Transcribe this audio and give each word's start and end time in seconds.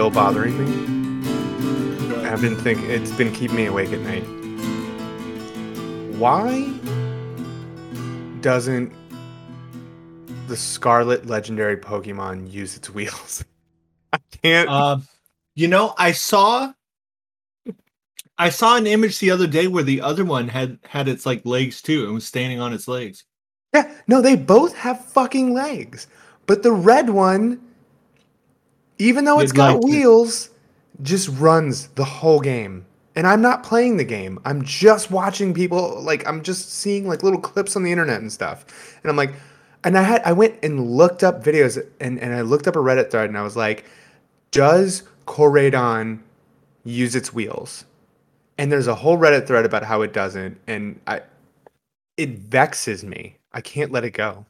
still 0.00 0.10
bothering 0.10 0.56
me. 0.56 2.24
I've 2.26 2.40
been 2.40 2.56
thinking 2.56 2.88
it's 2.88 3.12
been 3.12 3.30
keeping 3.34 3.56
me 3.56 3.66
awake 3.66 3.92
at 3.92 4.00
night. 4.00 4.22
Why 6.16 6.72
doesn't 8.40 8.90
the 10.48 10.56
Scarlet 10.56 11.26
legendary 11.26 11.76
Pokemon 11.76 12.50
use 12.50 12.78
its 12.78 12.88
wheels? 12.88 13.44
I 14.14 14.20
can't. 14.42 14.70
Um, 14.70 15.06
you 15.54 15.68
know, 15.68 15.92
I 15.98 16.12
saw 16.12 16.72
I 18.38 18.48
saw 18.48 18.78
an 18.78 18.86
image 18.86 19.18
the 19.18 19.30
other 19.30 19.46
day 19.46 19.66
where 19.66 19.84
the 19.84 20.00
other 20.00 20.24
one 20.24 20.48
had 20.48 20.78
had 20.88 21.08
its 21.08 21.26
like 21.26 21.44
legs 21.44 21.82
too 21.82 22.04
and 22.04 22.14
was 22.14 22.24
standing 22.24 22.58
on 22.58 22.72
its 22.72 22.88
legs. 22.88 23.24
yeah, 23.74 23.92
no, 24.06 24.22
they 24.22 24.34
both 24.34 24.74
have 24.76 25.04
fucking 25.04 25.52
legs, 25.52 26.06
but 26.46 26.62
the 26.62 26.72
red 26.72 27.10
one, 27.10 27.60
even 29.00 29.24
though 29.24 29.40
it's 29.40 29.52
got 29.52 29.72
like 29.72 29.80
to- 29.80 29.86
wheels, 29.86 30.50
just 31.02 31.28
runs 31.30 31.88
the 31.88 32.04
whole 32.04 32.40
game. 32.40 32.86
And 33.16 33.26
I'm 33.26 33.42
not 33.42 33.64
playing 33.64 33.96
the 33.96 34.04
game. 34.04 34.38
I'm 34.44 34.62
just 34.64 35.10
watching 35.10 35.52
people 35.52 36.00
like 36.02 36.26
I'm 36.28 36.42
just 36.42 36.72
seeing 36.72 37.08
like 37.08 37.22
little 37.22 37.40
clips 37.40 37.74
on 37.74 37.82
the 37.82 37.90
internet 37.90 38.20
and 38.20 38.32
stuff. 38.32 38.64
And 39.02 39.10
I'm 39.10 39.16
like, 39.16 39.32
and 39.82 39.98
I 39.98 40.02
had 40.02 40.22
I 40.22 40.32
went 40.32 40.56
and 40.62 40.92
looked 40.92 41.24
up 41.24 41.42
videos 41.42 41.84
and, 42.00 42.20
and 42.20 42.34
I 42.34 42.42
looked 42.42 42.68
up 42.68 42.76
a 42.76 42.78
Reddit 42.78 43.10
thread 43.10 43.28
and 43.28 43.36
I 43.36 43.42
was 43.42 43.56
like, 43.56 43.84
does 44.52 45.02
Koraidon 45.26 46.20
use 46.84 47.14
its 47.16 47.32
wheels? 47.34 47.84
And 48.58 48.70
there's 48.70 48.86
a 48.86 48.94
whole 48.94 49.18
Reddit 49.18 49.46
thread 49.46 49.64
about 49.64 49.82
how 49.84 50.02
it 50.02 50.12
doesn't, 50.12 50.58
and 50.66 51.00
I 51.06 51.22
it 52.16 52.38
vexes 52.38 53.02
me. 53.02 53.38
I 53.52 53.60
can't 53.60 53.90
let 53.90 54.04
it 54.04 54.12
go. 54.12 54.46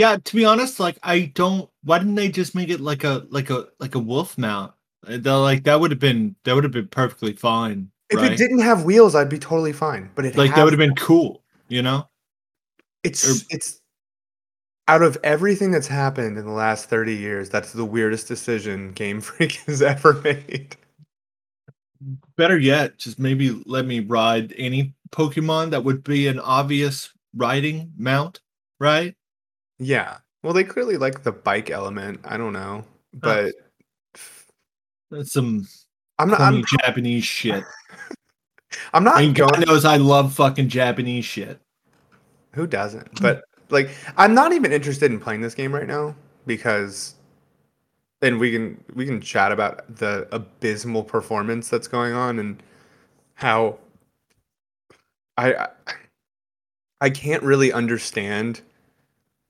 Yeah, 0.00 0.16
to 0.16 0.34
be 0.34 0.46
honest, 0.46 0.80
like 0.80 0.98
I 1.02 1.30
don't. 1.34 1.68
Why 1.82 1.98
didn't 1.98 2.14
they 2.14 2.30
just 2.30 2.54
make 2.54 2.70
it 2.70 2.80
like 2.80 3.04
a 3.04 3.26
like 3.28 3.50
a 3.50 3.66
like 3.80 3.94
a 3.94 3.98
wolf 3.98 4.38
mount? 4.38 4.72
Uh, 5.06 5.18
They're 5.18 5.36
like 5.36 5.64
that 5.64 5.78
would 5.78 5.90
have 5.90 6.00
been 6.00 6.34
that 6.44 6.54
would 6.54 6.64
have 6.64 6.72
been 6.72 6.88
perfectly 6.88 7.34
fine. 7.34 7.90
If 8.08 8.16
right? 8.16 8.32
it 8.32 8.38
didn't 8.38 8.60
have 8.60 8.84
wheels, 8.84 9.14
I'd 9.14 9.28
be 9.28 9.38
totally 9.38 9.74
fine. 9.74 10.10
But 10.14 10.24
it 10.24 10.38
like 10.38 10.54
that 10.54 10.64
would 10.64 10.72
have 10.72 10.78
been 10.78 10.94
cool, 10.94 11.42
you 11.68 11.82
know. 11.82 12.08
It's 13.04 13.28
or- 13.28 13.46
it's 13.50 13.82
out 14.88 15.02
of 15.02 15.18
everything 15.22 15.70
that's 15.70 15.86
happened 15.86 16.38
in 16.38 16.46
the 16.46 16.50
last 16.50 16.86
30 16.86 17.14
years, 17.14 17.50
that's 17.50 17.74
the 17.74 17.84
weirdest 17.84 18.26
decision 18.26 18.92
Game 18.92 19.20
Freak 19.20 19.52
has 19.66 19.82
ever 19.82 20.14
made. 20.14 20.76
Better 22.38 22.56
yet, 22.56 22.96
just 22.96 23.18
maybe 23.18 23.62
let 23.66 23.84
me 23.84 24.00
ride 24.00 24.54
any 24.56 24.94
Pokemon 25.10 25.72
that 25.72 25.84
would 25.84 26.02
be 26.02 26.26
an 26.26 26.40
obvious 26.40 27.10
riding 27.34 27.92
mount, 27.98 28.40
right? 28.78 29.14
Yeah. 29.80 30.18
Well, 30.42 30.52
they 30.52 30.62
clearly 30.62 30.96
like 30.96 31.22
the 31.22 31.32
bike 31.32 31.70
element. 31.70 32.20
I 32.22 32.36
don't 32.36 32.52
know. 32.52 32.84
But 33.12 33.54
That's 35.10 35.32
some 35.32 35.66
I'm 36.18 36.28
not 36.28 36.40
I'm, 36.40 36.62
Japanese 36.80 37.24
shit. 37.24 37.64
I'm 38.92 39.02
not 39.02 39.16
I 39.16 39.22
mean, 39.22 39.32
going 39.32 39.50
God 39.50 39.66
knows 39.66 39.84
I 39.84 39.96
love 39.96 40.34
fucking 40.34 40.68
Japanese 40.68 41.24
shit. 41.24 41.58
Who 42.52 42.66
doesn't? 42.66 43.08
Hmm. 43.18 43.22
But 43.22 43.42
like, 43.70 43.90
I'm 44.16 44.34
not 44.34 44.52
even 44.52 44.72
interested 44.72 45.10
in 45.10 45.18
playing 45.18 45.40
this 45.40 45.54
game 45.54 45.74
right 45.74 45.86
now 45.86 46.14
because, 46.46 47.14
and 48.20 48.38
we 48.38 48.52
can 48.52 48.84
we 48.94 49.06
can 49.06 49.20
chat 49.20 49.50
about 49.50 49.96
the 49.96 50.28
abysmal 50.30 51.04
performance 51.04 51.68
that's 51.68 51.88
going 51.88 52.12
on 52.12 52.38
and 52.38 52.62
how 53.34 53.78
I 55.38 55.54
I, 55.54 55.68
I 57.00 57.10
can't 57.10 57.42
really 57.42 57.72
understand 57.72 58.60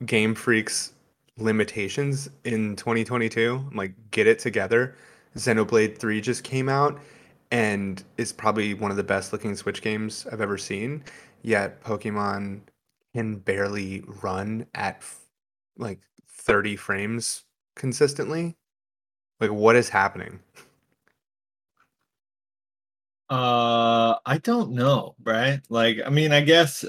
Game 0.07 0.35
Freak's 0.35 0.93
limitations 1.37 2.31
in 2.45 2.77
2022. 2.77 3.67
I'm 3.71 3.77
like, 3.77 3.95
get 4.11 4.27
it 4.27 4.39
together. 4.39 4.97
Xenoblade 5.37 5.99
3 5.99 6.21
just 6.21 6.45
came 6.45 6.69
out 6.69 7.01
and 7.51 8.03
is 8.17 8.33
probably 8.33 8.75
one 8.75 8.91
of 8.91 8.97
the 8.97 9.05
best 9.05 9.33
looking 9.33 9.57
Switch 9.57 9.83
games 9.83 10.27
I've 10.31 10.41
ever 10.41 10.59
seen. 10.59 11.05
Yet 11.43 11.83
Pokemon 11.83 12.61
can 13.15 13.37
barely 13.37 14.05
run 14.23 14.67
at 14.75 15.03
like 15.77 16.01
30 16.29 16.77
frames 16.77 17.45
consistently. 17.77 18.57
Like, 19.41 19.51
what 19.51 19.77
is 19.77 19.89
happening? 19.89 20.41
Uh, 23.31 24.17
I 24.27 24.39
don't 24.39 24.73
know, 24.73 25.15
right? 25.23 25.61
Like, 25.69 25.99
I 26.05 26.11
mean, 26.11 26.33
I 26.33 26.41
guess 26.41 26.85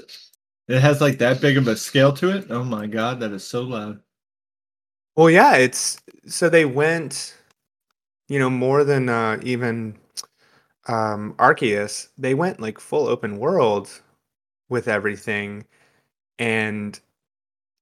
it 0.68 0.80
has 0.80 1.00
like 1.00 1.18
that 1.18 1.40
big 1.40 1.56
of 1.56 1.68
a 1.68 1.76
scale 1.76 2.12
to 2.14 2.36
it. 2.36 2.46
Oh 2.50 2.64
my 2.64 2.86
god, 2.86 3.20
that 3.20 3.32
is 3.32 3.44
so 3.46 3.62
loud. 3.62 4.00
Well, 5.16 5.30
yeah, 5.30 5.56
it's 5.56 5.98
so 6.26 6.48
they 6.48 6.64
went, 6.64 7.36
you 8.28 8.38
know, 8.38 8.48
more 8.50 8.84
than 8.84 9.08
uh, 9.08 9.38
even 9.42 9.98
um, 10.88 11.34
Arceus. 11.38 12.08
They 12.16 12.34
went 12.34 12.60
like 12.60 12.78
full 12.78 13.06
open 13.06 13.38
world 13.38 13.90
with 14.68 14.88
everything, 14.88 15.64
and 16.38 16.98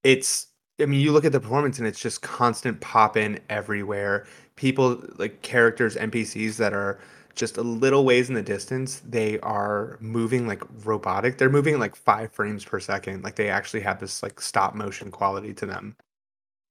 it's. 0.05 0.49
I 0.81 0.87
mean, 0.87 1.01
you 1.01 1.13
look 1.13 1.27
at 1.27 1.33
the 1.33 1.41
performance, 1.41 1.79
and 1.79 1.87
it's 1.87 2.01
just 2.01 2.23
constant 2.23 2.81
pop 2.81 3.17
in 3.17 3.39
everywhere. 3.51 4.27
People 4.57 5.03
like 5.19 5.43
characters, 5.43 5.95
NPCs 5.97 6.57
that 6.57 6.73
are 6.73 6.99
just 7.41 7.57
a 7.57 7.63
little 7.63 8.05
ways 8.05 8.29
in 8.29 8.37
the 8.37 8.43
distance. 8.43 9.03
They 9.09 9.41
are 9.41 9.99
moving 10.01 10.47
like 10.47 10.63
robotic. 10.85 11.39
They're 11.39 11.51
moving 11.51 11.81
like 11.81 11.97
five 11.97 12.33
frames 12.33 12.65
per 12.65 12.79
second. 12.79 13.25
Like 13.25 13.35
they 13.35 13.51
actually 13.51 13.81
have 13.81 13.99
this 13.99 14.23
like 14.23 14.41
stop 14.41 14.77
motion 14.77 15.11
quality 15.11 15.53
to 15.55 15.67
them 15.67 15.97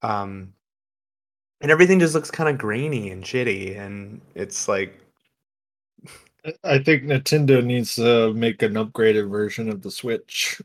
um 0.02 0.52
and 1.60 1.70
everything 1.70 2.00
just 2.00 2.14
looks 2.14 2.30
kind 2.30 2.48
of 2.48 2.58
grainy 2.58 3.10
and 3.10 3.24
shitty 3.24 3.78
and 3.78 4.20
it's 4.34 4.68
like 4.68 4.98
I 6.64 6.78
think 6.78 7.02
Nintendo 7.02 7.62
needs 7.62 7.96
to 7.96 8.32
make 8.32 8.62
an 8.62 8.72
upgraded 8.74 9.28
version 9.30 9.68
of 9.68 9.82
the 9.82 9.90
Switch. 9.90 10.60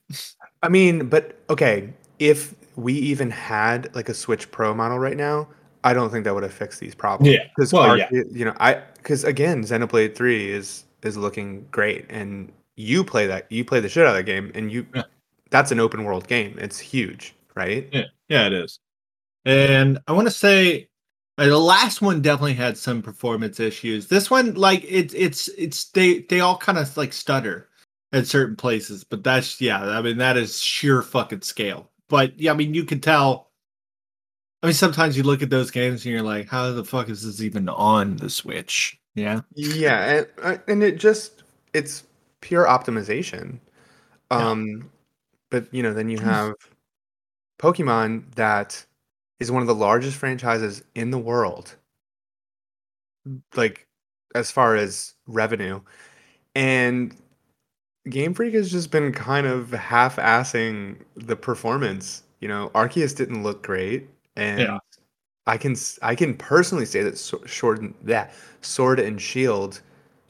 i 0.63 0.69
mean 0.69 1.09
but 1.09 1.37
okay 1.49 1.93
if 2.19 2.55
we 2.77 2.93
even 2.93 3.29
had 3.29 3.93
like 3.93 4.09
a 4.09 4.13
switch 4.13 4.49
pro 4.51 4.73
model 4.73 4.99
right 4.99 5.17
now 5.17 5.47
i 5.85 5.93
don't 5.93 6.09
think 6.09 6.25
that 6.25 6.33
would 6.33 6.43
have 6.43 6.53
fixed 6.53 6.79
these 6.81 6.93
problems 6.93 7.31
Yeah, 7.33 7.43
because 7.55 7.71
well, 7.71 7.97
yeah. 7.97 8.09
you 8.11 8.43
know 8.43 8.53
i 8.59 8.73
because 8.97 9.23
again 9.23 9.63
xenoblade 9.63 10.15
3 10.15 10.51
is 10.51 10.83
is 11.03 11.15
looking 11.15 11.65
great 11.71 12.05
and 12.09 12.51
you 12.75 13.03
play 13.05 13.25
that 13.27 13.49
you 13.49 13.63
play 13.63 13.79
the 13.79 13.87
shit 13.87 14.05
out 14.05 14.09
of 14.09 14.15
that 14.15 14.23
game 14.23 14.51
and 14.55 14.71
you 14.71 14.85
Yeah. 14.93 15.03
that's 15.51 15.71
an 15.71 15.79
open 15.79 16.03
world 16.03 16.27
game 16.27 16.57
it's 16.59 16.77
huge 16.79 17.33
right 17.55 17.87
Yeah, 17.93 18.03
yeah, 18.27 18.47
it 18.47 18.53
is. 18.53 18.79
And 19.45 19.99
I 20.07 20.11
want 20.13 20.27
to 20.27 20.31
say 20.33 20.89
uh, 21.37 21.45
the 21.45 21.57
last 21.59 22.01
one 22.01 22.21
definitely 22.21 22.55
had 22.55 22.77
some 22.77 23.01
performance 23.01 23.59
issues. 23.59 24.07
This 24.07 24.31
one, 24.31 24.55
like 24.55 24.83
it's 24.87 25.13
it's 25.13 25.47
it's 25.49 25.89
they 25.91 26.19
they 26.29 26.39
all 26.39 26.57
kind 26.57 26.77
of 26.77 26.97
like 26.97 27.13
stutter 27.13 27.69
at 28.11 28.25
certain 28.27 28.55
places, 28.55 29.03
but 29.03 29.23
that's 29.23 29.61
yeah. 29.61 29.81
I 29.81 30.01
mean 30.01 30.17
that 30.17 30.35
is 30.37 30.59
sheer 30.61 31.01
fucking 31.03 31.41
scale. 31.41 31.91
But 32.09 32.39
yeah, 32.39 32.51
I 32.51 32.55
mean 32.55 32.73
you 32.73 32.83
can 32.85 32.99
tell. 32.99 33.51
I 34.65 34.69
mean 34.69 34.73
sometimes 34.73 35.15
you 35.15 35.21
look 35.21 35.43
at 35.43 35.51
those 35.51 35.69
games 35.69 36.03
and 36.03 36.11
you're 36.11 36.23
like, 36.23 36.49
how 36.49 36.71
the 36.71 36.83
fuck 36.83 37.07
is 37.07 37.21
this 37.21 37.39
even 37.39 37.69
on 37.69 38.17
the 38.17 38.31
Switch? 38.31 38.99
Yeah, 39.13 39.41
Yeah, 39.53 40.03
and 40.09 40.27
uh, 40.41 40.57
and 40.67 40.81
it 40.81 40.97
just 40.97 41.43
it's 41.75 42.05
pure 42.41 42.65
optimization. 42.65 43.59
Yeah. 44.31 44.37
Um 44.37 44.89
but 45.51 45.71
you 45.71 45.83
know, 45.83 45.93
then 45.93 46.09
you 46.09 46.17
have 46.17 46.55
Pokemon 47.59 48.33
that 48.33 48.83
is 49.39 49.51
one 49.51 49.61
of 49.61 49.67
the 49.67 49.75
largest 49.75 50.17
franchises 50.17 50.81
in 50.95 51.11
the 51.11 51.19
world. 51.19 51.75
Like 53.55 53.85
as 54.33 54.49
far 54.49 54.75
as 54.75 55.13
revenue. 55.27 55.79
And 56.55 57.15
Game 58.09 58.33
Freak 58.33 58.55
has 58.55 58.71
just 58.71 58.89
been 58.89 59.13
kind 59.13 59.45
of 59.45 59.69
half-assing 59.69 61.01
the 61.15 61.35
performance. 61.35 62.23
You 62.39 62.47
know, 62.47 62.71
Arceus 62.73 63.15
didn't 63.15 63.43
look 63.43 63.61
great 63.61 64.09
and 64.35 64.59
Yeah. 64.59 64.79
I 65.47 65.57
can 65.57 65.75
I 66.01 66.15
can 66.15 66.35
personally 66.37 66.85
say 66.85 67.03
that 67.03 67.17
Sword 67.17 67.93
that 68.03 68.33
Sword 68.61 68.99
and 68.99 69.21
Shield 69.21 69.81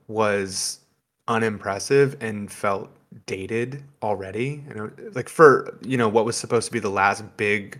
was 0.08 0.80
unimpressive 1.28 2.18
and 2.22 2.52
felt 2.52 2.90
dated 3.28 3.84
already. 4.04 4.64
You 4.68 4.72
uh, 4.72 4.76
know, 4.76 4.92
like 5.16 5.30
for 5.30 5.78
you 5.84 5.98
know 5.98 6.10
what 6.10 6.26
was 6.26 6.38
supposed 6.38 6.68
to 6.68 6.74
be 6.74 6.80
the 6.80 6.90
last 6.90 7.24
big 7.38 7.80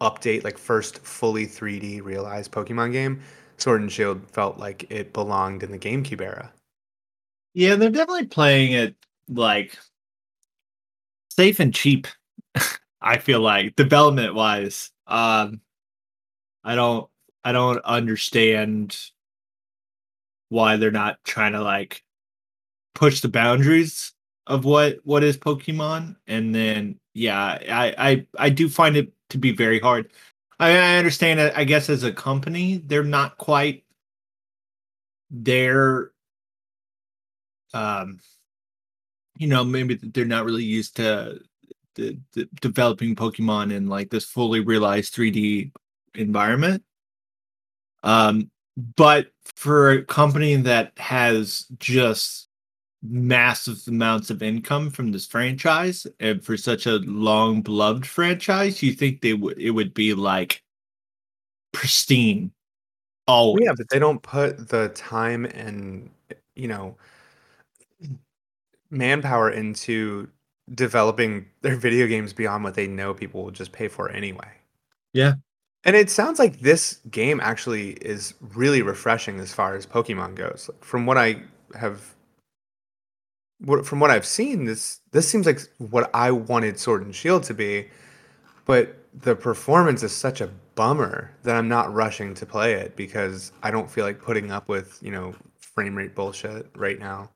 update, 0.00 0.44
like 0.44 0.58
first 0.58 1.00
fully 1.00 1.46
3D 1.46 2.02
realized 2.02 2.52
Pokemon 2.52 2.92
game, 2.92 3.22
Sword 3.58 3.82
and 3.82 3.92
Shield 3.92 4.28
felt 4.30 4.58
like 4.58 4.86
it 4.90 5.12
belonged 5.12 5.62
in 5.62 5.70
the 5.72 5.78
GameCube 5.78 6.20
era. 6.22 6.52
yeah, 7.54 7.76
they're 7.76 7.90
definitely 7.90 8.26
playing 8.26 8.72
it 8.72 8.96
like 9.28 9.78
safe 11.30 11.60
and 11.60 11.74
cheap. 11.74 12.06
I 13.00 13.18
feel 13.18 13.40
like 13.40 13.76
development 13.76 14.34
wise, 14.34 14.91
um, 15.06 15.60
I 16.64 16.74
don't, 16.74 17.08
I 17.44 17.52
don't 17.52 17.84
understand 17.84 18.96
why 20.48 20.76
they're 20.76 20.90
not 20.90 21.18
trying 21.24 21.52
to 21.52 21.62
like 21.62 22.02
push 22.94 23.20
the 23.20 23.28
boundaries 23.28 24.12
of 24.46 24.64
what 24.64 24.98
what 25.04 25.24
is 25.24 25.36
Pokemon. 25.36 26.16
And 26.26 26.54
then, 26.54 27.00
yeah, 27.14 27.38
I, 27.38 27.94
I, 27.98 28.26
I 28.38 28.50
do 28.50 28.68
find 28.68 28.96
it 28.96 29.12
to 29.30 29.38
be 29.38 29.52
very 29.52 29.80
hard. 29.80 30.12
I, 30.60 30.76
I 30.76 30.96
understand. 30.98 31.40
I 31.40 31.64
guess 31.64 31.88
as 31.88 32.04
a 32.04 32.12
company, 32.12 32.82
they're 32.86 33.02
not 33.02 33.38
quite 33.38 33.84
they're 35.32 36.12
um 37.72 38.20
you 39.38 39.48
know 39.48 39.64
maybe 39.64 39.94
they're 39.94 40.26
not 40.26 40.44
really 40.44 40.62
used 40.62 40.96
to 40.96 41.40
the, 41.94 42.18
the 42.32 42.48
developing 42.60 43.14
pokemon 43.14 43.72
in 43.72 43.86
like 43.86 44.10
this 44.10 44.24
fully 44.24 44.60
realized 44.60 45.14
3d 45.14 45.72
environment. 46.14 46.82
Um 48.02 48.50
but 48.96 49.28
for 49.56 49.90
a 49.90 50.04
company 50.04 50.56
that 50.56 50.92
has 50.96 51.66
just 51.78 52.48
massive 53.02 53.78
amounts 53.88 54.30
of 54.30 54.42
income 54.42 54.88
from 54.88 55.10
this 55.10 55.26
franchise 55.26 56.06
and 56.20 56.44
for 56.44 56.56
such 56.56 56.86
a 56.86 56.98
long 56.98 57.60
beloved 57.60 58.06
franchise 58.06 58.80
you 58.80 58.92
think 58.92 59.20
they 59.20 59.34
would 59.34 59.58
it 59.58 59.70
would 59.70 59.92
be 59.92 60.14
like 60.14 60.62
pristine 61.72 62.52
always 63.26 63.64
Yeah, 63.64 63.74
but 63.76 63.88
they 63.88 63.98
don't 63.98 64.22
put 64.22 64.68
the 64.68 64.90
time 64.90 65.46
and 65.46 66.10
you 66.54 66.68
know 66.68 66.96
manpower 68.90 69.50
into 69.50 70.28
developing 70.74 71.46
their 71.60 71.76
video 71.76 72.06
games 72.06 72.32
beyond 72.32 72.64
what 72.64 72.74
they 72.74 72.86
know 72.86 73.14
people 73.14 73.44
will 73.44 73.50
just 73.50 73.72
pay 73.72 73.88
for 73.88 74.10
anyway. 74.10 74.48
Yeah. 75.12 75.34
And 75.84 75.96
it 75.96 76.10
sounds 76.10 76.38
like 76.38 76.60
this 76.60 77.00
game 77.10 77.40
actually 77.40 77.90
is 77.94 78.34
really 78.54 78.82
refreshing 78.82 79.40
as 79.40 79.52
far 79.52 79.74
as 79.74 79.86
Pokemon 79.86 80.36
goes. 80.36 80.68
Like, 80.72 80.84
From 80.84 81.06
what 81.06 81.18
I 81.18 81.42
have 81.74 82.14
from 83.84 84.00
what 84.00 84.10
I've 84.10 84.26
seen, 84.26 84.64
this 84.64 85.00
this 85.12 85.28
seems 85.28 85.46
like 85.46 85.60
what 85.78 86.10
I 86.14 86.30
wanted 86.30 86.78
Sword 86.78 87.02
and 87.02 87.14
Shield 87.14 87.44
to 87.44 87.54
be, 87.54 87.88
but 88.64 88.96
the 89.14 89.36
performance 89.36 90.02
is 90.02 90.12
such 90.14 90.40
a 90.40 90.50
bummer 90.74 91.30
that 91.42 91.56
I'm 91.56 91.68
not 91.68 91.92
rushing 91.92 92.34
to 92.34 92.46
play 92.46 92.74
it 92.74 92.96
because 92.96 93.52
I 93.62 93.70
don't 93.70 93.90
feel 93.90 94.04
like 94.04 94.20
putting 94.20 94.50
up 94.50 94.68
with, 94.68 94.98
you 95.02 95.10
know, 95.12 95.34
frame 95.58 95.94
rate 95.96 96.14
bullshit 96.14 96.66
right 96.76 96.98
now. 96.98 97.30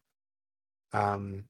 Um 0.92 1.44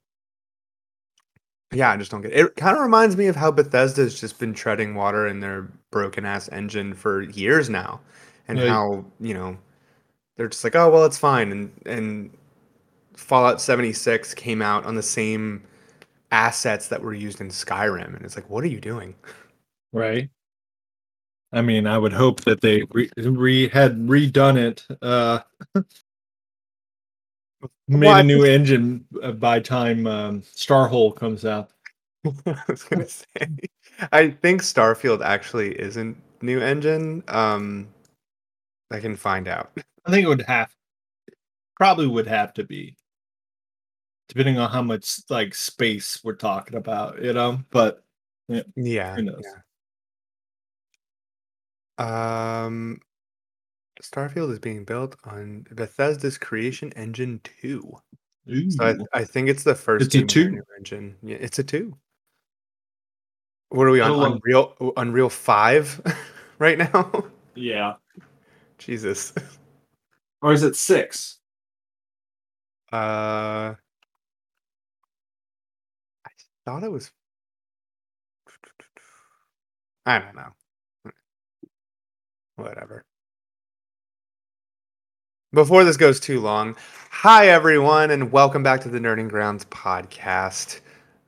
yeah, 1.76 1.90
I 1.93 1.96
just 1.96 2.11
don't 2.11 2.23
get 2.23 2.32
it. 2.32 2.38
It 2.46 2.56
kind 2.56 2.76
of 2.76 2.82
reminds 2.82 3.17
me 3.17 3.26
of 3.28 3.37
how 3.37 3.50
Bethesda's 3.50 4.19
just 4.20 4.38
been 4.38 4.55
treading 4.55 4.94
water 4.94 5.26
in 5.28 5.40
their 5.40 5.69
broken 5.90 6.25
ass 6.26 6.49
engine 6.50 6.94
for 6.94 7.23
years 7.23 7.69
now. 7.70 8.00
And 8.49 8.58
Yeah. 8.58 8.67
how, 8.69 9.05
you 9.20 9.34
know, 9.34 9.58
they're 10.37 10.49
just 10.49 10.64
like, 10.64 10.76
"Oh, 10.76 10.90
well, 10.90 11.05
it's 11.06 11.19
fine." 11.19 11.52
And 11.52 11.73
and 11.87 12.31
Fallout 13.17 13.61
76 13.61 14.34
came 14.34 14.62
out 14.62 14.87
on 14.87 14.96
the 14.96 15.02
same 15.02 15.64
assets 16.32 16.88
that 16.88 17.02
were 17.02 17.14
used 17.14 17.40
in 17.40 17.49
Skyrim 17.50 18.17
and 18.17 18.25
it's 18.25 18.37
like, 18.37 18.50
"What 18.50 18.64
are 18.64 18.69
you 18.69 18.81
doing?" 18.81 19.14
right 19.93 20.31
i 21.52 21.62
mean 21.62 21.87
i 21.87 21.96
would 21.99 22.12
hope 22.12 22.43
that 22.43 22.61
they 22.61 22.82
re, 22.93 23.08
re 23.17 23.69
had 23.69 23.96
redone 24.06 24.56
it 24.56 24.87
uh 25.02 25.40
made 27.88 28.06
Well, 28.06 28.20
a 28.20 28.23
new 28.23 28.44
engine 28.44 29.05
uh, 29.23 29.32
by 29.32 29.61
time 29.61 30.06
um 30.06 30.43
starhole 30.43 31.14
comes 31.14 31.44
out 31.44 31.70
I 32.47 32.56
was 32.69 32.82
gonna 32.82 33.08
say, 33.08 33.26
I 34.12 34.31
think 34.31 34.61
Starfield 34.62 35.25
actually 35.25 35.79
isn't 35.81 36.20
new 36.43 36.61
engine. 36.61 37.23
Um, 37.29 37.88
I 38.91 38.99
can 39.00 39.14
find 39.17 39.47
out. 39.49 39.70
i 40.05 40.11
think 40.11 40.25
it 40.25 40.29
would 40.29 40.43
have 40.43 40.75
probably 41.76 42.06
would 42.06 42.26
have 42.26 42.53
to 42.55 42.64
be 42.64 42.97
depending 44.29 44.59
on 44.59 44.70
how 44.70 44.82
much 44.82 45.20
like 45.31 45.55
space 45.55 46.20
we're 46.25 46.35
talking 46.35 46.76
about 46.76 47.23
you 47.23 47.32
know 47.32 47.61
but 47.70 48.02
Yeah, 48.49 49.14
Who 49.17 49.23
knows? 49.23 49.44
yeah. 51.99 52.64
Um, 52.67 53.00
Starfield 54.11 54.53
is 54.53 54.58
being 54.58 54.85
built 54.85 55.17
on 55.25 55.67
Bethesda's 55.73 56.38
Creation 56.38 56.93
Engine 56.93 57.41
Two. 57.43 57.97
So 58.69 58.85
I, 59.12 59.20
I 59.20 59.25
think 59.25 59.49
it's 59.49 59.64
the 59.64 59.75
first 59.75 60.06
It's 60.06 60.14
a 60.14 60.23
two? 60.25 60.50
new 60.50 60.62
engine. 60.79 61.17
Yeah, 61.23 61.37
it's 61.41 61.58
a 61.58 61.64
two. 61.64 61.97
What 63.70 63.87
are 63.87 63.91
we 63.91 64.00
on? 64.00 64.12
Long- 64.17 64.41
Unreal 64.44 64.93
Unreal 64.97 65.29
Five 65.29 66.00
right 66.58 66.79
now. 66.79 67.25
yeah 67.55 67.94
Jesus. 68.79 69.32
or 70.43 70.52
is 70.52 70.62
it 70.62 70.76
six 70.76 71.38
Uh, 72.93 73.75
I 76.25 76.31
thought 76.64 76.85
it 76.85 76.91
was. 76.93 77.11
I 80.06 80.20
don't 80.20 80.37
know. 80.37 80.52
Whatever. 82.55 83.05
Before 85.56 85.85
this 85.85 85.97
goes 85.97 86.20
too 86.20 86.38
long, 86.38 86.76
hi 87.08 87.49
everyone, 87.49 88.11
and 88.11 88.31
welcome 88.31 88.62
back 88.62 88.82
to 88.82 88.91
the 88.91 88.99
Nerding 88.99 89.31
Grounds 89.31 89.64
podcast. 89.64 90.81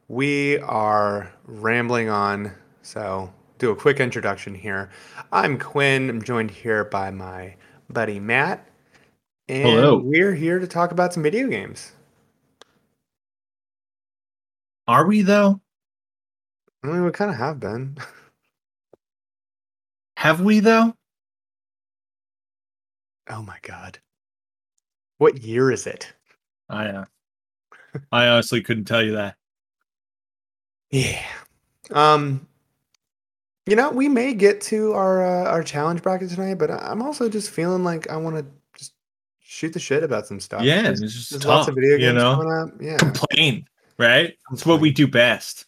We 0.09 0.59
are 0.59 1.33
rambling 1.47 2.11
on, 2.11 2.53
so 2.83 3.33
do 3.57 3.71
a 3.71 3.75
quick 3.75 4.01
introduction 4.01 4.55
here. 4.55 4.91
I'm 5.33 5.59
Quinn. 5.59 6.11
I'm 6.11 6.21
joined 6.21 6.51
here 6.51 6.85
by 6.85 7.11
my 7.11 7.57
buddy 7.89 8.21
Matt, 8.21 8.69
and 9.49 9.67
Hello. 9.67 9.97
we're 9.97 10.35
here 10.35 10.59
to 10.59 10.67
talk 10.67 10.93
about 10.93 11.15
some 11.15 11.23
video 11.23 11.49
games. 11.49 11.93
are 14.87 15.07
we 15.07 15.23
though 15.23 15.59
I 16.85 16.89
mean, 16.89 17.03
we 17.03 17.11
kind 17.13 17.31
of 17.31 17.39
have 17.39 17.59
been. 17.61 17.97
have 20.19 20.43
we 20.43 20.61
though 20.61 20.93
Oh 23.31 23.41
my 23.43 23.57
god. 23.63 24.01
What 25.19 25.43
year 25.43 25.71
is 25.71 25.87
it? 25.87 26.13
i 26.71 26.87
uh, 26.87 27.05
i 28.13 28.27
honestly 28.29 28.61
couldn't 28.63 28.85
tell 28.85 29.03
you 29.03 29.13
that 29.13 29.37
Yeah. 30.91 31.25
Um 31.91 32.47
you 33.67 33.77
know, 33.77 33.91
we 33.91 34.09
may 34.09 34.33
get 34.33 34.63
to 34.63 34.95
our 34.95 35.23
uh, 35.25 35.51
our 35.51 35.63
challenge 35.63 36.03
bracket 36.03 36.31
tonight, 36.31 36.55
but 36.55 36.71
I'm 36.71 37.03
also 37.03 37.29
just 37.29 37.51
feeling 37.51 37.85
like 37.85 38.09
I 38.09 38.17
want 38.17 38.37
to 38.37 38.47
just 38.75 38.95
shoot 39.41 39.75
the 39.75 39.79
shit 39.79 40.03
about 40.03 40.27
some 40.27 40.41
stuff. 40.41 40.63
Yeah, 40.63 40.83
There's, 40.83 41.03
it's 41.03 41.13
just 41.15 41.31
there's 41.31 41.45
lots 41.45 41.69
of 41.69 41.75
talk, 41.75 41.83
video 41.83 42.09
you 42.09 42.15
know? 42.15 42.37
coming 42.37 42.53
up. 42.53 42.71
Yeah. 42.81 42.97
complain 42.97 43.67
right 43.99 44.35
it's 44.53 44.65
what 44.65 44.81
we 44.81 44.91
do 44.91 45.07
best 45.09 45.67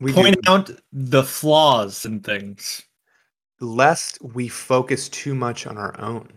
We 0.00 0.12
point 0.12 0.36
do, 0.42 0.50
out 0.52 0.70
the 0.92 1.22
flaws 1.22 2.04
and 2.04 2.22
things 2.24 2.82
lest 3.60 4.18
we 4.22 4.48
focus 4.48 5.08
too 5.08 5.34
much 5.34 5.66
on 5.66 5.78
our 5.78 5.98
own. 6.00 6.28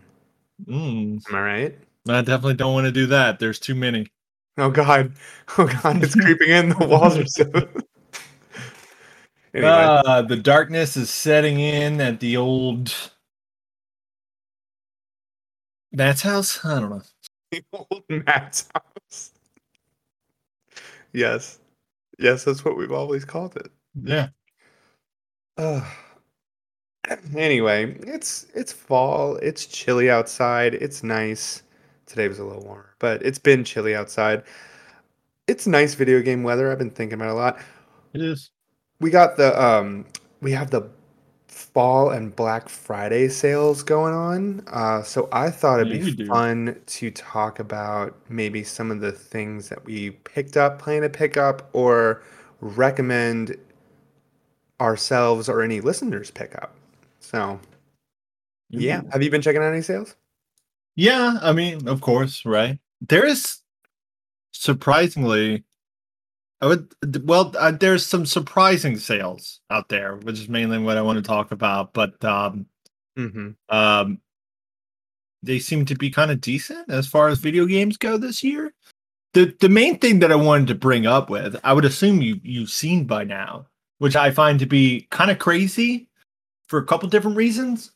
Mm, 0.66 1.20
Am 1.28 1.34
I 1.34 1.40
right? 1.40 1.78
I 2.08 2.20
definitely 2.20 2.54
don't 2.54 2.74
want 2.74 2.86
to 2.86 2.92
do 2.92 3.06
that 3.06 3.38
there's 3.38 3.58
too 3.58 3.74
many 3.74 4.06
Oh 4.58 4.70
god. 4.70 5.12
Oh 5.58 5.66
god, 5.66 6.02
it's 6.02 6.14
creeping 6.20 6.50
in. 6.50 6.68
The 6.68 6.86
walls 6.86 7.16
are 7.18 7.26
so 7.26 7.44
Anyway, 9.52 9.68
uh, 9.68 10.22
the 10.22 10.36
darkness 10.36 10.96
is 10.96 11.10
setting 11.10 11.58
in 11.58 12.00
at 12.00 12.20
the 12.20 12.36
old 12.36 12.94
Matt's 15.90 16.22
house. 16.22 16.64
I 16.64 16.78
don't 16.78 16.90
know. 16.90 17.02
the 17.50 17.64
old 17.72 18.04
Matt's 18.08 18.68
house. 18.72 19.32
Yes. 21.12 21.58
Yes, 22.18 22.44
that's 22.44 22.64
what 22.64 22.76
we've 22.76 22.92
always 22.92 23.24
called 23.24 23.56
it. 23.56 23.72
Yeah, 24.00 24.28
Uh, 25.56 25.80
anyway, 27.36 27.96
it's 28.06 28.46
it's 28.54 28.72
fall. 28.72 29.34
It's 29.36 29.66
chilly 29.66 30.10
outside. 30.10 30.74
It's 30.74 31.02
nice. 31.02 31.64
Today 32.10 32.28
was 32.28 32.40
a 32.40 32.44
little 32.44 32.64
warmer, 32.64 32.94
but 33.00 33.22
it's 33.24 33.38
been 33.40 33.64
chilly 33.64 33.96
outside. 33.96 34.44
It's 35.46 35.66
nice 35.66 35.94
video 35.94 36.22
game 36.22 36.42
weather. 36.42 36.70
I've 36.70 36.78
been 36.78 36.90
thinking 36.90 37.14
about 37.14 37.28
it 37.28 37.32
a 37.32 37.34
lot. 37.34 37.58
it 38.12 38.20
is. 38.22 38.50
We 39.00 39.10
got 39.10 39.36
the 39.36 39.60
um 39.62 40.06
we 40.40 40.52
have 40.52 40.70
the 40.70 40.88
fall 41.48 42.10
and 42.10 42.34
Black 42.34 42.68
Friday 42.68 43.28
sales 43.28 43.82
going 43.82 44.14
on. 44.14 44.62
Uh, 44.68 45.02
so 45.02 45.28
I 45.32 45.50
thought 45.50 45.80
it'd 45.80 45.88
Yeah, 45.88 45.90
be 45.90 46.00
fun 46.28 46.80
to 46.86 47.10
talk 47.10 47.58
about 47.60 48.16
maybe 48.30 48.64
some 48.64 48.90
of 48.90 49.00
the 49.00 49.12
things 49.12 49.68
that 49.70 49.84
we 49.84 50.10
picked 50.12 50.56
up, 50.56 50.78
plan 50.80 51.02
to 51.02 51.10
pick 51.10 51.36
up, 51.36 51.68
or 51.74 52.22
recommend 52.60 53.56
ourselves 54.80 55.48
or 55.48 55.62
any 55.62 55.80
listeners 55.80 56.30
pick 56.30 56.54
up. 56.62 56.74
So 57.20 57.60
yeah, 58.70 59.02
have 59.10 59.22
you 59.22 59.30
been 59.30 59.42
checking 59.42 59.62
out 59.62 59.72
any 59.72 59.82
sales? 59.82 60.16
Yeah, 60.96 61.38
I 61.40 61.52
mean, 61.52 61.88
of 61.88 62.00
course, 62.00 62.44
right? 62.44 62.78
There 63.00 63.24
is 63.26 63.58
surprisingly, 64.52 65.64
I 66.60 66.66
would 66.66 66.94
well, 67.26 67.52
uh, 67.58 67.70
there's 67.72 68.04
some 68.04 68.26
surprising 68.26 68.98
sales 68.98 69.60
out 69.70 69.88
there, 69.88 70.16
which 70.16 70.38
is 70.38 70.48
mainly 70.48 70.78
what 70.78 70.98
I 70.98 71.02
want 71.02 71.16
to 71.16 71.22
talk 71.22 71.52
about. 71.52 71.92
But 71.92 72.22
um, 72.24 72.66
Mm-hmm. 73.18 73.50
um, 73.74 74.20
they 75.42 75.58
seem 75.58 75.84
to 75.86 75.94
be 75.94 76.10
kind 76.10 76.30
of 76.30 76.40
decent 76.40 76.90
as 76.90 77.06
far 77.06 77.28
as 77.28 77.38
video 77.38 77.66
games 77.66 77.96
go 77.96 78.16
this 78.16 78.42
year. 78.42 78.72
The 79.32 79.54
the 79.60 79.68
main 79.68 79.98
thing 79.98 80.18
that 80.20 80.32
I 80.32 80.36
wanted 80.36 80.66
to 80.68 80.74
bring 80.74 81.06
up 81.06 81.30
with, 81.30 81.56
I 81.64 81.72
would 81.72 81.84
assume 81.84 82.20
you 82.20 82.40
you've 82.42 82.70
seen 82.70 83.04
by 83.06 83.24
now, 83.24 83.66
which 83.98 84.16
I 84.16 84.30
find 84.30 84.58
to 84.58 84.66
be 84.66 85.06
kind 85.10 85.30
of 85.30 85.38
crazy 85.38 86.08
for 86.66 86.78
a 86.78 86.84
couple 86.86 87.08
different 87.08 87.36
reasons. 87.36 87.92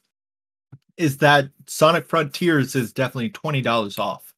Is 0.97 1.19
that 1.19 1.49
Sonic 1.67 2.07
Frontiers 2.07 2.75
is 2.75 2.93
definitely 2.93 3.31
twenty 3.31 3.61
dollars 3.61 3.99
off. 3.99 4.35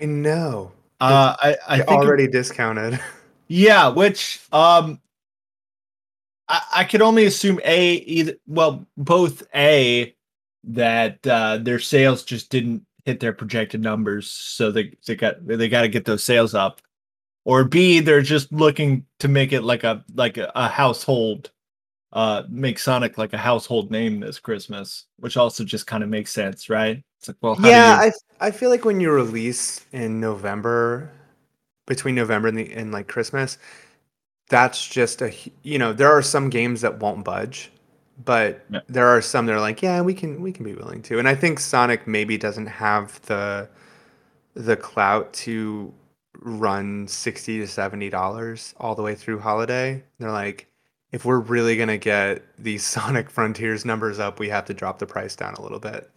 I 0.00 0.06
know. 0.06 0.72
Uh, 1.00 1.36
I 1.40 1.56
I 1.68 1.76
think 1.78 1.90
it- 1.90 2.06
already 2.06 2.26
discounted. 2.26 3.00
yeah, 3.48 3.88
which 3.88 4.40
um, 4.52 5.00
I 6.48 6.62
I 6.76 6.84
could 6.84 7.02
only 7.02 7.26
assume 7.26 7.60
a 7.64 7.92
either 7.94 8.34
well 8.46 8.86
both 8.96 9.42
a 9.54 10.14
that 10.64 11.24
uh, 11.26 11.58
their 11.58 11.78
sales 11.78 12.24
just 12.24 12.50
didn't 12.50 12.84
hit 13.04 13.20
their 13.20 13.32
projected 13.32 13.80
numbers, 13.82 14.28
so 14.30 14.70
they 14.70 14.96
they 15.06 15.14
got 15.14 15.46
they 15.46 15.68
got 15.68 15.82
to 15.82 15.88
get 15.88 16.04
those 16.04 16.24
sales 16.24 16.54
up, 16.54 16.80
or 17.44 17.64
b 17.64 18.00
they're 18.00 18.22
just 18.22 18.50
looking 18.52 19.04
to 19.20 19.28
make 19.28 19.52
it 19.52 19.62
like 19.62 19.84
a 19.84 20.04
like 20.14 20.38
a, 20.38 20.50
a 20.54 20.68
household 20.68 21.50
uh 22.12 22.44
make 22.48 22.78
sonic 22.78 23.18
like 23.18 23.32
a 23.32 23.38
household 23.38 23.90
name 23.90 24.20
this 24.20 24.38
christmas 24.38 25.06
which 25.18 25.36
also 25.36 25.64
just 25.64 25.86
kind 25.86 26.02
of 26.02 26.08
makes 26.08 26.32
sense 26.32 26.70
right 26.70 27.02
it's 27.18 27.28
like 27.28 27.36
well 27.40 27.54
how 27.56 27.70
yeah, 27.70 27.72
do 27.72 27.80
you, 27.80 28.02
I 28.02 28.12
I 28.40 28.50
feel 28.50 28.70
like 28.70 28.84
when 28.84 29.00
you 29.00 29.10
release 29.10 29.84
in 29.92 30.20
November, 30.20 31.10
between 31.86 32.14
November 32.14 32.48
and 32.48 32.58
the 32.58 32.72
and 32.74 32.92
like 32.92 33.08
Christmas, 33.08 33.58
that's 34.48 34.86
just 34.86 35.22
a 35.22 35.32
you 35.62 35.78
know 35.78 35.92
there 35.92 36.10
are 36.12 36.22
some 36.22 36.50
games 36.50 36.82
that 36.82 36.98
won't 37.00 37.24
budge, 37.24 37.72
but 38.24 38.64
Yeah. 38.68 38.80
there 38.88 39.06
are 39.08 39.22
some 39.22 39.46
that 39.46 39.54
are 39.54 39.60
like 39.60 39.82
yeah 39.82 40.00
we 40.02 40.14
can 40.14 40.42
we 40.42 40.52
can 40.52 40.64
be 40.64 40.74
willing 40.74 41.02
to, 41.02 41.18
and 41.18 41.28
I 41.28 41.34
think 41.34 41.60
Sonic 41.60 42.06
maybe 42.06 42.38
doesn't 42.38 42.66
have 42.66 43.20
the 43.22 43.68
the 44.54 44.76
clout 44.76 45.32
to 45.34 45.92
run 46.40 47.08
sixty 47.08 47.58
to 47.58 47.66
seventy 47.68 48.10
dollars 48.10 48.74
all 48.78 48.94
the 48.94 49.02
way 49.02 49.14
through 49.14 49.40
holiday. 49.40 50.04
They're 50.18 50.32
like. 50.32 50.68
If 51.12 51.24
we're 51.24 51.40
really 51.40 51.76
gonna 51.76 51.98
get 51.98 52.42
these 52.58 52.84
Sonic 52.86 53.30
Frontiers 53.30 53.84
numbers 53.84 54.18
up, 54.18 54.38
we 54.38 54.48
have 54.48 54.64
to 54.66 54.74
drop 54.74 54.98
the 54.98 55.06
price 55.06 55.36
down 55.36 55.54
a 55.54 55.62
little 55.62 55.80
bit. 55.80 56.10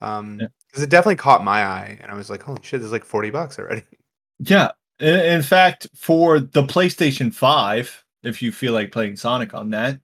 Um, 0.00 0.38
Yeah. 0.40 0.48
because 0.68 0.82
it 0.82 0.90
definitely 0.90 1.16
caught 1.16 1.44
my 1.44 1.64
eye, 1.64 1.98
and 2.02 2.10
I 2.10 2.14
was 2.14 2.28
like, 2.30 2.42
"Holy 2.42 2.60
shit, 2.62 2.80
this 2.80 2.86
is 2.86 2.92
like 2.92 3.04
forty 3.04 3.30
bucks 3.30 3.58
already." 3.58 3.82
yeah 4.40 4.70
in, 5.00 5.42
fact 5.42 5.86
for 5.94 6.40
the 6.40 6.62
playstation 6.62 7.32
5 7.32 8.04
if 8.22 8.42
you 8.42 8.52
feel 8.52 8.72
like 8.74 8.92
playing 8.92 9.16
sonic 9.16 9.54
on 9.54 9.70
that 9.70 9.98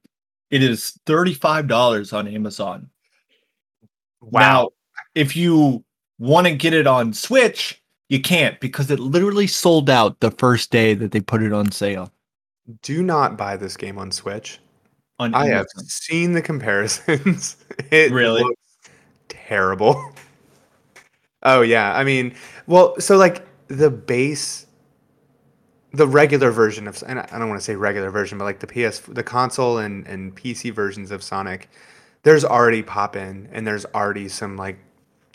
it 0.51 0.62
is 0.62 0.99
$35 1.07 2.12
on 2.12 2.29
amazon 2.29 2.89
now 4.37 4.69
if 5.15 5.37
you 5.37 5.85
want 6.19 6.47
to 6.47 6.55
get 6.55 6.73
it 6.73 6.87
on 6.87 7.12
switch 7.12 7.83
you 8.09 8.21
can't 8.21 8.59
because 8.61 8.91
it 8.91 9.01
literally 9.01 9.47
sold 9.47 9.91
out 9.91 10.21
the 10.21 10.31
first 10.33 10.71
day 10.71 10.95
that 10.95 11.11
they 11.12 11.21
put 11.21 11.43
it 11.43 11.53
on 11.53 11.71
sale 11.71 12.11
do 12.83 13.02
not 13.02 13.37
buy 13.37 13.57
this 13.57 13.76
game 13.76 13.99
on 13.99 14.11
Switch. 14.11 14.61
on 15.19 15.35
I 15.35 15.47
have 15.47 15.66
seen 15.87 16.33
the 16.33 16.42
comparisons. 16.42 17.57
it 17.90 18.12
Really? 18.12 18.42
looks 18.42 18.61
terrible. 19.28 20.12
oh 21.42 21.62
yeah, 21.62 21.95
I 21.97 22.04
mean, 22.04 22.35
well, 22.66 22.99
so 23.00 23.16
like 23.16 23.47
the 23.69 23.90
base, 23.90 24.66
the 25.92 26.07
regular 26.07 26.50
version 26.50 26.87
of, 26.88 27.02
and 27.07 27.19
I 27.21 27.38
don't 27.38 27.49
want 27.49 27.61
to 27.61 27.64
say 27.64 27.75
regular 27.76 28.11
version, 28.11 28.38
but 28.38 28.45
like 28.45 28.61
the 28.61 28.66
PS, 28.66 29.00
the 29.00 29.23
console 29.23 29.78
and 29.78 30.07
and 30.07 30.35
PC 30.37 30.73
versions 30.73 31.11
of 31.11 31.23
Sonic, 31.23 31.69
there's 32.23 32.45
already 32.45 32.83
pop 32.83 33.16
in, 33.16 33.49
and 33.52 33.66
there's 33.66 33.85
already 33.87 34.28
some 34.28 34.57
like, 34.57 34.78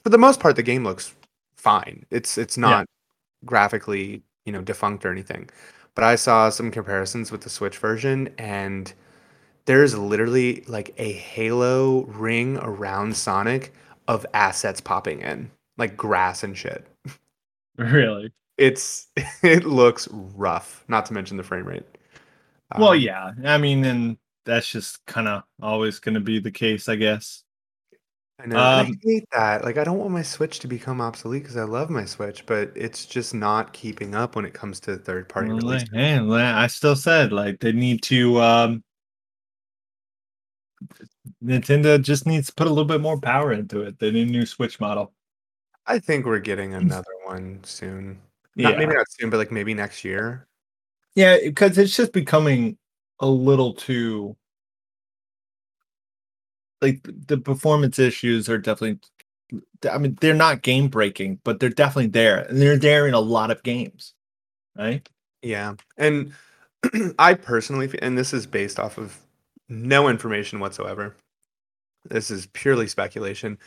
for 0.04 0.10
the 0.10 0.18
most 0.18 0.40
part, 0.40 0.56
the 0.56 0.64
game 0.64 0.84
looks 0.84 1.14
fine. 1.58 2.06
It's 2.12 2.38
it's 2.38 2.58
not 2.58 2.88
graphically 3.46 4.24
you 4.46 4.52
know 4.52 4.62
defunct 4.62 5.06
or 5.06 5.12
anything, 5.12 5.50
but 5.98 6.04
I 6.04 6.16
saw 6.16 6.50
some 6.50 6.70
comparisons 6.70 7.32
with 7.32 7.42
the 7.42 7.50
Switch 7.50 7.80
version 7.80 8.30
and 8.38 8.94
there's 9.66 9.98
literally 9.98 10.64
like 10.68 10.94
a 11.00 11.12
halo 11.12 12.04
ring 12.04 12.58
around 12.58 13.18
Sonic 13.18 13.74
of 14.08 14.24
assets 14.32 14.80
popping 14.80 15.22
in, 15.22 15.50
like 15.76 15.98
grass 15.98 16.44
and 16.44 16.56
shit. 16.56 16.86
really 17.78 18.32
It's 18.60 19.08
it 19.42 19.66
looks 19.66 20.08
rough, 20.12 20.86
not 20.88 21.08
to 21.08 21.14
mention 21.14 21.36
the 21.36 21.44
frame 21.44 21.66
rate. 21.66 21.86
well 22.78 22.94
Um, 22.94 23.02
yeah 23.02 23.32
i 23.46 23.58
mean 23.58 23.84
and 23.84 24.18
that's 24.46 24.70
just 24.70 25.04
kind 25.08 25.28
of 25.28 25.44
always 25.64 25.98
going 25.98 26.14
to 26.14 26.22
be 26.22 26.38
the 26.38 26.52
case 26.52 26.88
i 26.88 26.96
guess 26.96 27.44
I 28.40 28.46
know. 28.46 28.56
and 28.56 28.60
I 28.60 28.80
um, 28.82 29.00
hate 29.04 29.26
that. 29.32 29.64
Like 29.64 29.78
I 29.78 29.84
don't 29.84 29.98
want 29.98 30.12
my 30.12 30.22
Switch 30.22 30.60
to 30.60 30.68
become 30.68 31.02
obsolete 31.02 31.44
because 31.44 31.58
I 31.58 31.64
love 31.64 31.90
my 31.90 32.06
Switch, 32.06 32.46
but 32.46 32.72
it's 32.76 33.06
just 33.06 33.34
not 33.34 33.74
keeping 33.74 34.14
up 34.14 34.36
when 34.36 34.46
it 34.46 34.54
comes 34.54 34.80
to 34.82 34.96
third 34.98 35.28
party 35.28 35.50
Well, 35.50 35.58
release. 35.58 35.82
like, 35.82 35.92
hey, 35.94 36.20
li- 36.20 36.42
I 36.42 36.68
still 36.68 36.96
said 36.96 37.32
like 37.32 37.60
they 37.60 37.72
need 37.72 38.04
to 38.04 38.40
um 38.42 38.84
Nintendo 41.44 42.02
just 42.02 42.28
needs 42.28 42.48
to 42.48 42.54
put 42.54 42.68
a 42.68 42.70
little 42.70 42.86
bit 42.86 43.02
more 43.02 43.20
power 43.20 43.52
into 43.54 43.82
it. 43.82 44.00
Need 44.02 44.16
a 44.16 44.26
new 44.26 44.46
Switch 44.46 44.80
model. 44.80 45.14
I 45.88 46.00
think 46.00 46.26
we're 46.26 46.40
getting 46.40 46.74
another 46.74 47.12
one 47.26 47.60
soon. 47.64 48.20
Not, 48.56 48.78
maybe 48.78 48.92
Yeah. 48.92 48.98
not 48.98 49.10
soon, 49.10 49.30
but 49.30 49.38
like 49.38 49.52
maybe 49.52 49.74
next 49.74 50.04
year. 50.04 50.48
Yeah, 51.16 51.38
because 51.44 51.78
it's 51.78 51.96
just 51.96 52.14
becoming 52.14 52.78
a 53.20 53.26
little 53.28 53.74
too 53.74 54.36
like 56.82 57.08
the 57.28 57.38
performance 57.38 58.00
issues 58.00 58.50
are 58.50 58.58
definitely 58.58 59.00
I 59.90 59.98
mean 59.98 60.18
they're 60.22 60.34
not 60.34 60.62
game 60.62 60.88
breaking, 60.90 61.40
but 61.44 61.60
they're 61.60 61.70
definitely 61.70 62.08
there. 62.08 62.40
And 62.40 62.62
they're 62.62 62.78
there 62.78 63.08
in 63.08 63.14
a 63.14 63.20
lot 63.20 63.52
of 63.52 63.64
games. 63.64 64.14
Right? 64.78 65.08
Yeah. 65.42 65.76
And 65.98 66.34
I 67.20 67.34
personally, 67.34 67.90
and 68.02 68.18
this 68.18 68.34
is 68.34 68.46
based 68.46 68.80
off 68.80 68.98
of 68.98 69.18
no 69.70 70.10
information 70.10 70.60
whatsoever, 70.60 71.16
this 72.06 72.32
is 72.32 72.48
purely 72.48 72.88
speculation. 72.88 73.58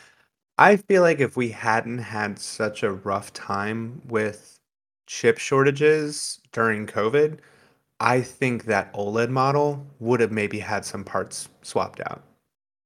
I 0.58 0.76
feel 0.76 1.02
like 1.02 1.20
if 1.20 1.36
we 1.36 1.50
hadn't 1.50 1.98
had 1.98 2.38
such 2.38 2.82
a 2.82 2.92
rough 2.92 3.32
time 3.32 4.02
with 4.06 4.58
chip 5.06 5.38
shortages 5.38 6.40
during 6.52 6.86
COVID, 6.86 7.38
I 8.00 8.20
think 8.22 8.64
that 8.64 8.92
OLED 8.94 9.30
model 9.30 9.86
would 9.98 10.20
have 10.20 10.32
maybe 10.32 10.58
had 10.58 10.84
some 10.84 11.04
parts 11.04 11.48
swapped 11.62 12.00
out. 12.00 12.22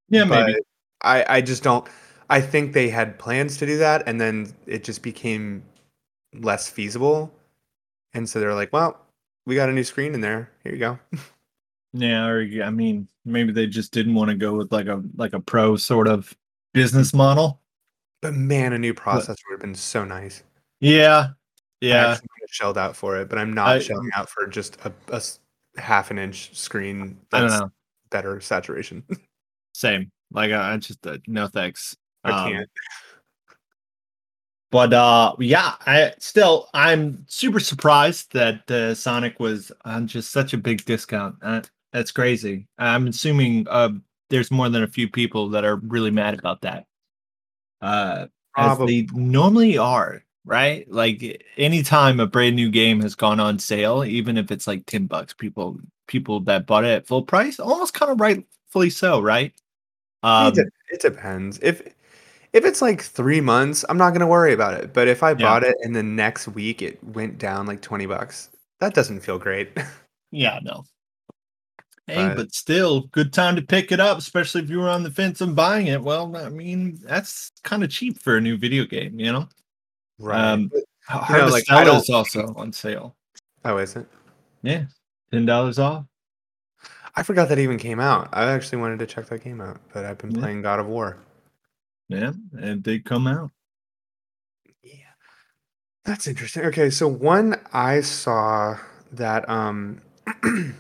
Yeah, 0.09 0.25
maybe. 0.25 0.53
But 0.55 0.63
I, 1.03 1.37
I 1.37 1.41
just 1.41 1.63
don't. 1.63 1.87
I 2.31 2.41
think 2.41 2.73
they 2.73 2.89
had 2.89 3.19
plans 3.19 3.57
to 3.59 3.67
do 3.67 3.79
that, 3.79 4.05
and 4.07 4.21
then 4.21 4.53
it 4.67 4.85
just 4.85 5.03
became 5.03 5.63
less 6.35 6.69
feasible. 6.69 7.33
And 8.15 8.29
so 8.29 8.41
they're 8.41 8.55
like, 8.55 8.73
"Well, 8.73 8.99
we 9.47 9.55
got 9.55 9.69
a 9.69 9.73
new 9.73 9.85
screen 9.85 10.15
in 10.15 10.21
there. 10.21 10.51
Here 10.63 10.73
you 10.73 10.79
go." 10.79 10.99
Yeah, 11.93 12.27
or 12.27 12.41
I 12.63 12.71
mean, 12.71 13.07
maybe 13.25 13.53
they 13.53 13.67
just 13.67 13.93
didn't 13.93 14.15
want 14.15 14.31
to 14.31 14.37
go 14.37 14.55
with 14.55 14.73
like 14.73 14.87
a 14.87 15.03
like 15.17 15.33
a 15.33 15.41
pro 15.41 15.77
sort 15.77 16.09
of 16.09 16.35
business 16.73 17.15
model. 17.15 17.61
But 18.21 18.35
man, 18.35 18.73
a 18.73 18.79
new 18.79 18.95
processor 18.95 19.37
would 19.49 19.53
have 19.53 19.61
been 19.61 19.75
so 19.75 20.05
nice. 20.05 20.43
Yeah, 20.81 21.29
yeah, 21.81 22.09
would've 22.11 22.51
shelled 22.51 22.79
out 22.79 22.97
for 22.97 23.17
it, 23.19 23.29
but 23.29 23.39
I'm 23.39 23.53
not 23.53 23.69
I- 23.69 23.79
shelling 23.79 24.11
out 24.15 24.29
for 24.29 24.47
just 24.47 24.79
a 24.85 25.23
half 25.77 26.11
an 26.11 26.19
inch 26.19 26.55
screen. 26.57 27.19
I 27.33 27.39
don't 27.41 27.49
That's 27.49 27.61
know. 27.61 27.71
better 28.11 28.41
saturation. 28.41 29.05
Same. 29.75 30.11
Like 30.31 30.53
I 30.53 30.77
just 30.79 31.07
uh, 31.07 31.19
no 31.27 31.47
thanks. 31.49 31.97
I 32.25 32.31
Um, 32.31 32.53
can't. 32.53 32.71
But 34.71 34.93
uh, 34.93 35.37
yeah, 35.39 35.75
I 35.87 36.15
still 36.19 36.69
I'm 36.75 37.25
super 37.29 37.61
surprised 37.61 38.33
that 38.33 38.69
uh, 38.71 38.95
Sonic 38.95 39.39
was 39.39 39.71
on 39.85 40.07
just 40.07 40.33
such 40.33 40.53
a 40.53 40.59
big 40.59 40.85
discount. 40.85 41.37
Uh, 41.43 41.61
that's 41.93 42.11
crazy. 42.11 42.67
I'm 42.79 43.07
assuming 43.07 43.69
uh, 43.69 43.91
there's 44.31 44.51
more 44.51 44.69
than 44.69 44.83
a 44.83 44.89
few 44.89 45.09
people 45.09 45.51
that 45.51 45.65
are 45.65 45.77
really 45.77 46.11
mad 46.11 46.37
about 46.37 46.63
that. 46.63 46.87
Uh, 47.81 48.27
as 48.57 48.79
they 48.79 49.07
normally 49.13 49.79
are, 49.79 50.25
right? 50.45 50.91
Like 50.91 51.45
anytime 51.57 52.19
a 52.19 52.27
brand 52.27 52.57
new 52.57 52.71
game 52.71 53.01
has 53.03 53.15
gone 53.15 53.39
on 53.39 53.59
sale, 53.59 54.05
even 54.05 54.37
if 54.37 54.51
it's 54.51 54.67
like 54.67 54.87
10 54.87 55.07
bucks, 55.07 55.35
people 55.35 55.79
people 56.09 56.41
that 56.41 56.67
bought 56.67 56.85
it 56.85 56.89
at 56.89 57.07
full 57.07 57.23
price, 57.23 57.61
almost 57.61 57.95
kind 57.95 58.11
of 58.11 58.21
rightfully 58.21 58.91
so, 58.91 59.21
right? 59.21 59.53
Um, 60.25 60.53
it, 60.57 60.73
it 60.91 61.01
depends. 61.01 61.59
If 61.63 61.83
if 62.53 62.65
it's 62.65 62.81
like 62.81 63.03
three 63.03 63.41
months, 63.41 63.85
I'm 63.89 63.99
not 63.99 64.13
gonna 64.13 64.27
worry 64.27 64.53
about 64.53 64.75
it. 64.81 64.93
But 64.95 65.07
if 65.09 65.23
I 65.23 65.35
bought 65.35 65.63
it 65.65 65.77
and 65.83 65.95
the 65.95 66.03
next 66.03 66.49
week 66.49 66.83
it 66.83 67.03
went 67.05 67.39
down 67.39 67.67
like 67.67 67.81
twenty 67.83 68.07
bucks, 68.07 68.51
that 68.81 68.95
doesn't 68.95 69.21
feel 69.21 69.39
great. 69.39 69.71
Yeah, 70.37 70.59
no. 70.65 70.85
Hey, 72.09 72.27
But- 72.27 72.37
but 72.37 72.53
still, 72.55 73.03
good 73.13 73.33
time 73.33 73.55
to 73.55 73.63
pick 73.63 73.93
it 73.93 74.01
up, 74.01 74.19
especially 74.19 74.63
if 74.63 74.69
you 74.69 74.81
were 74.81 74.89
on 74.89 75.05
the 75.05 75.11
fence 75.13 75.41
of 75.41 75.55
buying 75.55 75.87
it. 75.87 76.03
Well, 76.03 76.37
I 76.37 76.49
mean, 76.49 76.99
that's 77.03 77.53
kind 77.63 77.85
of 77.85 77.91
cheap 77.91 78.21
for 78.21 78.37
a 78.37 78.41
new 78.41 78.57
video 78.57 78.85
game, 78.85 79.21
you 79.21 79.31
know. 79.33 79.49
Right. 80.19 80.41
Um, 80.53 80.69
But- 80.73 80.83
Harvest 81.07 81.53
like, 81.53 81.65
I 81.71 81.85
don't 81.85 82.03
is 82.03 82.11
also 82.11 82.53
on 82.57 82.73
sale. 82.73 83.15
oh, 83.65 83.77
is 83.77 83.95
it? 83.95 84.09
Yeah, 84.63 84.87
ten 85.31 85.47
dollars 85.47 85.79
off. 85.79 86.05
I 87.17 87.23
forgot 87.23 87.49
that 87.49 87.59
even 87.59 87.79
came 87.79 88.01
out. 88.01 88.29
I 88.33 88.51
actually 88.51 88.79
wanted 88.79 88.99
to 89.01 89.07
check 89.07 89.27
that 89.27 89.45
game 89.45 89.61
out, 89.61 89.81
but 89.93 90.05
I've 90.05 90.19
been 90.19 90.33
Yeah. 90.33 90.41
playing 90.41 90.63
God 90.63 90.81
of 90.81 90.87
War. 90.87 91.19
Yeah, 92.09 92.33
and 92.59 92.83
they 92.85 92.99
come 92.99 93.27
out. 93.27 93.51
Yeah. 94.83 94.93
That's 96.05 96.27
interesting. 96.27 96.65
Okay, 96.67 96.91
so 96.91 97.09
one 97.09 97.59
I 97.73 98.01
saw 98.01 98.79
that 99.13 99.49
um 99.49 100.01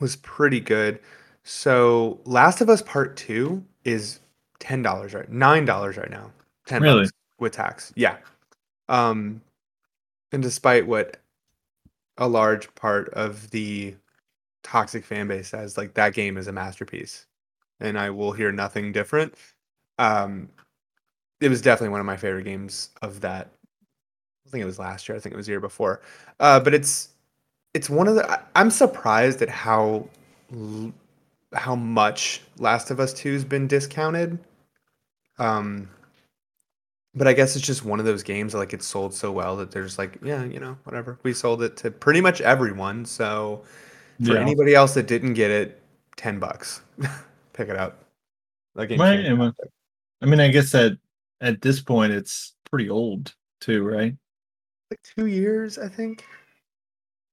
was 0.00 0.16
pretty 0.16 0.60
good. 0.60 1.00
So 1.42 2.20
Last 2.24 2.60
of 2.60 2.68
Us 2.68 2.82
Part 2.82 3.16
2 3.16 3.64
is 3.84 4.20
ten 4.60 4.82
dollars 4.82 5.14
right, 5.14 5.30
nine 5.30 5.64
dollars 5.64 5.96
right 5.96 6.10
now, 6.10 6.30
ten 6.66 6.82
Really? 6.82 7.02
bucks 7.04 7.12
with 7.38 7.52
tax. 7.52 7.92
Yeah, 7.96 8.16
um, 8.88 9.40
and 10.32 10.42
despite 10.42 10.86
what 10.86 11.18
a 12.18 12.28
large 12.28 12.74
part 12.74 13.08
of 13.10 13.50
the 13.50 13.94
toxic 14.62 15.04
fan 15.04 15.28
base 15.28 15.48
says, 15.48 15.76
like 15.76 15.94
that 15.94 16.14
game 16.14 16.36
is 16.36 16.48
a 16.48 16.52
masterpiece, 16.52 17.26
and 17.80 17.98
I 17.98 18.10
will 18.10 18.32
hear 18.32 18.52
nothing 18.52 18.92
different. 18.92 19.34
Um, 19.98 20.48
it 21.40 21.48
was 21.48 21.62
definitely 21.62 21.90
one 21.90 22.00
of 22.00 22.06
my 22.06 22.16
favorite 22.16 22.44
games 22.44 22.90
of 23.02 23.20
that. 23.20 23.50
I 24.46 24.50
think 24.50 24.62
it 24.62 24.66
was 24.66 24.78
last 24.78 25.08
year. 25.08 25.16
I 25.16 25.20
think 25.20 25.34
it 25.34 25.36
was 25.36 25.46
the 25.46 25.52
year 25.52 25.60
before. 25.60 26.00
Uh, 26.40 26.58
but 26.60 26.74
it's 26.74 27.10
it's 27.74 27.90
one 27.90 28.08
of 28.08 28.14
the. 28.14 28.40
I'm 28.54 28.70
surprised 28.70 29.42
at 29.42 29.48
how 29.48 30.08
how 31.52 31.74
much 31.74 32.42
Last 32.58 32.90
of 32.90 33.00
Us 33.00 33.12
Two 33.12 33.32
has 33.32 33.44
been 33.44 33.66
discounted. 33.66 34.38
Um, 35.38 35.88
but 37.14 37.26
I 37.26 37.32
guess 37.32 37.56
it's 37.56 37.66
just 37.66 37.84
one 37.84 38.00
of 38.00 38.06
those 38.06 38.22
games 38.22 38.52
that 38.52 38.58
like 38.58 38.72
it's 38.72 38.86
sold 38.86 39.14
so 39.14 39.32
well 39.32 39.56
that 39.56 39.70
there's 39.70 39.98
like, 39.98 40.18
yeah, 40.22 40.44
you 40.44 40.60
know, 40.60 40.76
whatever. 40.84 41.18
We 41.22 41.32
sold 41.32 41.62
it 41.62 41.76
to 41.78 41.90
pretty 41.90 42.20
much 42.20 42.40
everyone. 42.40 43.04
So 43.04 43.62
for 44.24 44.34
Yeah. 44.34 44.40
anybody 44.40 44.74
else 44.74 44.94
that 44.94 45.06
didn't 45.06 45.34
get 45.34 45.50
it, 45.50 45.82
ten 46.16 46.38
bucks, 46.38 46.82
pick 47.52 47.68
it 47.68 47.76
up. 47.76 48.04
That 48.74 48.90
Right. 48.98 49.26
I 50.20 50.26
mean, 50.26 50.40
I 50.40 50.48
guess 50.48 50.72
that 50.72 50.98
at 51.40 51.60
this 51.62 51.80
point 51.80 52.12
it's 52.12 52.54
pretty 52.70 52.90
old 52.90 53.34
too, 53.60 53.84
right? 53.84 54.16
like 54.90 55.00
two 55.02 55.26
years, 55.26 55.76
I 55.78 55.86
think. 55.88 56.24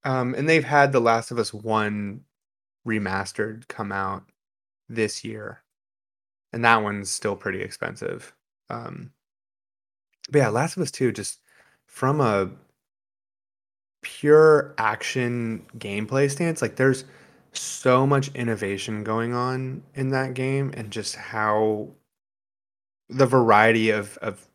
Um, 0.03 0.35
and 0.35 0.47
they've 0.47 0.63
had 0.63 0.91
The 0.91 0.99
Last 0.99 1.31
of 1.31 1.39
Us 1.39 1.53
One 1.53 2.21
remastered 2.85 3.67
come 3.69 3.91
out 3.93 4.23
this 4.89 5.23
year, 5.23 5.63
and 6.51 6.65
that 6.65 6.83
one's 6.83 7.09
still 7.09 7.35
pretty 7.35 7.61
expensive. 7.61 8.35
Um, 8.69 9.11
but 10.29 10.39
yeah, 10.39 10.49
Last 10.49 10.75
of 10.75 10.83
Us 10.83 10.91
Two, 10.91 11.11
just 11.13 11.39
from 11.87 12.19
a 12.19 12.51
pure 14.05 14.75
action 14.77 15.65
gameplay 15.79 16.29
stance, 16.29 16.61
like 16.61 16.75
there's 16.75 17.05
so 17.53 18.05
much 18.05 18.29
innovation 18.35 19.03
going 19.03 19.33
on 19.33 19.81
in 19.95 20.09
that 20.09 20.35
game, 20.35 20.71
and 20.75 20.91
just 20.91 21.15
how 21.15 21.89
the 23.09 23.25
variety 23.25 23.89
of 23.89 24.15
of 24.17 24.45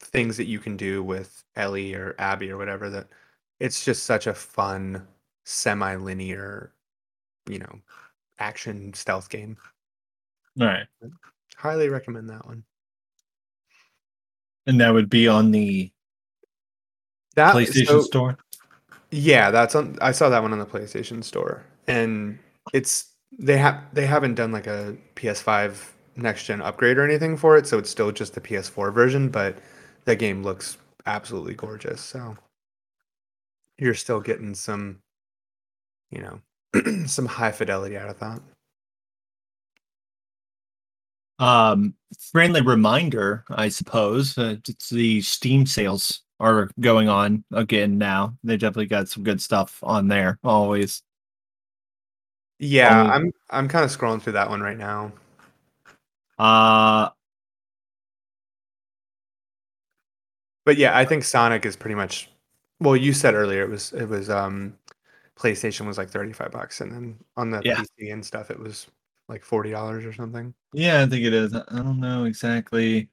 things 0.00 0.36
that 0.36 0.46
you 0.46 0.58
can 0.58 0.76
do 0.76 1.02
with 1.04 1.44
Ellie 1.54 1.94
or 1.94 2.16
Abby 2.18 2.50
or 2.50 2.56
whatever 2.56 2.90
that 2.90 3.06
it's 3.60 3.84
just 3.84 4.04
such 4.04 4.26
a 4.26 4.34
fun 4.34 5.06
semi-linear, 5.44 6.72
you 7.48 7.58
know, 7.60 7.78
action 8.40 8.92
stealth 8.94 9.28
game. 9.28 9.56
All 10.60 10.66
right. 10.66 10.86
Highly 11.56 11.88
recommend 11.90 12.28
that 12.30 12.44
one. 12.46 12.64
And 14.66 14.80
that 14.80 14.92
would 14.92 15.10
be 15.10 15.28
on 15.28 15.50
the 15.52 15.92
That 17.36 17.54
PlayStation 17.54 17.86
so- 17.86 18.00
Store. 18.02 18.38
Yeah, 19.10 19.50
that's 19.50 19.74
on 19.74 19.98
I 20.00 20.12
saw 20.12 20.28
that 20.28 20.42
one 20.42 20.52
on 20.52 20.58
the 20.58 20.66
PlayStation 20.66 21.22
Store. 21.24 21.64
And 21.86 22.38
it's 22.72 23.10
they 23.38 23.56
have 23.58 23.82
they 23.92 24.06
haven't 24.06 24.34
done 24.34 24.52
like 24.52 24.66
a 24.66 24.96
PS5 25.16 25.92
next 26.16 26.44
gen 26.44 26.60
upgrade 26.62 26.98
or 26.98 27.04
anything 27.04 27.36
for 27.36 27.56
it, 27.56 27.66
so 27.66 27.78
it's 27.78 27.90
still 27.90 28.12
just 28.12 28.34
the 28.34 28.40
PS4 28.40 28.92
version, 28.92 29.28
but 29.28 29.58
that 30.04 30.16
game 30.16 30.42
looks 30.42 30.78
absolutely 31.06 31.54
gorgeous. 31.54 32.00
So 32.00 32.36
you're 33.78 33.94
still 33.94 34.20
getting 34.20 34.54
some 34.54 35.00
you 36.10 36.20
know, 36.20 36.40
some 37.06 37.26
high 37.26 37.52
fidelity 37.52 37.96
out 37.96 38.08
of 38.08 38.18
that. 38.18 38.40
Um, 41.38 41.94
friendly 42.32 42.60
reminder, 42.60 43.44
I 43.48 43.68
suppose. 43.68 44.36
Uh, 44.36 44.56
it's 44.68 44.90
the 44.90 45.22
Steam 45.22 45.66
sales 45.66 46.22
are 46.40 46.68
going 46.80 47.08
on 47.08 47.44
again 47.52 47.98
now. 47.98 48.36
They 48.42 48.56
definitely 48.56 48.86
got 48.86 49.08
some 49.08 49.22
good 49.22 49.40
stuff 49.40 49.78
on 49.82 50.08
there. 50.08 50.38
Always. 50.42 51.02
Yeah, 52.58 53.02
Um, 53.02 53.10
I'm 53.10 53.32
I'm 53.50 53.68
kind 53.68 53.84
of 53.84 53.90
scrolling 53.96 54.20
through 54.20 54.34
that 54.34 54.50
one 54.50 54.60
right 54.60 54.76
now. 54.76 55.12
Uh, 56.38 57.10
But 60.64 60.76
yeah, 60.76 60.96
I 60.96 61.04
think 61.04 61.24
Sonic 61.24 61.64
is 61.66 61.76
pretty 61.76 61.94
much 61.94 62.30
well, 62.80 62.96
you 62.96 63.12
said 63.12 63.34
earlier 63.34 63.62
it 63.62 63.68
was 63.70 63.92
it 63.92 64.06
was 64.06 64.30
um 64.30 64.76
PlayStation 65.36 65.86
was 65.86 65.98
like 65.98 66.10
35 66.10 66.50
bucks 66.50 66.80
and 66.80 66.92
then 66.92 67.18
on 67.36 67.50
the 67.50 67.62
Yeah. 67.64 67.80
PC 67.80 68.12
and 68.12 68.24
stuff 68.24 68.50
it 68.50 68.58
was 68.58 68.86
like 69.28 69.42
$40 69.44 70.04
or 70.04 70.12
something. 70.12 70.54
yeah, 70.72 71.02
I 71.02 71.06
think 71.06 71.24
it 71.24 71.32
is. 71.32 71.54
I 71.54 71.62
don't 71.76 72.00
know 72.00 72.24
exactly. 72.24 73.08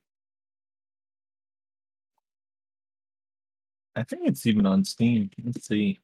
I 3.98 4.04
think 4.04 4.28
it's 4.28 4.46
even 4.46 4.66
on 4.68 4.86
Steam. 4.86 5.32
Let's 5.44 5.68
see. 5.68 6.00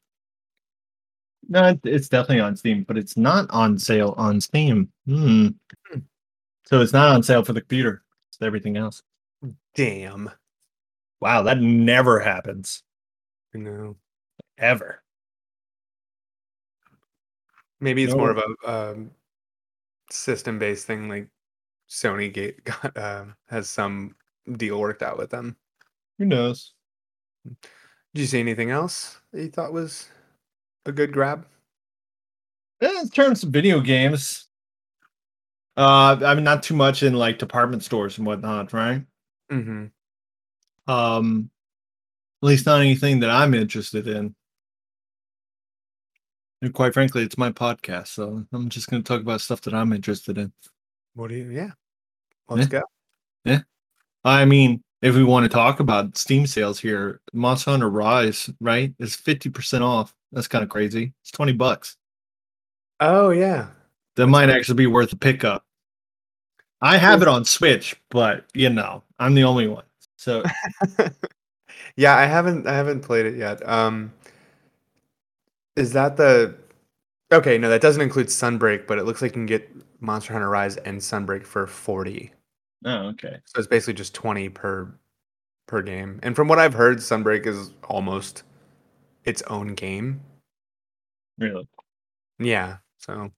No, 1.48 1.78
it's 1.84 2.08
definitely 2.08 2.40
on 2.40 2.56
Steam, 2.56 2.82
but 2.82 2.98
it's 2.98 3.16
not 3.16 3.48
on 3.50 3.78
sale 3.78 4.14
on 4.16 4.40
Steam. 4.40 4.90
Hmm. 5.06 5.48
Hmm. 5.92 5.98
So 6.66 6.80
it's 6.80 6.92
not 6.92 7.14
on 7.14 7.22
sale 7.22 7.44
for 7.44 7.52
the 7.52 7.60
computer. 7.60 8.02
It's 8.30 8.42
everything 8.42 8.76
else. 8.76 9.02
Damn. 9.76 10.28
Wow, 11.20 11.42
that 11.42 11.60
never 11.60 12.18
happens 12.18 12.82
No. 13.52 13.96
ever. 14.58 15.02
Maybe 17.80 18.02
it's 18.02 18.12
No. 18.12 18.18
more 18.18 18.30
of 18.30 18.38
a 18.38 18.70
um 18.70 19.10
system 20.10 20.58
based 20.58 20.86
thing 20.86 21.08
like 21.08 21.28
Sony 21.88 22.32
gate 22.32 22.64
got 22.64 22.96
uh, 22.96 23.26
has 23.48 23.68
some 23.68 24.16
deal 24.56 24.80
worked 24.80 25.02
out 25.02 25.16
with 25.18 25.30
them. 25.30 25.56
Who 26.18 26.24
knows? 26.24 26.74
Did 28.14 28.20
you 28.20 28.26
see 28.26 28.38
anything 28.38 28.70
else 28.70 29.18
that 29.32 29.42
you 29.42 29.50
thought 29.50 29.72
was 29.72 30.08
a 30.86 30.92
good 30.92 31.12
grab? 31.12 31.46
Eh, 32.80 33.00
In 33.00 33.08
terms 33.08 33.42
of 33.42 33.50
video 33.50 33.80
games, 33.80 34.48
uh, 35.76 36.16
I 36.24 36.34
mean, 36.36 36.44
not 36.44 36.62
too 36.62 36.76
much 36.76 37.02
in 37.02 37.14
like 37.14 37.38
department 37.40 37.82
stores 37.82 38.16
and 38.18 38.26
whatnot, 38.26 38.72
right? 38.72 39.04
Mm-hmm. 39.50 39.86
Um, 40.92 41.50
at 42.40 42.46
least 42.46 42.66
not 42.66 42.80
anything 42.80 43.18
that 43.20 43.30
I'm 43.30 43.52
interested 43.52 44.06
in. 44.06 44.36
And 46.62 46.72
quite 46.72 46.94
frankly, 46.94 47.24
it's 47.24 47.36
my 47.36 47.50
podcast, 47.50 48.08
so 48.08 48.44
I'm 48.52 48.68
just 48.68 48.88
going 48.88 49.02
to 49.02 49.06
talk 49.06 49.22
about 49.22 49.40
stuff 49.40 49.60
that 49.62 49.74
I'm 49.74 49.92
interested 49.92 50.38
in. 50.38 50.52
What 51.14 51.30
do 51.30 51.34
you? 51.34 51.50
Yeah, 51.50 51.70
let's 52.48 52.68
go. 52.68 52.82
Yeah, 53.44 53.62
I 54.24 54.44
mean, 54.44 54.84
if 55.04 55.14
we 55.14 55.22
want 55.22 55.44
to 55.44 55.50
talk 55.50 55.80
about 55.80 56.16
Steam 56.16 56.46
sales 56.46 56.80
here, 56.80 57.20
Monster 57.34 57.72
Hunter 57.72 57.90
Rise, 57.90 58.48
right, 58.58 58.94
is 58.98 59.14
50% 59.14 59.82
off. 59.82 60.14
That's 60.32 60.48
kind 60.48 60.64
of 60.64 60.70
crazy. 60.70 61.12
It's 61.20 61.30
20 61.30 61.52
bucks. 61.52 61.98
Oh 63.00 63.28
yeah, 63.28 63.66
That 64.16 64.28
might 64.28 64.48
actually 64.48 64.76
be 64.76 64.86
worth 64.86 65.12
a 65.12 65.16
pickup. 65.16 65.62
I 66.80 66.96
have 66.96 67.20
it 67.20 67.28
on 67.28 67.44
Switch, 67.44 67.94
but 68.08 68.46
you 68.54 68.70
know, 68.70 69.02
I'm 69.18 69.34
the 69.34 69.44
only 69.44 69.68
one. 69.68 69.84
So 70.16 70.42
yeah. 71.96 72.16
I 72.16 72.24
haven't 72.24 72.66
I 72.66 72.72
haven't 72.72 73.00
played 73.00 73.26
it 73.26 73.36
yet. 73.36 73.66
Um, 73.68 74.10
is 75.76 75.92
that 75.92 76.16
the? 76.16 76.54
Okay, 77.30 77.58
no, 77.58 77.68
that 77.68 77.82
doesn't 77.82 78.00
include 78.00 78.28
Sunbreak, 78.28 78.86
but 78.86 78.98
it 78.98 79.04
looks 79.04 79.20
like 79.20 79.32
you 79.32 79.34
can 79.34 79.46
get 79.46 79.68
Monster 80.00 80.32
Hunter 80.32 80.48
Rise 80.48 80.76
and 80.78 80.98
Sunbreak 80.98 81.44
for 81.44 81.66
forty. 81.66 82.32
Oh, 82.84 83.08
okay. 83.08 83.38
So 83.46 83.58
it's 83.58 83.68
basically 83.68 83.94
just 83.94 84.14
twenty 84.14 84.48
per 84.48 84.94
per 85.66 85.82
game. 85.82 86.20
And 86.22 86.36
from 86.36 86.48
what 86.48 86.58
I've 86.58 86.74
heard, 86.74 86.98
Sunbreak 86.98 87.46
is 87.46 87.72
almost 87.84 88.42
its 89.24 89.42
own 89.42 89.74
game. 89.74 90.20
Really. 91.38 91.68
Yeah. 92.38 92.76
So 92.98 93.30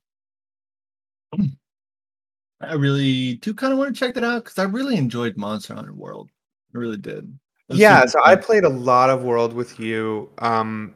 I 2.60 2.74
really 2.74 3.34
do 3.36 3.52
kind 3.54 3.72
of 3.72 3.78
want 3.78 3.94
to 3.94 3.98
check 3.98 4.14
that 4.14 4.24
out 4.24 4.44
because 4.44 4.58
I 4.58 4.64
really 4.64 4.96
enjoyed 4.96 5.36
Monster 5.36 5.74
Hunter 5.74 5.92
World. 5.92 6.30
I 6.74 6.78
really 6.78 6.96
did. 6.96 7.38
Yeah, 7.68 8.06
so 8.06 8.20
I 8.24 8.36
played 8.36 8.64
a 8.64 8.68
lot 8.68 9.10
of 9.10 9.24
World 9.24 9.52
with 9.52 9.80
you. 9.80 10.30
Um, 10.38 10.94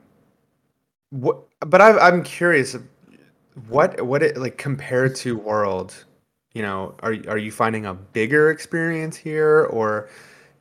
what? 1.10 1.46
But 1.60 1.80
I, 1.80 1.98
I'm 1.98 2.22
curious, 2.22 2.76
what 3.68 4.00
what 4.00 4.22
it 4.22 4.36
like 4.36 4.56
compared 4.56 5.16
to 5.16 5.36
World? 5.36 6.04
You 6.52 6.62
know, 6.62 6.94
are 7.00 7.14
are 7.28 7.38
you 7.38 7.52
finding 7.52 7.86
a 7.86 7.94
bigger 7.94 8.50
experience 8.50 9.16
here, 9.16 9.66
or 9.70 10.08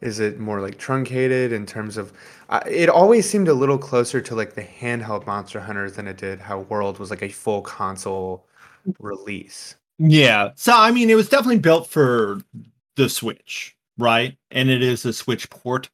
is 0.01 0.19
it 0.19 0.39
more 0.39 0.61
like 0.61 0.77
truncated 0.77 1.51
in 1.51 1.65
terms 1.65 1.97
of? 1.97 2.13
Uh, 2.49 2.61
it 2.67 2.89
always 2.89 3.29
seemed 3.29 3.47
a 3.47 3.53
little 3.53 3.77
closer 3.77 4.21
to 4.21 4.35
like 4.35 4.53
the 4.53 4.63
handheld 4.63 5.25
Monster 5.25 5.59
Hunters 5.59 5.93
than 5.93 6.07
it 6.07 6.17
did 6.17 6.39
how 6.39 6.59
World 6.61 6.99
was 6.99 7.09
like 7.09 7.23
a 7.23 7.29
full 7.29 7.61
console 7.61 8.45
release. 8.99 9.75
Yeah. 9.97 10.51
So 10.55 10.73
I 10.75 10.91
mean, 10.91 11.09
it 11.09 11.15
was 11.15 11.29
definitely 11.29 11.59
built 11.59 11.87
for 11.87 12.41
the 12.95 13.09
Switch, 13.09 13.75
right? 13.97 14.37
And 14.51 14.69
it 14.69 14.81
is 14.81 15.05
a 15.05 15.13
Switch 15.13 15.49
port. 15.49 15.89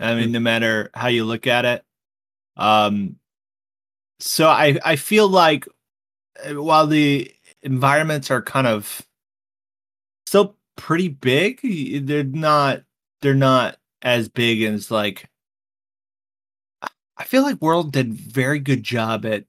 I 0.00 0.14
mean, 0.14 0.32
no 0.32 0.40
matter 0.40 0.90
how 0.94 1.08
you 1.08 1.24
look 1.24 1.46
at 1.46 1.64
it. 1.64 1.84
Um 2.56 3.16
so 4.20 4.48
I 4.48 4.78
I 4.84 4.96
feel 4.96 5.28
like 5.28 5.66
uh, 6.44 6.62
while 6.62 6.86
the 6.86 7.30
environments 7.62 8.30
are 8.30 8.42
kind 8.42 8.66
of 8.66 9.06
still 10.34 10.56
pretty 10.76 11.06
big. 11.06 11.60
They're 12.06 12.24
not 12.24 12.82
they're 13.22 13.34
not 13.36 13.76
as 14.02 14.28
big 14.28 14.62
as 14.62 14.90
like 14.90 15.30
I- 17.16 17.24
feel 17.24 17.42
like 17.42 17.62
World 17.62 17.92
did 17.92 18.12
very 18.12 18.58
good 18.58 18.82
job 18.82 19.24
at 19.24 19.44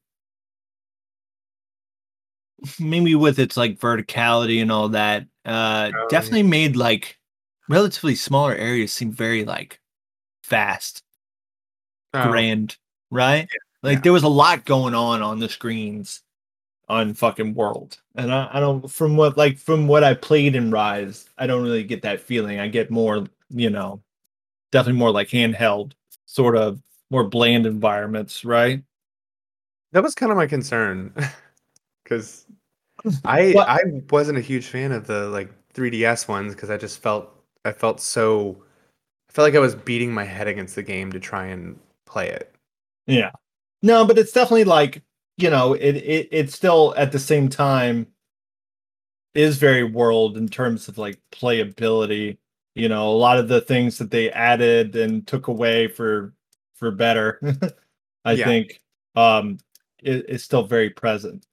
maybe 2.79 3.15
with 3.15 3.39
its 3.39 3.57
like 3.57 3.79
verticality 3.79 4.61
and 4.61 4.71
all 4.71 4.89
that. 4.89 5.23
Uh 5.43 5.89
Oh, 5.93 5.97
yeah. 6.01 6.05
definitely 6.09 6.43
made 6.43 6.75
like 6.75 7.17
relatively 7.67 8.13
smaller 8.13 8.53
areas 8.53 8.93
seem 8.93 9.11
very 9.11 9.43
like 9.43 9.79
fast, 10.43 11.01
Oh, 12.13 12.29
grand, 12.29 12.77
right? 13.09 13.47
Like 13.81 13.95
yeah. 13.97 14.01
there 14.01 14.13
was 14.13 14.23
a 14.23 14.27
lot 14.27 14.65
going 14.65 14.93
on 14.93 15.23
on 15.23 15.39
the 15.39 15.49
screens 15.49 16.21
on 16.87 17.13
fucking 17.13 17.53
World. 17.53 17.97
And 18.15 18.31
I, 18.33 18.49
I 18.53 18.59
don't 18.59 18.89
from 18.89 19.17
what 19.17 19.37
like 19.37 19.57
from 19.57 19.87
what 19.87 20.03
I 20.03 20.13
played 20.13 20.55
in 20.55 20.71
Rise, 20.71 21.29
I 21.37 21.47
don't 21.47 21.63
really 21.63 21.83
get 21.83 22.01
that 22.03 22.21
feeling. 22.21 22.59
I 22.59 22.67
get 22.67 22.91
more, 22.91 23.25
you 23.49 23.69
know, 23.69 24.01
definitely 24.71 24.99
more 24.99 25.11
like 25.11 25.29
handheld, 25.29 25.93
sort 26.25 26.55
of 26.57 26.79
more 27.09 27.23
bland 27.23 27.65
environments, 27.65 28.45
right? 28.45 28.83
That 29.91 30.03
was 30.03 30.15
kind 30.15 30.31
of 30.31 30.37
my 30.37 30.47
concern, 30.47 31.13
because 32.03 32.45
I 33.23 33.53
But- 33.55 33.69
I 33.69 33.79
wasn't 34.09 34.37
a 34.37 34.41
huge 34.41 34.67
fan 34.67 34.91
of 34.91 35.07
the 35.07 35.27
like 35.29 35.51
3DS 35.73 36.27
ones 36.27 36.53
because 36.55 36.69
I 36.69 36.77
just 36.77 37.01
felt 37.01 37.29
I 37.65 37.71
felt 37.71 37.99
so 37.99 38.63
I 39.29 39.33
felt 39.33 39.45
like 39.47 39.55
I 39.55 39.59
was 39.59 39.75
beating 39.75 40.13
my 40.13 40.23
head 40.23 40.47
against 40.47 40.75
the 40.75 40.83
game 40.83 41.11
to 41.11 41.19
try 41.19 41.45
and 41.47 41.79
play 42.05 42.29
it. 42.29 42.53
Yeah. 43.07 43.31
No, 43.81 44.05
but 44.05 44.17
it's 44.17 44.31
definitely 44.31 44.63
like, 44.63 45.03
you 45.37 45.49
know, 45.49 45.73
it 45.73 45.95
it 45.97 46.29
it's 46.31 46.55
still 46.55 46.93
at 46.97 47.11
the 47.11 47.19
same 47.19 47.49
time 47.49 48.07
is 49.33 49.57
very 49.57 49.83
world 49.83 50.37
in 50.37 50.47
terms 50.47 50.87
of 50.87 50.97
like 50.97 51.19
playability. 51.31 52.37
You 52.73 52.89
know, 52.89 53.09
a 53.09 53.15
lot 53.15 53.37
of 53.39 53.47
the 53.47 53.61
things 53.61 53.97
that 53.97 54.11
they 54.11 54.31
added 54.31 54.95
and 54.95 55.25
took 55.27 55.47
away 55.47 55.87
for 55.87 56.33
for 56.75 56.91
better, 56.91 57.39
I 58.25 58.35
Yeah. 58.35 58.45
think 58.45 58.81
um 59.15 59.57
is, 60.03 60.21
is 60.23 60.43
still 60.43 60.63
very 60.63 60.89
present. 60.89 61.47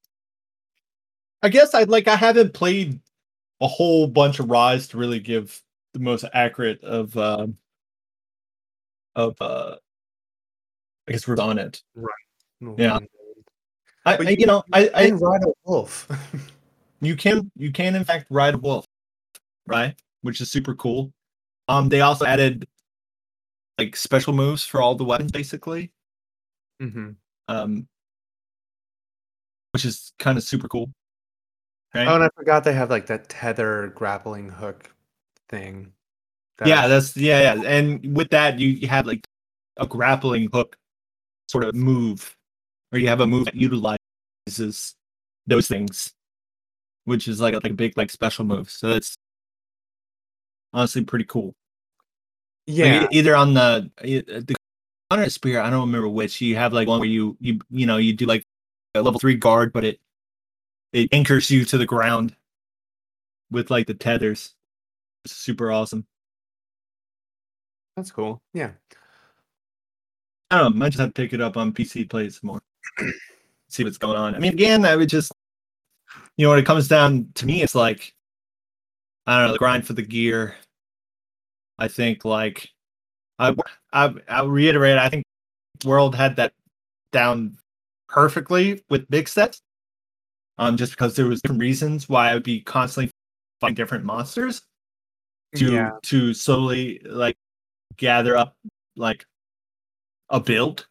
I 1.43 1.49
guess 1.49 1.75
I 1.75 1.85
like 1.85 2.09
I 2.09 2.17
haven't 2.17 2.55
played 2.55 3.01
a 3.61 3.69
whole 3.69 4.07
bunch 4.07 4.39
of 4.41 4.51
Rise 4.51 4.89
to 4.89 4.97
really 4.97 5.21
give 5.21 5.61
the 5.93 6.01
most 6.01 6.25
accurate 6.33 6.83
of 6.85 7.17
um 7.17 7.57
of 9.15 9.37
uh 9.41 9.77
I 11.09 11.13
guess 11.13 11.27
we're 11.27 11.37
on 11.41 11.59
it. 11.59 11.83
Yeah. 12.77 12.97
I, 12.97 13.01
But 13.01 13.11
I 14.05 14.19
you- 14.23 14.37
you 14.41 14.47
know 14.47 14.63
I, 14.73 14.91
I 14.95 15.11
ride 15.11 15.43
a 15.45 15.53
wolf. 15.65 16.09
you 17.01 17.17
can 17.17 17.51
you 17.57 17.73
can 17.73 17.95
in 17.95 18.05
fact 18.05 18.27
ride 18.31 18.55
a 18.55 18.59
wolf 18.59 18.85
right? 19.67 19.95
Which 20.23 20.41
is 20.41 20.51
super 20.51 20.75
cool. 20.75 21.13
Um 21.69 21.89
they 21.89 22.01
also 22.01 22.25
added 22.25 22.67
like 23.79 23.97
special 23.97 24.33
moves 24.33 24.65
for 24.65 24.81
all 24.83 24.95
the 24.95 25.05
weapons 25.05 25.33
basically. 25.33 25.93
Hmm 26.81 27.11
um 27.49 27.89
which 29.73 29.85
is 29.85 30.13
kind 30.19 30.37
of 30.37 30.45
super 30.45 30.69
cool. 30.69 30.91
Right? 31.95 32.07
Oh, 32.09 32.15
and 32.15 32.25
I 32.25 32.29
forgot 32.37 32.65
they 32.65 32.73
have 32.75 32.91
like 32.91 33.07
that 33.07 33.29
tether 33.29 33.89
grappling 33.95 34.49
hook 34.51 34.95
thing. 35.49 35.93
that- 36.59 36.69
yeah 36.69 36.89
that's 36.89 37.17
yeah 37.17 37.55
yeah. 37.55 37.63
And 37.65 38.17
with 38.17 38.31
that 38.31 38.59
you, 38.59 38.69
you 38.69 38.89
have 38.89 39.07
like 39.07 39.25
a 39.79 39.87
grappling 39.87 40.49
hook 40.53 40.77
sort 41.49 41.65
of 41.65 41.75
move 41.75 42.37
or 42.93 42.99
you 42.99 43.09
have 43.09 43.21
a 43.21 43.27
move 43.27 43.45
that 43.47 43.55
utilizes 43.55 44.95
those 45.47 45.67
things 45.69 46.13
which 47.05 47.27
is 47.27 47.41
like 47.41 47.55
a, 47.55 47.57
like 47.59 47.73
a 47.73 47.75
big 47.75 47.97
like 47.97 48.11
special 48.11 48.45
move 48.45 48.71
so 48.71 48.89
that's 48.91 49.17
honestly 50.73 51.05
pretty 51.05 51.25
cool 51.25 51.55
Like, 52.69 52.77
yeah. 52.77 53.07
either 53.11 53.35
on 53.37 53.55
the 53.55 53.91
e- 54.05 54.19
uh, 54.19 54.41
the 54.47 54.55
counter 55.11 55.29
spear, 55.29 55.61
I 55.61 55.69
don't 55.69 55.81
remember 55.89 56.09
which. 56.09 56.41
You 56.41 56.57
have 56.57 56.73
like 56.73 56.89
one 56.89 57.01
where 57.01 57.09
you 57.09 57.37
you 57.41 57.59
you 57.71 57.87
know 57.87 57.99
you 57.99 58.15
do 58.15 58.25
like 58.25 58.45
a 58.95 59.03
level 59.03 59.19
three 59.21 59.35
guard, 59.35 59.73
but 59.73 59.85
it 59.85 60.01
it 60.93 61.09
anchors 61.13 61.51
you 61.51 61.65
to 61.67 61.77
the 61.77 61.85
ground 61.87 62.35
with 63.51 63.71
like 63.71 63.87
the 63.87 63.95
tethers. 63.95 64.55
It's 65.25 65.35
super 65.35 65.71
awesome. 65.73 66.07
That's 67.97 68.11
cool. 68.11 68.41
Yeah. 68.55 68.71
I 70.51 70.59
don't 70.59 70.73
know. 70.73 70.79
Might 70.79 70.91
just 70.91 71.01
have 71.01 71.11
to 71.11 71.13
pick 71.13 71.33
it 71.33 71.41
up 71.41 71.57
on 71.57 71.73
PC, 71.73 72.09
play 72.09 72.27
it 72.27 72.35
some 72.35 72.49
more, 72.49 72.63
see 73.69 73.85
what's 73.85 73.99
going 73.99 74.17
on. 74.17 74.35
I 74.35 74.39
mean, 74.39 74.53
again, 74.53 74.85
I 74.85 74.97
would 74.97 75.09
just 75.09 75.33
you 76.37 76.47
know 76.47 76.51
when 76.51 76.59
it 76.59 76.67
comes 76.67 76.89
down 76.89 77.29
to 77.35 77.47
me, 77.47 77.63
it's 77.63 77.75
like 77.75 78.15
I 79.27 79.39
don't 79.39 79.49
know 79.49 79.53
the 79.53 79.59
grind 79.59 79.87
for 79.87 79.93
the 79.93 80.03
gear. 80.03 80.57
I 81.79 81.89
think 81.89 82.25
like 82.25 82.69
I 83.39 83.55
I 83.93 84.15
I'll 84.29 84.49
reiterate. 84.49 84.99
I 84.99 85.09
think 85.09 85.25
World 85.85 86.15
had 86.15 86.37
that 86.37 86.53
down 87.13 87.57
perfectly 88.09 88.83
with 88.91 89.09
big 89.11 89.29
sets. 89.29 89.61
Um, 90.59 90.77
just 90.77 90.93
because 90.93 91.17
there 91.17 91.27
was 91.27 91.41
different 91.41 91.61
reasons 91.61 92.09
why 92.09 92.31
I 92.31 92.35
would 92.35 92.43
be 92.43 92.61
constantly 92.61 93.11
fighting 93.61 93.75
different 93.75 94.05
monsters 94.05 94.63
to 95.57 95.73
yeah. 95.73 95.91
to 96.03 96.35
slowly 96.35 97.01
like 97.05 97.37
gather 97.97 98.37
up 98.37 98.55
like 98.97 99.25
a 100.29 100.39
build. 100.39 100.87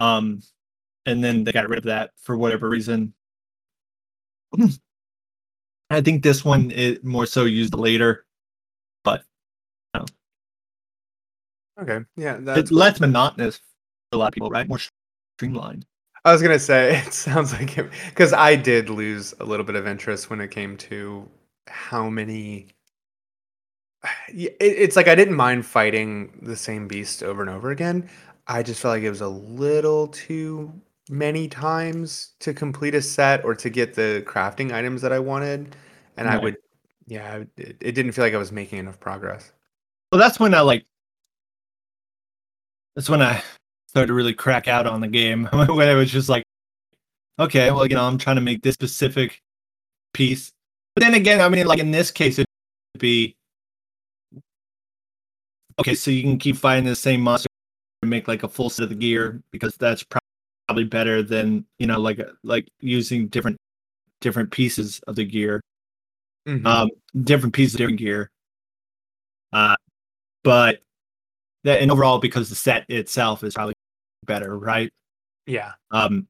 Um, 0.00 0.42
and 1.08 1.22
then 1.24 1.44
they 1.44 1.52
got 1.52 1.68
rid 1.68 1.78
of 1.78 1.84
that 1.84 2.10
for 2.20 2.36
whatever 2.36 2.68
reason. 2.68 3.14
I 5.90 6.00
think 6.02 6.22
this 6.22 6.44
one 6.44 6.70
it 6.70 7.04
more 7.04 7.26
so 7.26 7.44
used 7.44 7.74
later, 7.74 8.26
but 9.04 9.22
Okay. 11.80 12.00
Yeah. 12.16 12.38
That's 12.40 12.58
it's 12.58 12.72
less 12.72 13.00
monotonous 13.00 13.58
for 13.58 13.62
a 14.14 14.16
lot 14.16 14.28
of 14.28 14.32
people, 14.34 14.50
right? 14.50 14.68
More 14.68 14.80
streamlined. 15.38 15.86
I 16.24 16.32
was 16.32 16.42
gonna 16.42 16.58
say 16.58 16.96
it 17.06 17.12
sounds 17.14 17.52
like 17.52 17.78
it 17.78 17.88
because 18.08 18.32
I 18.32 18.56
did 18.56 18.90
lose 18.90 19.32
a 19.40 19.44
little 19.44 19.64
bit 19.64 19.76
of 19.76 19.86
interest 19.86 20.28
when 20.30 20.40
it 20.40 20.50
came 20.50 20.76
to 20.78 21.28
how 21.68 22.08
many. 22.10 22.68
It- 24.28 24.56
It's 24.60 24.96
like 24.96 25.08
I 25.08 25.14
didn't 25.14 25.36
mind 25.36 25.64
fighting 25.66 26.38
the 26.42 26.56
same 26.56 26.88
beast 26.88 27.22
over 27.22 27.40
and 27.42 27.50
over 27.50 27.70
again. 27.70 28.08
I 28.46 28.62
just 28.62 28.80
felt 28.80 28.92
like 28.96 29.02
it 29.02 29.10
was 29.10 29.20
a 29.20 29.28
little 29.28 30.08
too 30.08 30.72
many 31.10 31.48
times 31.48 32.32
to 32.40 32.52
complete 32.54 32.94
a 32.94 33.02
set 33.02 33.44
or 33.44 33.54
to 33.54 33.70
get 33.70 33.94
the 33.94 34.22
crafting 34.26 34.72
items 34.72 35.02
that 35.02 35.12
I 35.12 35.18
wanted, 35.18 35.74
and 36.16 36.28
I 36.28 36.34
Right. 36.34 36.42
would, 36.42 36.56
yeah, 37.06 37.44
it, 37.56 37.76
it 37.80 37.92
didn't 37.92 38.12
feel 38.12 38.24
like 38.24 38.34
I 38.34 38.38
was 38.38 38.52
making 38.52 38.78
enough 38.78 39.00
progress. 39.00 39.52
Well, 40.12 40.20
that's 40.20 40.40
when 40.40 40.54
I 40.54 40.60
like. 40.60 40.86
That's 42.96 43.08
when 43.08 43.22
I 43.22 43.42
started 43.88 44.08
to 44.08 44.14
really 44.14 44.34
crack 44.34 44.68
out 44.68 44.86
on 44.86 45.00
the 45.00 45.08
game. 45.08 45.44
when 45.52 45.88
I 45.88 45.94
was 45.94 46.10
just 46.10 46.28
like, 46.28 46.42
okay, 47.38 47.70
well, 47.70 47.86
you 47.86 47.94
know, 47.94 48.04
I'm 48.04 48.18
trying 48.18 48.36
to 48.36 48.42
make 48.42 48.62
this 48.62 48.74
specific 48.74 49.40
piece. 50.12 50.52
But 50.94 51.04
then 51.04 51.14
again, 51.14 51.40
I 51.40 51.48
mean, 51.48 51.66
like 51.66 51.78
in 51.78 51.90
this 51.90 52.10
case, 52.10 52.38
it'd 52.38 52.48
be 52.98 53.36
okay. 55.78 55.94
So 55.94 56.10
you 56.10 56.22
can 56.22 56.38
keep 56.38 56.56
fighting 56.56 56.84
the 56.84 56.96
same 56.96 57.20
monster 57.20 57.48
and 58.02 58.10
make 58.10 58.28
like 58.28 58.42
a 58.42 58.48
full 58.48 58.70
set 58.70 58.84
of 58.84 58.88
the 58.88 58.94
gear 58.94 59.42
because 59.50 59.76
that's 59.76 60.02
prob- 60.02 60.22
probably 60.68 60.84
better 60.84 61.22
than 61.22 61.64
you 61.78 61.86
know, 61.86 61.98
like 61.98 62.20
like 62.42 62.68
using 62.80 63.28
different 63.28 63.56
different 64.20 64.50
pieces 64.50 65.00
of 65.06 65.16
the 65.16 65.24
gear. 65.24 65.60
Mhm. 66.46 66.66
um 66.66 66.90
different 67.24 67.54
pieces 67.54 67.74
of 67.74 67.78
different 67.78 67.98
gear. 67.98 68.30
Uh 69.52 69.76
but 70.44 70.80
that 71.64 71.80
and 71.80 71.90
overall 71.90 72.18
because 72.18 72.48
the 72.50 72.54
set 72.54 72.84
itself 72.88 73.42
is 73.42 73.54
probably 73.54 73.74
better 74.26 74.58
right? 74.58 74.90
Yeah, 75.46 75.72
um 75.90 76.28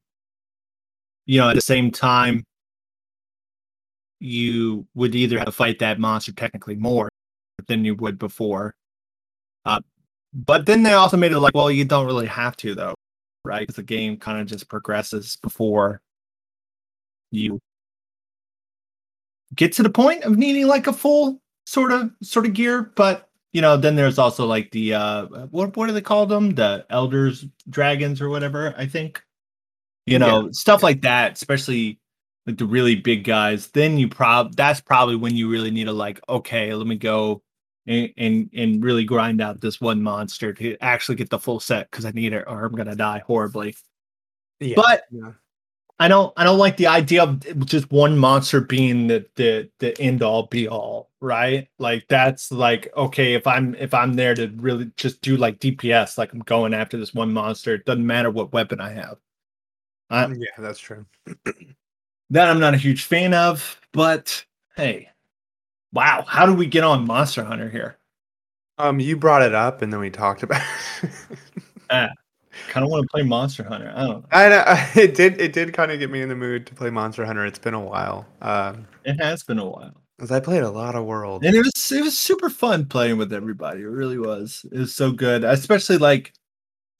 you 1.26 1.40
know 1.40 1.48
at 1.50 1.56
the 1.56 1.60
same 1.60 1.90
time 1.90 2.44
you 4.20 4.86
would 4.94 5.14
either 5.14 5.38
have 5.38 5.46
to 5.46 5.52
fight 5.52 5.78
that 5.80 5.98
monster 6.00 6.32
technically 6.32 6.74
more 6.76 7.08
than 7.66 7.84
you 7.84 7.94
would 7.96 8.18
before. 8.18 8.74
Uh 9.64 9.80
but 10.32 10.66
then 10.66 10.82
they 10.84 10.92
also 10.92 11.16
made 11.16 11.32
it 11.32 11.40
like 11.40 11.54
well 11.54 11.70
you 11.72 11.84
don't 11.84 12.06
really 12.06 12.26
have 12.26 12.56
to 12.58 12.74
though 12.76 12.94
right? 13.44 13.60
Because 13.60 13.76
the 13.76 13.82
game 13.82 14.16
kind 14.16 14.40
of 14.40 14.46
just 14.46 14.68
progresses 14.68 15.36
before 15.36 16.00
you 17.30 17.60
get 19.54 19.72
to 19.72 19.82
the 19.82 19.90
point 19.90 20.24
of 20.24 20.36
needing 20.36 20.66
like 20.66 20.86
a 20.86 20.92
full 20.92 21.40
sort 21.66 21.92
of 21.92 22.10
sort 22.22 22.46
of 22.46 22.54
gear 22.54 22.92
but 22.94 23.28
you 23.52 23.60
know 23.60 23.76
then 23.76 23.96
there's 23.96 24.18
also 24.18 24.46
like 24.46 24.70
the 24.70 24.94
uh 24.94 25.26
what 25.50 25.76
what 25.76 25.86
do 25.86 25.92
they 25.92 26.00
call 26.00 26.26
them? 26.26 26.54
The 26.54 26.86
elders 26.90 27.44
dragons 27.68 28.20
or 28.20 28.28
whatever 28.28 28.74
i 28.76 28.86
think. 28.86 29.22
You 30.06 30.18
know 30.18 30.50
stuff 30.52 30.82
like 30.82 31.02
that 31.02 31.34
especially 31.34 32.00
like 32.46 32.56
the 32.56 32.64
really 32.64 32.96
big 32.96 33.24
guys 33.24 33.66
then 33.68 33.98
you 33.98 34.08
prob 34.08 34.56
that's 34.56 34.80
probably 34.80 35.16
when 35.16 35.36
you 35.36 35.50
really 35.50 35.70
need 35.70 35.84
to 35.84 35.92
like 35.92 36.18
okay 36.30 36.72
let 36.72 36.86
me 36.86 36.96
go 36.96 37.42
and 37.88 38.12
and, 38.16 38.50
and 38.54 38.84
really 38.84 39.04
grind 39.04 39.40
out 39.40 39.60
this 39.60 39.80
one 39.80 40.02
monster 40.02 40.52
to 40.52 40.76
actually 40.80 41.16
get 41.16 41.30
the 41.30 41.38
full 41.38 41.60
set 41.60 41.90
because 41.90 42.04
i 42.04 42.10
need 42.10 42.32
it 42.32 42.44
or 42.46 42.64
i'm 42.64 42.74
gonna 42.74 42.94
die 42.94 43.22
horribly 43.26 43.74
yeah. 44.60 44.74
but 44.76 45.04
yeah. 45.10 45.32
I 46.00 46.06
don't 46.06 46.32
I 46.36 46.44
don't 46.44 46.58
like 46.58 46.76
the 46.76 46.86
idea 46.86 47.24
of 47.24 47.66
just 47.66 47.90
one 47.90 48.16
monster 48.16 48.60
being 48.60 49.08
the 49.08 49.26
the 49.34 49.68
the 49.80 50.00
end 50.00 50.22
all 50.22 50.46
be 50.46 50.68
all, 50.68 51.10
right? 51.20 51.68
Like 51.78 52.06
that's 52.08 52.52
like 52.52 52.88
okay, 52.96 53.34
if 53.34 53.46
I'm 53.48 53.74
if 53.74 53.92
I'm 53.92 54.14
there 54.14 54.34
to 54.34 54.46
really 54.56 54.92
just 54.96 55.22
do 55.22 55.36
like 55.36 55.58
DPS, 55.58 56.16
like 56.16 56.32
I'm 56.32 56.40
going 56.40 56.72
after 56.72 56.96
this 56.96 57.14
one 57.14 57.32
monster, 57.32 57.74
it 57.74 57.84
doesn't 57.84 58.06
matter 58.06 58.30
what 58.30 58.52
weapon 58.52 58.80
I 58.80 58.90
have. 58.90 59.18
I, 60.08 60.28
yeah, 60.28 60.46
that's 60.58 60.78
true. 60.78 61.04
that 62.30 62.48
I'm 62.48 62.60
not 62.60 62.74
a 62.74 62.78
huge 62.78 63.02
fan 63.02 63.34
of, 63.34 63.80
but 63.92 64.44
hey. 64.76 65.10
Wow, 65.92 66.24
how 66.26 66.46
do 66.46 66.54
we 66.54 66.66
get 66.66 66.84
on 66.84 67.06
Monster 67.06 67.44
Hunter 67.44 67.68
here? 67.68 67.96
Um, 68.78 69.00
you 69.00 69.16
brought 69.16 69.42
it 69.42 69.54
up, 69.54 69.82
and 69.82 69.92
then 69.92 70.00
we 70.00 70.10
talked 70.10 70.42
about. 70.42 70.62
ah, 71.90 72.08
kind 72.68 72.84
of 72.84 72.90
want 72.90 73.04
to 73.04 73.08
play 73.08 73.22
Monster 73.22 73.64
Hunter. 73.64 73.92
I 73.94 74.06
don't 74.06 74.08
know. 74.08 74.24
I 74.30 74.48
know 74.48 74.64
it 75.02 75.14
did. 75.14 75.40
It 75.40 75.52
did 75.52 75.72
kind 75.72 75.90
of 75.90 75.98
get 75.98 76.10
me 76.10 76.22
in 76.22 76.28
the 76.28 76.36
mood 76.36 76.66
to 76.66 76.74
play 76.74 76.90
Monster 76.90 77.24
Hunter. 77.24 77.44
It's 77.44 77.58
been 77.58 77.74
a 77.74 77.80
while. 77.80 78.26
Um, 78.40 78.86
it 79.04 79.20
has 79.20 79.42
been 79.42 79.58
a 79.58 79.66
while. 79.66 79.94
Cause 80.18 80.32
I 80.32 80.40
played 80.40 80.64
a 80.64 80.70
lot 80.70 80.96
of 80.96 81.04
World, 81.04 81.44
and 81.44 81.54
it 81.54 81.60
was 81.60 81.92
it 81.92 82.02
was 82.02 82.18
super 82.18 82.50
fun 82.50 82.86
playing 82.86 83.18
with 83.18 83.32
everybody. 83.32 83.82
It 83.82 83.86
really 83.86 84.18
was. 84.18 84.66
It 84.72 84.78
was 84.78 84.92
so 84.92 85.12
good, 85.12 85.44
especially 85.44 85.98
like, 85.98 86.32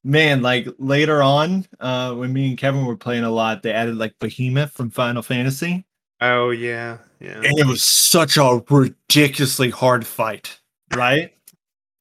man, 0.05 0.41
like 0.41 0.69
later 0.79 1.21
on, 1.21 1.67
uh, 1.81 2.15
when 2.15 2.33
me 2.33 2.51
and 2.51 2.57
Kevin 2.57 2.87
were 2.87 2.97
playing 2.97 3.25
a 3.25 3.31
lot, 3.31 3.65
they 3.65 3.73
added 3.73 3.97
like 3.97 4.15
Behemoth 4.21 4.71
from 4.71 4.91
Final 4.91 5.23
Fantasy. 5.23 5.85
Oh 6.21 6.51
yeah, 6.51 6.99
yeah. 7.21 7.37
And 7.37 7.59
it 7.59 7.67
was 7.67 7.83
such 7.83 8.37
a 8.37 8.63
ridiculously 8.69 9.71
hard 9.71 10.07
fight, 10.07 10.59
right? 10.95 11.33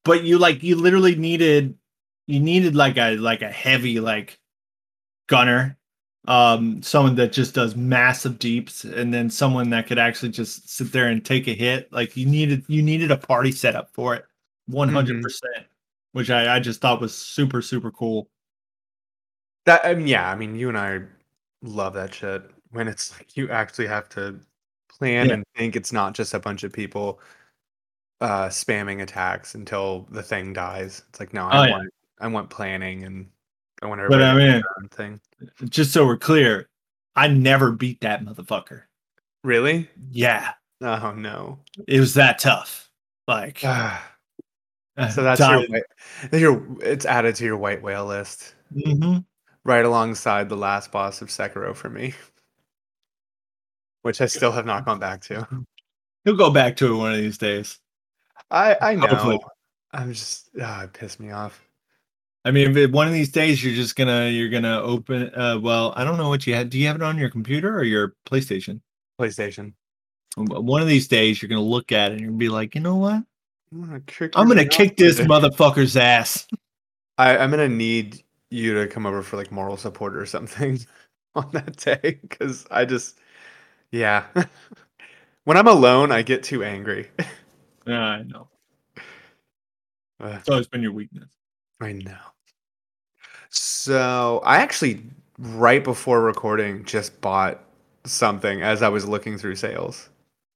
but 0.07 0.23
you 0.23 0.39
like 0.39 0.63
you 0.63 0.75
literally 0.75 1.15
needed 1.15 1.77
you 2.27 2.39
needed 2.39 2.75
like 2.75 2.97
a 2.97 3.17
like 3.17 3.41
a 3.41 3.51
heavy 3.51 3.99
like 3.99 4.39
gunner 5.27 5.77
um 6.27 6.81
someone 6.81 7.15
that 7.15 7.33
just 7.33 7.53
does 7.53 7.75
massive 7.75 8.39
deeps 8.39 8.85
and 8.85 9.13
then 9.13 9.29
someone 9.29 9.69
that 9.69 9.85
could 9.85 9.99
actually 9.99 10.29
just 10.29 10.69
sit 10.69 10.91
there 10.93 11.07
and 11.07 11.25
take 11.25 11.47
a 11.47 11.53
hit 11.53 11.91
like 11.91 12.15
you 12.15 12.25
needed 12.25 12.63
you 12.69 12.81
needed 12.81 13.11
a 13.11 13.17
party 13.17 13.51
setup 13.51 13.89
for 13.93 14.15
it 14.15 14.25
100 14.67 15.13
mm-hmm. 15.13 15.21
percent 15.21 15.65
which 16.13 16.29
I, 16.29 16.55
I 16.55 16.59
just 16.59 16.79
thought 16.79 17.01
was 17.01 17.13
super 17.13 17.61
super 17.61 17.91
cool 17.91 18.29
that 19.65 19.83
um, 19.83 20.07
yeah 20.07 20.31
i 20.31 20.35
mean 20.35 20.55
you 20.55 20.69
and 20.69 20.77
i 20.77 21.01
love 21.61 21.93
that 21.95 22.13
shit 22.13 22.49
when 22.71 22.87
it's 22.87 23.11
like 23.11 23.35
you 23.35 23.49
actually 23.49 23.87
have 23.87 24.07
to 24.09 24.39
plan 24.97 25.27
yeah. 25.27 25.33
and 25.35 25.43
think 25.55 25.75
it's 25.75 25.93
not 25.93 26.13
just 26.13 26.33
a 26.33 26.39
bunch 26.39 26.63
of 26.63 26.73
people 26.73 27.19
uh 28.19 28.47
spamming 28.47 29.01
attacks 29.01 29.55
until 29.55 30.07
the 30.11 30.23
thing 30.23 30.53
dies. 30.53 31.03
It's 31.09 31.19
like 31.19 31.33
no, 31.33 31.45
I 31.45 31.67
oh, 31.67 31.71
want 31.71 31.83
yeah. 31.83 32.25
I 32.25 32.27
want 32.27 32.49
planning 32.49 33.03
and 33.03 33.27
I 33.81 33.87
want 33.87 34.01
everybody 34.01 34.23
but, 34.23 34.29
I 34.29 34.53
mean, 34.53 34.63
thing. 34.89 35.21
Just 35.69 35.91
so 35.91 36.05
we're 36.05 36.17
clear, 36.17 36.67
I 37.15 37.27
never 37.27 37.71
beat 37.71 38.01
that 38.01 38.23
motherfucker. 38.23 38.83
Really? 39.43 39.89
Yeah. 40.09 40.53
Oh 40.81 41.11
no. 41.11 41.59
It 41.87 41.99
was 41.99 42.15
that 42.15 42.39
tough. 42.39 42.89
Like 43.27 43.63
uh, 43.63 43.97
so 45.13 45.21
that's 45.21 45.39
your, 45.39 45.67
white, 45.67 45.83
your 46.33 46.65
it's 46.81 47.05
added 47.05 47.35
to 47.35 47.45
your 47.45 47.57
white 47.57 47.81
whale 47.81 48.05
list. 48.05 48.55
Mm-hmm. 48.75 49.19
Right 49.63 49.85
alongside 49.85 50.49
the 50.49 50.57
last 50.57 50.91
boss 50.91 51.21
of 51.21 51.27
Sekiro 51.27 51.75
for 51.75 51.89
me. 51.89 52.13
Which 54.07 54.21
I 54.21 54.25
still 54.27 54.53
have 54.53 54.65
not 54.65 54.85
gone 54.85 54.99
back 54.99 55.19
to. 55.23 55.45
He'll 56.23 56.37
go 56.37 56.49
back 56.49 56.77
to 56.77 56.93
it 56.93 56.95
one 56.95 57.11
of 57.11 57.17
these 57.17 57.37
days. 57.37 57.77
I 58.49 58.77
I 58.79 58.95
know. 58.95 59.05
Hopefully. 59.07 59.39
I'm 59.91 60.13
just 60.13 60.49
ah, 60.61 60.83
it 60.83 60.93
pissed 60.93 61.19
me 61.19 61.31
off. 61.31 61.61
I 62.45 62.51
mean, 62.51 62.89
one 62.93 63.05
of 63.05 63.11
these 63.11 63.33
days 63.33 63.61
you're 63.61 63.75
just 63.75 63.97
gonna 63.97 64.29
you're 64.29 64.47
gonna 64.47 64.79
open. 64.81 65.29
Uh, 65.35 65.59
well, 65.61 65.91
I 65.97 66.05
don't 66.05 66.15
know 66.15 66.29
what 66.29 66.47
you 66.47 66.55
have. 66.55 66.69
Do 66.69 66.79
you 66.79 66.87
have 66.87 66.95
it 66.95 67.01
on 67.01 67.17
your 67.17 67.29
computer 67.29 67.77
or 67.77 67.83
your 67.83 68.15
PlayStation? 68.25 68.79
PlayStation. 69.19 69.73
One 70.37 70.81
of 70.81 70.87
these 70.87 71.09
days 71.09 71.41
you're 71.41 71.49
gonna 71.49 71.59
look 71.59 71.91
at 71.91 72.11
it 72.11 72.13
and 72.13 72.21
you're 72.21 72.29
gonna 72.29 72.37
be 72.39 72.47
like, 72.47 72.75
you 72.75 72.79
know 72.79 72.95
what? 72.95 73.23
I'm 73.73 73.81
gonna 73.81 73.99
kick, 73.99 74.31
I'm 74.37 74.47
gonna 74.47 74.63
kick 74.63 74.95
this 74.95 75.19
motherfucker's 75.19 75.97
ass. 75.97 76.47
I, 77.17 77.37
I'm 77.37 77.51
gonna 77.51 77.67
need 77.67 78.23
you 78.51 78.73
to 78.75 78.87
come 78.87 79.05
over 79.05 79.21
for 79.21 79.35
like 79.35 79.51
moral 79.51 79.75
support 79.75 80.15
or 80.15 80.25
something 80.25 80.79
on 81.35 81.49
that 81.51 81.75
day 81.75 82.19
because 82.21 82.65
I 82.71 82.85
just, 82.85 83.19
yeah. 83.91 84.25
when 85.43 85.57
I'm 85.57 85.67
alone, 85.67 86.11
I 86.11 86.21
get 86.21 86.43
too 86.43 86.63
angry. 86.63 87.09
Yeah, 87.85 88.01
I 88.01 88.23
know. 88.23 88.47
Uh, 90.19 90.35
it's 90.39 90.49
always 90.49 90.65
been 90.65 90.81
your 90.81 90.93
weakness. 90.93 91.29
I 91.79 91.91
know. 91.91 92.17
So 93.49 94.41
I 94.43 94.57
actually, 94.57 95.03
right 95.37 95.83
before 95.83 96.21
recording, 96.21 96.83
just 96.85 97.21
bought 97.21 97.63
something 98.03 98.63
as 98.63 98.81
I 98.81 98.89
was 98.89 99.05
looking 99.05 99.37
through 99.37 99.57
sales. 99.57 100.09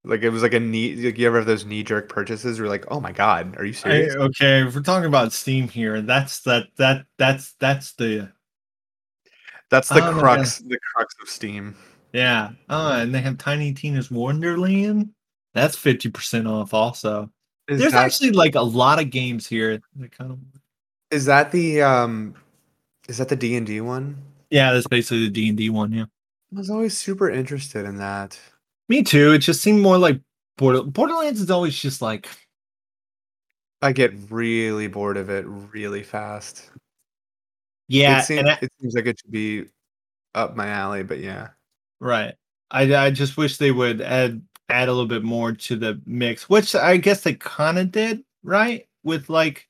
Like 0.03 0.23
it 0.23 0.29
was 0.29 0.41
like 0.41 0.53
a 0.53 0.59
knee. 0.59 0.95
Like 0.95 1.19
you 1.19 1.27
ever 1.27 1.37
have 1.37 1.45
those 1.45 1.65
knee 1.65 1.83
jerk 1.83 2.09
purchases? 2.09 2.57
You're 2.57 2.67
like, 2.67 2.85
oh 2.89 2.99
my 2.99 3.11
god, 3.11 3.55
are 3.57 3.65
you 3.65 3.73
serious? 3.73 4.15
I, 4.15 4.19
okay, 4.19 4.65
if 4.65 4.73
we're 4.73 4.81
talking 4.81 5.07
about 5.07 5.31
Steam 5.31 5.67
here, 5.67 6.01
that's 6.01 6.39
that 6.41 6.69
that 6.77 7.05
that's 7.19 7.53
that's 7.59 7.93
the 7.93 8.31
that's 9.69 9.89
the 9.89 10.07
oh, 10.07 10.13
crux 10.13 10.57
the 10.57 10.79
crux 10.95 11.15
of 11.21 11.29
Steam. 11.29 11.75
Yeah. 12.13 12.51
Oh, 12.69 12.93
and 12.93 13.13
they 13.13 13.21
have 13.21 13.37
Tiny 13.37 13.73
Tina's 13.73 14.11
Wonderland. 14.11 15.09
That's 15.53 15.75
50% 15.75 16.49
off 16.49 16.73
also. 16.73 17.29
Is 17.67 17.79
There's 17.79 17.93
that, 17.93 18.05
actually 18.05 18.31
like 18.31 18.55
a 18.55 18.61
lot 18.61 18.99
of 18.99 19.09
games 19.09 19.47
here 19.47 19.79
that 19.97 20.17
kind 20.17 20.31
of 20.31 20.39
Is 21.09 21.25
that 21.25 21.51
the 21.51 21.81
um 21.81 22.35
is 23.07 23.17
that 23.17 23.29
the 23.29 23.35
D&D 23.35 23.81
one? 23.81 24.21
Yeah, 24.49 24.73
that's 24.73 24.87
basically 24.87 25.25
the 25.25 25.29
D&D 25.29 25.69
one, 25.69 25.91
yeah. 25.91 26.05
I 26.53 26.57
was 26.57 26.69
always 26.69 26.97
super 26.97 27.29
interested 27.29 27.85
in 27.85 27.97
that. 27.97 28.39
Me 28.89 29.03
too. 29.03 29.31
It 29.33 29.39
just 29.39 29.61
seemed 29.61 29.81
more 29.81 29.97
like 29.97 30.19
Border- 30.57 30.83
Borderlands 30.83 31.41
is 31.41 31.49
always 31.49 31.77
just 31.77 32.01
like 32.01 32.27
I 33.81 33.91
get 33.91 34.13
really 34.29 34.87
bored 34.87 35.17
of 35.17 35.29
it 35.29 35.45
really 35.47 36.03
fast. 36.03 36.69
Yeah, 37.87 38.19
it 38.19 38.25
seems, 38.25 38.47
I, 38.47 38.57
it 38.61 38.71
seems 38.79 38.93
like 38.93 39.05
it 39.05 39.19
should 39.19 39.31
be 39.31 39.65
up 40.35 40.55
my 40.55 40.67
alley, 40.67 41.03
but 41.03 41.19
yeah. 41.19 41.49
Right. 42.01 42.33
I 42.71 42.93
I 42.95 43.11
just 43.11 43.37
wish 43.37 43.57
they 43.57 43.71
would 43.71 44.01
add 44.01 44.41
add 44.69 44.89
a 44.89 44.91
little 44.91 45.07
bit 45.07 45.23
more 45.23 45.51
to 45.51 45.75
the 45.75 46.01
mix, 46.05 46.49
which 46.49 46.73
I 46.73 46.97
guess 46.97 47.21
they 47.21 47.35
kind 47.35 47.77
of 47.77 47.91
did, 47.91 48.23
right? 48.43 48.87
With 49.03 49.29
like 49.29 49.69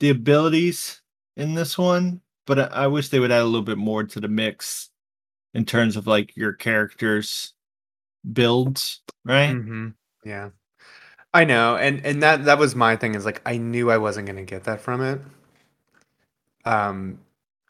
the 0.00 0.10
abilities 0.10 1.00
in 1.36 1.54
this 1.54 1.78
one, 1.78 2.20
but 2.46 2.58
I, 2.58 2.64
I, 2.64 2.86
wish 2.86 3.08
they 3.08 3.20
would 3.20 3.30
add 3.30 3.42
a 3.42 3.44
little 3.44 3.62
bit 3.62 3.78
more 3.78 4.04
to 4.04 4.20
the 4.20 4.28
mix 4.28 4.90
in 5.54 5.64
terms 5.64 5.96
of 5.96 6.06
like 6.06 6.36
your 6.36 6.52
characters 6.52 7.52
builds, 8.32 9.02
right? 9.24 9.54
Mm-hmm. 9.54 9.88
Yeah. 10.24 10.50
I 11.34 11.44
know, 11.44 11.76
and 11.76 12.04
and 12.04 12.22
that 12.22 12.46
that 12.46 12.58
was 12.58 12.74
my 12.74 12.96
thing 12.96 13.14
is 13.14 13.24
like 13.24 13.42
I 13.44 13.58
knew 13.58 13.90
I 13.90 13.98
wasn't 13.98 14.26
gonna 14.26 14.44
get 14.44 14.64
that 14.64 14.80
from 14.80 15.02
it. 15.02 15.20
Um, 16.64 17.20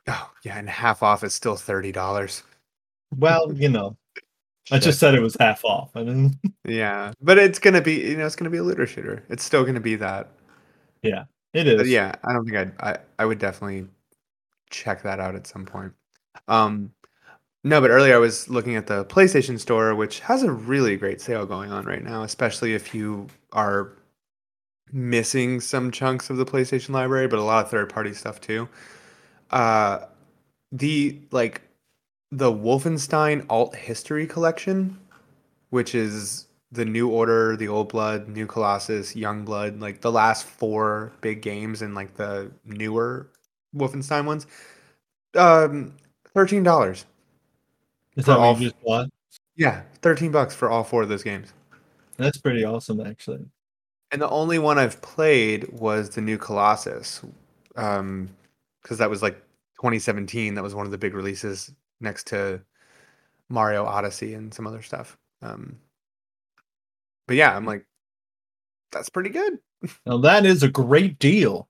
oh 0.06 0.30
yeah, 0.44 0.56
and 0.58 0.70
half 0.70 1.02
off 1.02 1.24
is 1.24 1.34
still 1.34 1.56
thirty 1.56 1.90
dollars. 1.90 2.44
Well, 3.16 3.52
you 3.52 3.68
know, 3.68 3.96
I 4.70 4.78
just 4.78 4.98
said 4.98 5.14
it 5.14 5.20
was 5.20 5.36
half 5.38 5.64
off. 5.64 5.90
I 5.94 6.02
mean, 6.02 6.38
yeah, 6.64 7.12
but 7.20 7.38
it's 7.38 7.58
gonna 7.58 7.80
be 7.80 7.94
you 7.94 8.16
know 8.16 8.26
it's 8.26 8.36
gonna 8.36 8.50
be 8.50 8.58
a 8.58 8.62
looter 8.62 8.86
shooter. 8.86 9.24
It's 9.28 9.44
still 9.44 9.64
gonna 9.64 9.80
be 9.80 9.96
that. 9.96 10.28
Yeah, 11.02 11.24
it 11.54 11.66
is. 11.66 11.76
But 11.76 11.86
yeah, 11.86 12.14
I 12.24 12.32
don't 12.32 12.44
think 12.44 12.56
I'd, 12.56 12.72
I 12.80 12.98
I 13.18 13.24
would 13.24 13.38
definitely 13.38 13.86
check 14.70 15.02
that 15.02 15.20
out 15.20 15.34
at 15.34 15.46
some 15.46 15.64
point. 15.64 15.92
Um, 16.48 16.92
no, 17.64 17.80
but 17.80 17.90
earlier 17.90 18.14
I 18.14 18.18
was 18.18 18.48
looking 18.48 18.76
at 18.76 18.86
the 18.86 19.04
PlayStation 19.06 19.58
Store, 19.58 19.94
which 19.94 20.20
has 20.20 20.42
a 20.42 20.52
really 20.52 20.96
great 20.96 21.20
sale 21.20 21.46
going 21.46 21.72
on 21.72 21.84
right 21.86 22.02
now, 22.04 22.22
especially 22.22 22.74
if 22.74 22.94
you 22.94 23.26
are 23.52 23.92
missing 24.92 25.60
some 25.60 25.90
chunks 25.90 26.30
of 26.30 26.36
the 26.36 26.46
PlayStation 26.46 26.90
library, 26.90 27.28
but 27.28 27.38
a 27.38 27.42
lot 27.42 27.64
of 27.64 27.70
third 27.70 27.90
party 27.90 28.14
stuff 28.14 28.40
too. 28.40 28.68
Uh, 29.50 30.00
the 30.72 31.20
like 31.30 31.62
the 32.30 32.52
Wolfenstein 32.52 33.46
Alt 33.48 33.74
History 33.74 34.26
Collection, 34.26 34.98
which 35.70 35.94
is 35.94 36.46
the 36.70 36.84
New 36.84 37.08
Order, 37.08 37.56
the 37.56 37.68
Old 37.68 37.88
Blood, 37.88 38.28
New 38.28 38.46
Colossus, 38.46 39.16
Young 39.16 39.44
Blood, 39.44 39.80
like 39.80 40.00
the 40.00 40.12
last 40.12 40.44
four 40.46 41.12
big 41.20 41.40
games 41.40 41.80
and 41.82 41.94
like 41.94 42.14
the 42.14 42.50
newer 42.64 43.30
Wolfenstein 43.74 44.26
ones. 44.26 44.46
Um, 45.34 45.94
thirteen 46.34 46.62
dollars. 46.62 47.06
Is 48.16 48.26
that 48.26 48.38
all, 48.38 48.54
just 48.56 48.80
bought? 48.82 49.08
Yeah, 49.56 49.82
thirteen 50.02 50.30
bucks 50.30 50.54
for 50.54 50.68
all 50.68 50.84
four 50.84 51.02
of 51.02 51.08
those 51.08 51.22
games. 51.22 51.52
That's 52.16 52.38
pretty 52.38 52.64
awesome, 52.64 53.00
actually. 53.00 53.46
And 54.10 54.20
the 54.20 54.28
only 54.30 54.58
one 54.58 54.78
I've 54.78 55.00
played 55.02 55.68
was 55.70 56.10
the 56.10 56.20
New 56.20 56.38
Colossus, 56.38 57.22
um, 57.76 58.28
because 58.82 58.98
that 58.98 59.10
was 59.10 59.22
like 59.22 59.36
2017. 59.76 60.54
That 60.54 60.64
was 60.64 60.74
one 60.74 60.86
of 60.86 60.92
the 60.92 60.98
big 60.98 61.14
releases 61.14 61.72
next 62.00 62.28
to 62.28 62.60
Mario 63.48 63.84
Odyssey 63.84 64.34
and 64.34 64.52
some 64.52 64.66
other 64.66 64.82
stuff. 64.82 65.16
Um, 65.42 65.78
but 67.26 67.36
yeah, 67.36 67.54
I'm 67.56 67.64
like, 67.64 67.86
that's 68.90 69.08
pretty 69.08 69.30
good. 69.30 69.58
Now 70.06 70.18
that 70.18 70.44
is 70.44 70.62
a 70.62 70.68
great 70.68 71.18
deal. 71.18 71.68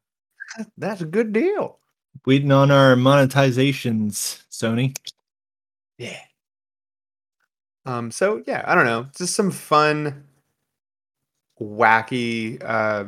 That's 0.79 1.03
a 1.03 1.07
good 1.07 1.35
deal. 1.35 1.79
Waiting 2.25 2.53
on 2.53 2.71
our 2.71 2.95
monetizations, 2.95 4.43
Sony. 4.51 4.97
Yeah. 5.99 6.19
Um, 7.85 8.11
so 8.11 8.43
yeah, 8.47 8.65
I 8.67 8.75
don't 8.75 8.87
know. 8.87 9.07
Just 9.15 9.35
some 9.35 9.51
fun, 9.51 10.25
wacky 11.61 12.63
uh 12.65 13.05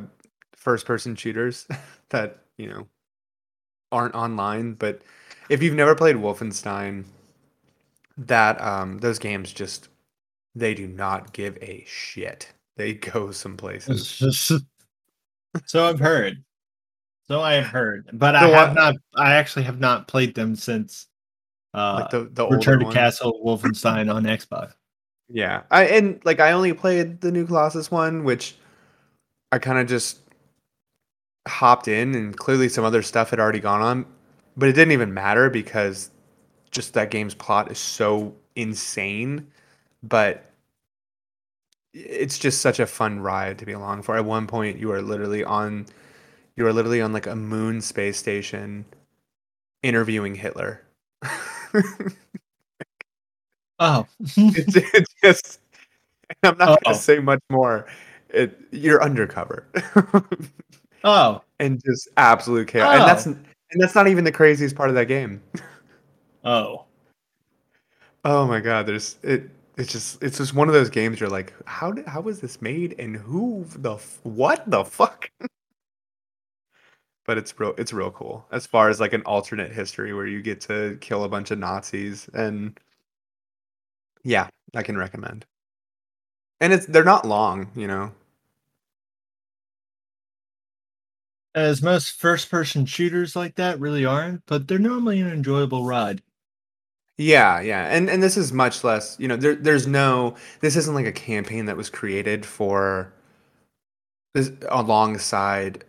first 0.57 0.85
person 0.85 1.15
shooters 1.17 1.67
that, 2.11 2.45
you 2.59 2.69
know, 2.69 2.87
aren't 3.91 4.15
online. 4.15 4.75
But 4.75 5.03
if 5.51 5.63
you've 5.63 5.75
never 5.75 5.95
played 5.95 6.17
Wolfenstein, 6.17 7.05
that 8.17 8.61
um 8.61 8.99
those 8.99 9.19
games 9.19 9.53
just 9.53 9.89
they 10.55 10.75
do 10.75 10.87
not 10.87 11.33
give 11.33 11.59
a 11.61 11.85
shit. 11.87 12.53
They 12.77 12.95
go 12.95 13.31
some 13.31 13.57
places. 13.57 14.23
so 15.67 15.87
I've 15.87 16.01
heard. 16.01 16.43
So 17.29 17.41
I 17.41 17.55
have 17.55 17.67
heard, 17.67 18.11
but 18.13 18.35
I 18.35 18.49
have 18.49 18.75
not. 18.75 18.97
I 19.15 19.35
actually 19.35 19.63
have 19.65 19.79
not 19.79 20.09
played 20.09 20.35
them 20.35 20.57
since 20.57 21.07
uh, 21.75 22.01
like 22.01 22.11
the, 22.11 22.29
the 22.33 22.49
Return 22.49 22.81
to. 22.81 22.91
Castle 22.91 23.41
Wolfenstein 23.45 24.13
on 24.13 24.25
Xbox. 24.25 24.73
Yeah, 25.29 25.63
I 25.71 25.85
and 25.85 26.21
like 26.25 26.41
I 26.41 26.51
only 26.51 26.73
played 26.73 27.21
the 27.21 27.31
new 27.31 27.47
Colossus 27.47 27.89
one, 27.89 28.25
which 28.25 28.57
I 29.53 29.61
kind 29.61 29.79
of 29.79 29.87
just 29.87 30.19
hopped 31.47 31.87
in, 31.87 32.17
and 32.17 32.37
clearly 32.37 32.69
some 32.69 32.85
other 32.85 33.03
stuff 33.03 33.31
had 33.31 33.39
already 33.39 33.61
gone 33.61 33.81
on, 33.81 34.07
but 34.61 34.69
it 34.69 34.75
didn't 34.75 34.93
even 34.93 35.15
matter 35.15 35.49
because 35.49 36.11
just 36.71 36.93
that 36.95 37.11
game's 37.11 37.35
plot 37.35 37.71
is 37.71 37.79
so 37.79 38.35
insane. 38.55 39.47
But 40.03 40.53
it's 41.95 42.39
just 42.39 42.61
such 42.61 42.79
a 42.79 42.87
fun 42.87 43.21
ride 43.21 43.59
to 43.59 43.67
be 43.67 43.73
along 43.73 44.03
for. 44.03 44.17
At 44.17 44.27
one 44.27 44.47
point, 44.47 44.79
you 44.79 44.93
are 44.93 45.01
literally 45.01 45.43
on 45.43 45.87
you 46.57 46.67
are 46.67 46.73
literally 46.75 47.01
on 47.01 47.13
like 47.15 47.27
a 47.27 47.35
moon 47.35 47.81
space 47.81 48.19
station 48.19 48.85
interviewing 49.83 50.35
Hitler. 50.35 50.83
oh, 53.79 54.07
it's, 54.37 54.77
it's, 54.77 55.15
just. 55.25 55.61
I'm 56.43 56.59
not 56.59 56.67
going 56.67 56.79
to 56.85 56.91
oh. 56.91 56.93
say 56.93 57.19
much 57.19 57.41
more. 57.51 57.87
It, 58.29 58.61
you're 58.71 59.03
undercover. 59.03 59.67
oh, 61.05 61.43
and 61.59 61.83
just 61.83 62.09
absolute 62.19 62.69
chaos. 62.69 62.89
Oh. 62.89 62.93
And 62.93 63.03
that's 63.09 63.27
oh. 63.27 63.37
And 63.73 63.81
that's 63.81 63.95
not 63.95 64.09
even 64.09 64.25
the 64.25 64.33
craziest 64.33 64.75
part 64.77 64.89
of 64.89 64.95
that 64.97 65.07
game. 65.07 65.43
oh. 66.45 66.85
Oh 68.25 68.47
my 68.47 68.61
god, 68.61 68.87
there's 68.87 69.17
it 69.23 69.51
it's 69.77 69.93
just 69.93 70.23
it's 70.23 70.39
just 70.39 70.55
one 70.55 70.69
of 70.69 70.75
those 70.75 70.91
games 70.91 71.21
you're 71.21 71.29
like, 71.31 71.55
how 71.67 71.91
did 71.93 72.07
how 72.07 72.21
was 72.21 72.41
this 72.41 72.61
made 72.61 72.95
and 72.99 73.17
who 73.17 73.65
the 73.77 73.97
what 74.23 74.69
the 74.71 74.85
fuck? 74.85 75.31
but 77.27 77.39
it's 77.39 77.59
real 77.61 77.75
it's 77.79 77.93
real 77.93 78.11
cool 78.11 78.45
as 78.51 78.67
far 78.67 78.89
as 78.89 78.99
like 79.01 79.13
an 79.13 79.23
alternate 79.23 79.71
history 79.73 80.13
where 80.13 80.27
you 80.27 80.43
get 80.43 80.61
to 80.61 80.99
kill 81.01 81.25
a 81.25 81.29
bunch 81.29 81.51
of 81.51 81.59
Nazis 81.59 82.29
and 82.35 82.79
yeah, 84.25 84.49
I 84.75 84.83
can 84.83 84.97
recommend. 84.97 85.47
And 86.61 86.73
it's 86.73 86.87
they're 86.87 87.05
not 87.05 87.25
long, 87.27 87.71
you 87.75 87.87
know. 87.87 88.13
As 91.55 91.81
most 91.81 92.21
first 92.21 92.51
person 92.51 92.87
shooters 92.87 93.37
like 93.37 93.55
that 93.55 93.79
really 93.79 94.05
aren't, 94.05 94.45
but 94.47 94.67
they're 94.67 94.81
normally 94.81 95.21
an 95.21 95.29
enjoyable 95.29 95.85
ride. 95.85 96.23
Yeah, 97.19 97.61
yeah. 97.61 97.87
And 97.95 98.09
and 98.09 98.23
this 98.23 98.37
is 98.37 98.53
much 98.53 98.83
less, 98.83 99.17
you 99.21 99.29
know, 99.29 99.37
there 99.37 99.55
there's 99.55 99.87
no 99.87 100.37
this 100.61 100.77
isn't 100.77 100.95
like 100.95 101.07
a 101.07 101.13
campaign 101.13 101.67
that 101.67 101.77
was 101.77 101.91
created 101.91 102.47
for 102.47 103.13
this 104.35 104.51
alongside 104.69 105.85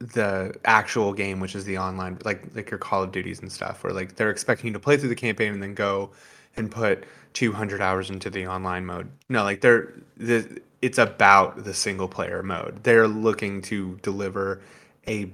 the 0.00 0.54
actual 0.64 1.12
game, 1.12 1.40
which 1.40 1.54
is 1.54 1.64
the 1.64 1.78
online, 1.78 2.18
like 2.24 2.54
like 2.54 2.70
your 2.70 2.78
Call 2.78 3.02
of 3.02 3.12
Duties 3.12 3.40
and 3.40 3.50
stuff, 3.50 3.82
where 3.84 3.92
like 3.92 4.16
they're 4.16 4.30
expecting 4.30 4.68
you 4.68 4.72
to 4.74 4.80
play 4.80 4.96
through 4.96 5.08
the 5.08 5.14
campaign 5.14 5.52
and 5.52 5.62
then 5.62 5.74
go 5.74 6.10
and 6.56 6.70
put 6.70 7.04
200 7.34 7.80
hours 7.80 8.10
into 8.10 8.30
the 8.30 8.46
online 8.46 8.86
mode. 8.86 9.08
No, 9.28 9.42
like 9.44 9.60
they're 9.60 9.92
the, 10.16 10.60
it's 10.82 10.98
about 10.98 11.64
the 11.64 11.74
single 11.74 12.08
player 12.08 12.42
mode. 12.42 12.82
They're 12.82 13.08
looking 13.08 13.62
to 13.62 13.98
deliver 14.02 14.62
a 15.06 15.30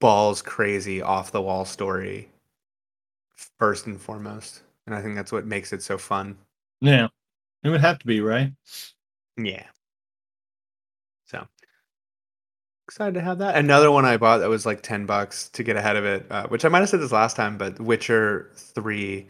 balls 0.00 0.42
crazy 0.42 1.02
off 1.02 1.32
the 1.32 1.42
wall 1.42 1.64
story 1.64 2.28
first 3.58 3.86
and 3.86 4.00
foremost, 4.00 4.62
and 4.86 4.94
I 4.94 5.02
think 5.02 5.14
that's 5.14 5.32
what 5.32 5.46
makes 5.46 5.72
it 5.72 5.82
so 5.82 5.98
fun. 5.98 6.38
Yeah, 6.80 7.08
it 7.62 7.68
would 7.68 7.80
have 7.80 7.98
to 7.98 8.06
be 8.06 8.20
right. 8.20 8.52
Yeah. 9.36 9.64
So 11.26 11.46
excited 12.86 13.14
to 13.14 13.20
have 13.20 13.38
that. 13.38 13.56
Another 13.56 13.90
one 13.90 14.04
I 14.04 14.16
bought 14.16 14.38
that 14.38 14.48
was 14.48 14.66
like 14.66 14.82
ten 14.82 15.06
bucks 15.06 15.48
to 15.50 15.62
get 15.62 15.76
ahead 15.76 15.96
of 15.96 16.04
it, 16.04 16.26
uh, 16.30 16.46
which 16.48 16.64
I 16.64 16.68
might 16.68 16.80
have 16.80 16.88
said 16.88 17.00
this 17.00 17.12
last 17.12 17.36
time, 17.36 17.58
but 17.58 17.80
Witcher 17.80 18.50
Three 18.54 19.28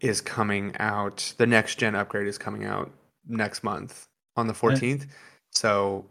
is 0.00 0.20
coming 0.20 0.74
out. 0.78 1.34
The 1.38 1.46
next 1.46 1.76
gen 1.76 1.94
upgrade 1.94 2.26
is 2.26 2.38
coming 2.38 2.64
out 2.64 2.90
next 3.26 3.62
month 3.62 4.08
on 4.36 4.46
the 4.46 4.54
fourteenth. 4.54 5.04
Yeah. 5.04 5.12
So 5.50 6.04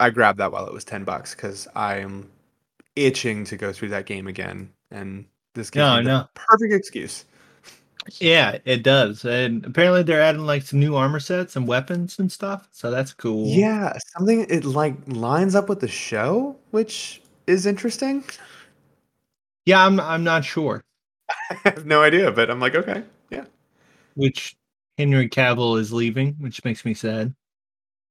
I 0.00 0.10
grabbed 0.10 0.38
that 0.38 0.52
while 0.52 0.66
it 0.66 0.72
was 0.72 0.84
ten 0.84 1.04
bucks 1.04 1.34
because 1.34 1.68
I 1.74 1.98
am 1.98 2.30
itching 2.94 3.44
to 3.44 3.56
go 3.56 3.72
through 3.72 3.90
that 3.90 4.06
game 4.06 4.26
again, 4.26 4.70
and 4.90 5.24
this 5.54 5.70
gives 5.70 5.84
no, 5.84 6.02
the 6.02 6.28
perfect 6.34 6.72
excuse. 6.72 7.24
Yeah, 8.20 8.58
it 8.64 8.82
does. 8.82 9.24
And 9.24 9.64
apparently 9.66 10.02
they're 10.02 10.22
adding 10.22 10.46
like 10.46 10.62
some 10.62 10.80
new 10.80 10.94
armor 10.94 11.20
sets 11.20 11.56
and 11.56 11.66
weapons 11.66 12.18
and 12.18 12.30
stuff. 12.30 12.68
So 12.70 12.90
that's 12.90 13.12
cool. 13.12 13.48
Yeah, 13.48 13.98
something 14.16 14.46
it 14.48 14.64
like 14.64 14.94
lines 15.06 15.54
up 15.54 15.68
with 15.68 15.80
the 15.80 15.88
show, 15.88 16.56
which 16.70 17.20
is 17.46 17.66
interesting. 17.66 18.24
Yeah, 19.64 19.84
I'm 19.84 19.98
I'm 19.98 20.22
not 20.22 20.44
sure. 20.44 20.84
I 21.50 21.56
have 21.64 21.86
no 21.86 22.02
idea, 22.02 22.30
but 22.30 22.50
I'm 22.50 22.60
like, 22.60 22.74
okay, 22.74 23.02
yeah. 23.30 23.44
Which 24.14 24.56
Henry 24.98 25.28
Cavill 25.28 25.78
is 25.78 25.92
leaving, 25.92 26.34
which 26.34 26.64
makes 26.64 26.84
me 26.84 26.94
sad. 26.94 27.34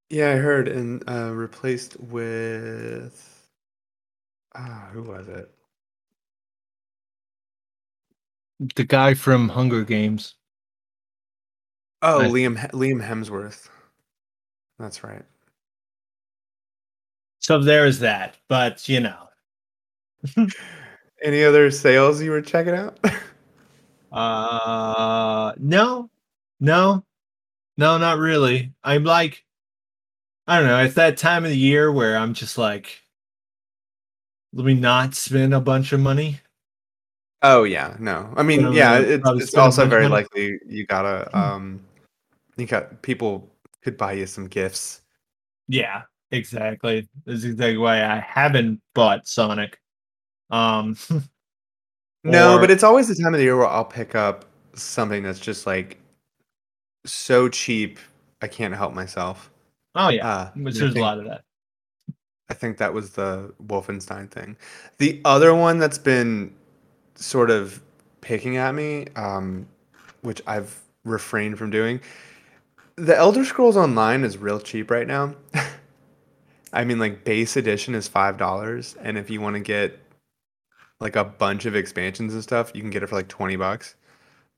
Yeah, 0.10 0.32
I 0.32 0.36
heard, 0.36 0.68
and 0.68 1.04
uh, 1.10 1.32
replaced 1.34 2.00
with 2.00 3.48
ah, 4.56 4.90
who 4.92 5.04
was 5.04 5.28
it? 5.28 5.52
The 8.76 8.84
guy 8.84 9.14
from 9.14 9.50
Hunger 9.50 9.84
Games. 9.84 10.36
Oh, 12.02 12.22
I, 12.22 12.28
Liam 12.28 12.58
Liam 12.72 13.06
Hemsworth. 13.06 13.70
That's 14.78 15.04
right. 15.04 15.24
So 17.40 17.60
there's 17.60 18.00
that, 18.00 18.38
but 18.50 18.88
you 18.90 19.00
know. 19.00 19.28
Any 21.26 21.44
other 21.44 21.72
sales 21.72 22.22
you 22.22 22.30
were 22.30 22.42
checking 22.42 22.76
out? 22.76 23.00
uh 24.12 25.54
no. 25.58 26.12
No. 26.60 27.04
No, 27.78 27.98
not 27.98 28.20
really. 28.20 28.74
I'm 28.84 29.04
like 29.04 29.44
I 30.48 30.60
don't 30.60 30.68
know, 30.68 30.84
it's 30.84 30.94
that 30.94 31.18
time 31.18 31.44
of 31.44 31.50
the 31.50 31.58
year 31.58 31.92
where 31.92 32.16
I'm 32.16 32.36
just 32.36 32.60
like 32.60 33.02
let 34.54 34.68
me 34.68 34.76
not 34.76 35.16
spend 35.16 35.56
a 35.56 35.60
bunch 35.60 35.94
of 35.94 36.00
money. 36.00 36.40
Oh 37.42 37.64
yeah, 37.64 37.98
no. 38.00 38.32
I 38.38 38.44
mean, 38.44 38.72
yeah, 38.72 39.00
it's, 39.00 39.28
it's 39.28 39.56
also 39.56 39.88
very 39.88 40.04
money. 40.04 40.24
likely 40.24 40.60
you 40.68 40.86
gotta 40.86 41.28
hmm. 41.32 41.40
um 41.40 41.86
you 42.56 42.68
got 42.68 43.02
people 43.02 43.52
could 43.82 43.98
buy 43.98 44.14
you 44.14 44.28
some 44.28 44.46
gifts. 44.48 45.02
Yeah, 45.68 46.04
exactly. 46.30 47.10
That's 47.26 47.46
exactly 47.46 47.78
why 47.78 48.06
I 48.06 48.20
haven't 48.20 48.80
bought 48.94 49.28
Sonic. 49.28 49.80
Um 50.50 50.98
No, 52.24 52.56
or, 52.56 52.60
but 52.60 52.72
it's 52.72 52.84
always 52.84 53.08
the 53.08 53.16
time 53.16 53.34
of 53.36 53.38
the 53.38 53.44
year 53.44 53.56
where 53.56 53.68
I'll 53.68 53.86
pick 53.86 54.16
up 54.16 54.46
something 54.74 55.22
that's 55.22 55.40
just 55.40 55.68
like 55.68 56.00
so 57.06 57.48
cheap 57.48 58.00
I 58.42 58.48
can't 58.48 58.76
help 58.76 58.94
myself. 58.94 59.52
Oh 59.96 60.10
yeah, 60.10 60.28
uh, 60.28 60.52
which 60.56 60.76
there's 60.76 60.94
think, 60.94 60.98
a 60.98 61.08
lot 61.08 61.20
of 61.20 61.26
that. 61.26 61.44
I 62.50 62.54
think 62.54 62.78
that 62.78 62.94
was 62.94 63.12
the 63.12 63.54
Wolfenstein 63.66 64.30
thing. 64.30 64.58
The 64.98 65.22
other 65.26 65.56
one 65.56 65.80
that's 65.80 65.98
been 65.98 66.54
sort 67.16 67.50
of 67.50 67.82
picking 68.22 68.58
at 68.58 68.76
me, 68.76 69.08
um, 69.16 69.68
which 70.22 70.42
I've 70.46 70.80
refrained 71.06 71.58
from 71.58 71.70
doing. 71.70 72.02
The 72.98 73.16
Elder 73.16 73.46
Scrolls 73.46 73.78
Online 73.78 74.24
is 74.24 74.38
real 74.38 74.60
cheap 74.60 74.92
right 74.92 75.08
now. 75.08 75.36
I 76.74 76.84
mean, 76.84 77.00
like 77.00 77.24
base 77.24 77.56
edition 77.56 77.96
is 77.96 78.08
five 78.08 78.38
dollars, 78.38 78.96
and 79.02 79.18
if 79.18 79.30
you 79.30 79.42
want 79.42 79.56
to 79.56 79.62
get 79.62 79.98
like 81.00 81.16
a 81.16 81.24
bunch 81.24 81.66
of 81.66 81.76
expansions 81.76 82.34
and 82.34 82.44
stuff, 82.44 82.72
you 82.74 82.82
can 82.82 82.90
get 82.90 83.04
it 83.04 83.08
for 83.08 83.16
like 83.16 83.28
twenty 83.28 83.56
bucks. 83.56 83.96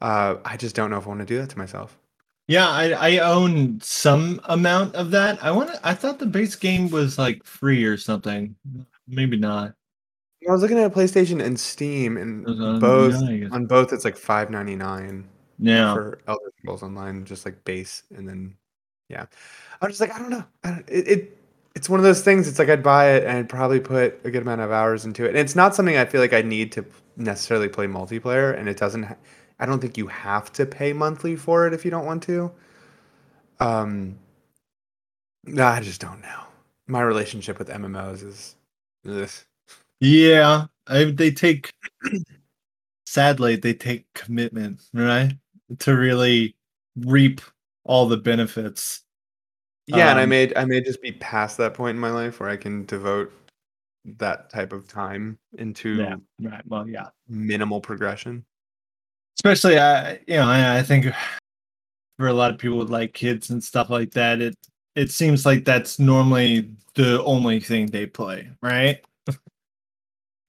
Uh, 0.01 0.35
I 0.45 0.57
just 0.57 0.75
don't 0.75 0.89
know 0.89 0.97
if 0.97 1.05
I 1.05 1.09
want 1.09 1.21
to 1.21 1.25
do 1.25 1.37
that 1.37 1.49
to 1.49 1.57
myself. 1.57 1.97
Yeah, 2.47 2.69
I, 2.69 2.91
I 2.91 3.17
own 3.17 3.81
some 3.81 4.39
amount 4.45 4.95
of 4.95 5.11
that. 5.11 5.43
I 5.43 5.51
want. 5.51 5.71
I 5.83 5.93
thought 5.93 6.19
the 6.19 6.25
base 6.25 6.55
game 6.55 6.89
was 6.89 7.17
like 7.17 7.43
free 7.43 7.83
or 7.83 7.97
something. 7.97 8.55
Maybe 9.07 9.37
not. 9.37 9.73
I 10.47 10.51
was 10.51 10.61
looking 10.61 10.79
at 10.79 10.93
PlayStation 10.93 11.43
and 11.43 11.59
Steam, 11.59 12.15
and 12.15 12.45
both 12.79 13.15
on 13.51 13.65
both 13.65 13.91
it's 13.91 14.05
like 14.05 14.15
five 14.15 14.49
ninety 14.49 14.75
nine. 14.75 15.27
Yeah, 15.59 15.93
for 15.93 16.19
Elder 16.27 16.51
Scrolls 16.59 16.83
Online, 16.83 17.25
just 17.25 17.43
like 17.43 17.61
base, 17.65 18.03
and 18.15 18.29
then 18.29 18.55
yeah, 19.09 19.25
I 19.81 19.85
was 19.85 19.97
just 19.97 20.01
like, 20.01 20.13
I 20.13 20.19
don't 20.19 20.29
know, 20.29 20.45
it, 20.87 21.07
it 21.07 21.37
it's 21.77 21.89
one 21.89 21.99
of 21.99 22.03
those 22.03 22.23
things. 22.23 22.47
It's 22.47 22.57
like 22.57 22.69
I'd 22.69 22.81
buy 22.81 23.11
it 23.11 23.23
and 23.23 23.37
I'd 23.37 23.49
probably 23.49 23.79
put 23.79 24.19
a 24.23 24.31
good 24.31 24.41
amount 24.41 24.61
of 24.61 24.71
hours 24.71 25.05
into 25.05 25.25
it, 25.25 25.29
and 25.29 25.37
it's 25.37 25.55
not 25.55 25.75
something 25.75 25.95
I 25.95 26.05
feel 26.05 26.21
like 26.21 26.33
I 26.33 26.41
need 26.41 26.71
to 26.73 26.85
necessarily 27.17 27.69
play 27.69 27.85
multiplayer, 27.85 28.57
and 28.57 28.67
it 28.67 28.77
doesn't. 28.77 29.03
Ha- 29.03 29.15
I 29.59 29.67
don't 29.67 29.79
think 29.79 29.95
you 29.95 30.07
have 30.07 30.51
to 30.53 30.65
pay 30.65 30.91
monthly 30.91 31.35
for 31.35 31.67
it 31.67 31.73
if 31.73 31.85
you 31.85 31.91
don't 31.91 32.05
want 32.05 32.23
to. 32.23 32.51
Um, 33.59 34.17
I 35.59 35.81
just 35.81 36.01
don't 36.01 36.21
know. 36.21 36.41
My 36.87 37.01
relationship 37.01 37.59
with 37.59 37.69
MMOs 37.69 38.23
is. 38.25 38.55
this. 39.03 39.45
Yeah, 39.99 40.65
I, 40.87 41.05
they 41.05 41.31
take. 41.31 41.71
sadly, 43.05 43.55
they 43.55 43.73
take 43.73 44.05
commitment, 44.15 44.81
right, 44.93 45.33
to 45.79 45.95
really 45.95 46.55
reap 46.97 47.41
all 47.85 48.07
the 48.07 48.17
benefits. 48.17 49.03
Yeah, 49.87 50.09
and 50.11 50.19
I 50.19 50.23
Um, 50.23 50.29
may 50.29 50.53
I 50.55 50.65
may 50.65 50.81
just 50.81 51.01
be 51.01 51.13
past 51.13 51.57
that 51.57 51.73
point 51.73 51.95
in 51.95 51.99
my 52.01 52.11
life 52.11 52.39
where 52.39 52.49
I 52.49 52.57
can 52.57 52.85
devote 52.85 53.31
that 54.17 54.49
type 54.49 54.73
of 54.73 54.87
time 54.87 55.37
into 55.57 55.95
Yeah, 55.95 56.15
right. 56.41 56.61
Well, 56.67 56.87
yeah. 56.87 57.07
minimal 57.27 57.81
progression. 57.81 58.45
especially 59.37 59.77
I 59.79 60.13
you 60.27 60.35
know 60.35 60.47
I, 60.47 60.79
I 60.79 60.83
think 60.83 61.05
for 62.17 62.27
a 62.27 62.33
lot 62.33 62.51
of 62.51 62.57
people 62.57 62.77
with 62.79 62.89
like 62.89 63.13
kids 63.13 63.49
and 63.51 63.63
stuff 63.63 63.89
like 63.89 64.11
that 64.11 64.41
it 64.41 64.55
it 64.95 65.11
seems 65.11 65.45
like 65.45 65.63
that's 65.65 65.99
normally 65.99 66.71
the 66.95 67.23
only 67.23 67.59
thing 67.59 67.85
they 67.87 68.07
play 68.07 68.49
right 68.63 68.99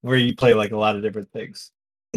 where 0.02 0.16
you 0.16 0.34
play 0.34 0.54
like 0.54 0.70
a 0.72 0.76
lot 0.76 0.96
of 0.96 1.02
different 1.02 1.30
things 1.32 1.70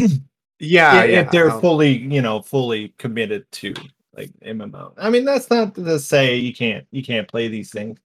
Yeah, 0.64 1.04
if, 1.04 1.10
yeah. 1.10 1.20
if 1.22 1.32
they're 1.32 1.50
I'll- 1.52 1.60
fully 1.60 1.98
you 1.98 2.22
know 2.22 2.42
fully 2.42 2.94
committed 3.00 3.52
to 3.54 3.74
like 4.16 4.32
mmo 4.46 4.94
i 4.98 5.10
mean 5.10 5.26
that's 5.26 5.50
not 5.50 5.74
to 5.76 6.00
say 6.00 6.36
you 6.36 6.54
can't 6.54 6.86
you 6.92 7.04
can't 7.04 7.28
play 7.28 7.48
these 7.48 7.72
things. 7.72 7.98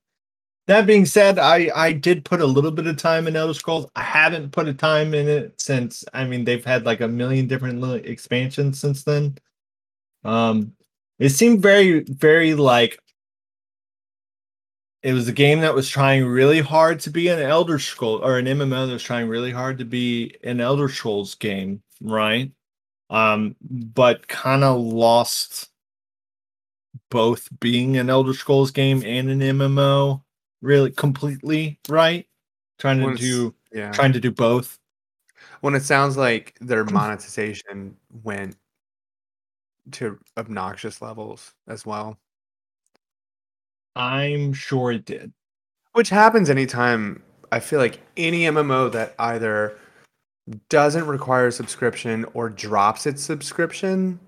That 0.67 0.87
being 0.87 1.07
said 1.07 1.39
i 1.39 1.71
i 1.75 1.93
did 1.93 2.25
put 2.25 2.41
a 2.41 2.47
little 2.47 2.71
bit 2.73 2.87
of 2.87 2.97
time 2.97 3.27
in 3.29 3.37
elder 3.37 3.55
scrolls. 3.55 3.87
I 3.95 4.03
haven't 4.03 4.53
put 4.53 4.69
a 4.69 4.75
time 4.75 5.15
in 5.15 5.29
it 5.29 5.61
since 5.61 6.05
i 6.13 6.25
mean 6.25 6.45
they've 6.45 6.65
had 6.65 6.87
like 6.87 7.01
a 7.01 7.09
million 7.09 7.47
different 7.47 7.81
little 7.81 7.97
expansions 7.97 8.81
since 8.81 9.05
then. 9.05 9.37
Um 10.25 10.73
it 11.19 11.31
seemed 11.31 11.63
very 11.63 12.01
very 12.09 12.55
like 12.55 12.99
it 15.03 15.13
was 15.13 15.29
a 15.29 15.33
game 15.33 15.61
that 15.61 15.75
was 15.75 15.89
trying 15.89 16.27
really 16.27 16.61
hard 16.61 16.99
to 17.01 17.11
be 17.11 17.29
an 17.29 17.39
elder 17.39 17.79
scroll 17.79 18.25
or 18.25 18.39
an 18.39 18.47
mmo 18.47 18.87
that 18.87 18.93
was 18.93 19.03
trying 19.03 19.29
really 19.29 19.53
hard 19.53 19.79
to 19.79 19.85
be 19.85 20.37
an 20.45 20.61
elder 20.61 20.89
scrolls 20.89 21.35
game 21.37 21.83
right? 22.01 22.51
Um 23.11 23.55
but 23.63 24.27
kind 24.29 24.65
of 24.65 24.81
lost 24.81 25.71
both 27.11 27.49
being 27.61 27.97
an 27.97 28.11
elder 28.11 28.33
scrolls 28.33 28.71
game 28.71 29.03
and 29.05 29.29
an 29.29 29.41
mmo 29.41 30.23
really 30.63 30.91
completely 30.91 31.79
right 31.89 32.27
trying 32.79 33.01
to 33.01 33.15
do 33.15 33.55
yeah. 33.73 33.91
trying 33.93 34.13
to 34.13 34.21
do 34.21 34.31
both 34.31 34.79
when 35.61 35.75
it 35.75 35.83
sounds 35.83 36.17
like 36.17 36.57
their 36.61 36.85
mm. 36.85 36.93
monetization 36.93 37.97
went 38.23 38.57
to 39.93 40.19
obnoxious 40.37 41.01
levels 41.01 41.55
as 41.69 41.87
well. 41.87 42.19
i'm 43.95 44.53
sure 44.53 44.93
it 44.93 45.05
did 45.05 45.33
Which 45.93 46.09
happens 46.09 46.51
anytime 46.51 47.23
I 47.53 47.61
feel 47.61 47.79
like 47.79 48.01
any 48.17 48.43
MMO 48.43 48.91
that 48.93 49.15
either 49.19 49.77
doesn't 50.69 51.07
require 51.07 51.49
a 51.49 51.53
subscription 51.53 52.25
or 52.35 52.49
drops 52.49 53.07
its 53.07 53.23
subscription, 53.23 54.21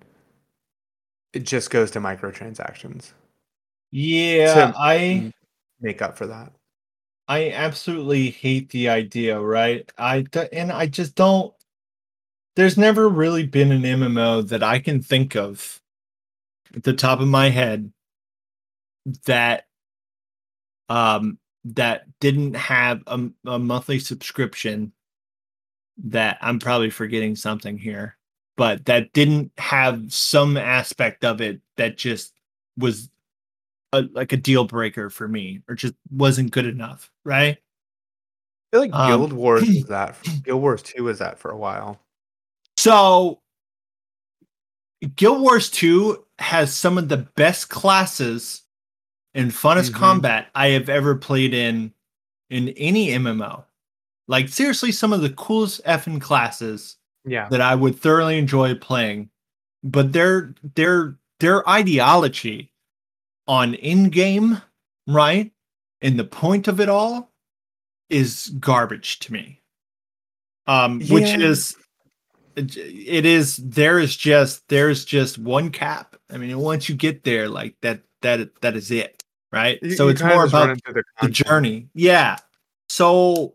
it 1.32 1.44
just 1.44 1.70
goes 1.70 1.90
to 1.92 2.00
microtransactions. 2.00 3.12
yeah 3.90 4.72
To- 4.72 4.78
i 4.78 5.32
Make 5.80 6.02
up 6.02 6.18
for 6.18 6.26
that. 6.26 6.52
I 7.28 7.50
absolutely 7.52 8.30
hate 8.30 8.68
the 8.70 8.88
idea, 8.88 9.38
right? 9.38 9.88
I 9.96 10.24
and 10.52 10.72
I 10.72 10.86
just 10.86 11.14
don't. 11.14 11.54
There's 12.56 12.76
never 12.76 13.08
really 13.08 13.46
been 13.46 13.70
an 13.70 13.82
MMO 13.82 14.48
that 14.48 14.64
I 14.64 14.80
can 14.80 15.00
think 15.02 15.36
of 15.36 15.80
at 16.74 16.82
the 16.82 16.94
top 16.94 17.20
of 17.20 17.28
my 17.28 17.48
head 17.48 17.92
that 19.26 19.66
um 20.88 21.38
that 21.64 22.06
didn't 22.18 22.54
have 22.54 23.04
a, 23.06 23.30
a 23.46 23.58
monthly 23.60 24.00
subscription 24.00 24.92
that 25.98 26.38
I'm 26.40 26.58
probably 26.58 26.90
forgetting 26.90 27.36
something 27.36 27.78
here, 27.78 28.17
but 28.58 28.84
that 28.86 29.12
didn't 29.14 29.50
have 29.56 30.12
some 30.12 30.56
aspect 30.58 31.24
of 31.24 31.40
it 31.40 31.60
that 31.76 31.96
just 31.96 32.34
was 32.76 33.08
a, 33.92 34.02
like 34.12 34.32
a 34.32 34.36
deal 34.36 34.64
breaker 34.64 35.08
for 35.08 35.26
me 35.28 35.62
or 35.68 35.74
just 35.76 35.94
wasn't 36.10 36.50
good 36.50 36.66
enough, 36.66 37.10
right? 37.24 37.56
I 37.56 38.76
feel 38.76 38.80
like 38.80 38.92
Um, 38.94 39.08
Guild 39.08 39.32
Wars 39.32 39.62
was 39.66 39.84
that. 39.84 40.16
Guild 40.42 40.60
Wars 40.60 40.82
2 40.82 41.04
was 41.04 41.20
that 41.20 41.38
for 41.38 41.50
a 41.52 41.56
while. 41.56 41.98
So 42.76 43.40
Guild 45.16 45.40
Wars 45.40 45.70
2 45.70 46.24
has 46.40 46.74
some 46.74 46.98
of 46.98 47.08
the 47.08 47.16
best 47.36 47.68
classes 47.70 48.62
and 49.34 49.50
funnest 49.52 49.90
Mhm. 49.90 49.94
combat 49.94 50.48
I 50.54 50.68
have 50.70 50.88
ever 50.88 51.14
played 51.14 51.54
in 51.54 51.92
in 52.50 52.70
any 52.70 53.10
MMO. 53.10 53.64
Like 54.26 54.48
seriously, 54.48 54.90
some 54.90 55.12
of 55.12 55.20
the 55.22 55.30
coolest 55.30 55.84
effing 55.84 56.20
classes 56.20 56.96
Yeah. 57.24 57.48
that 57.50 57.60
I 57.60 57.74
would 57.74 57.98
thoroughly 57.98 58.38
enjoy 58.38 58.74
playing. 58.74 59.30
But 59.84 60.12
their 60.12 60.54
their 60.74 61.16
their 61.40 61.68
ideology 61.68 62.72
on 63.46 63.74
in-game, 63.74 64.60
right? 65.06 65.52
And 66.02 66.18
the 66.18 66.24
point 66.24 66.68
of 66.68 66.80
it 66.80 66.88
all 66.88 67.30
is 68.10 68.48
garbage 68.58 69.18
to 69.20 69.32
me. 69.32 69.60
Um, 70.66 71.00
which 71.00 71.32
is 71.34 71.76
it 72.56 73.24
is 73.24 73.56
there 73.58 73.98
is 73.98 74.16
just 74.16 74.66
there's 74.68 75.04
just 75.04 75.38
one 75.38 75.70
cap. 75.70 76.16
I 76.30 76.36
mean, 76.38 76.58
once 76.58 76.88
you 76.88 76.94
get 76.94 77.22
there, 77.24 77.48
like 77.48 77.76
that 77.82 78.02
that 78.22 78.60
that 78.62 78.76
is 78.76 78.90
it, 78.90 79.22
right? 79.52 79.78
You- 79.82 79.92
so 79.96 80.04
you 80.04 80.10
it's 80.10 80.22
more 80.22 80.44
about 80.44 80.78
the 80.84 81.02
the 81.22 81.28
journey. 81.28 81.88
Yeah. 81.94 82.36
So 82.88 83.54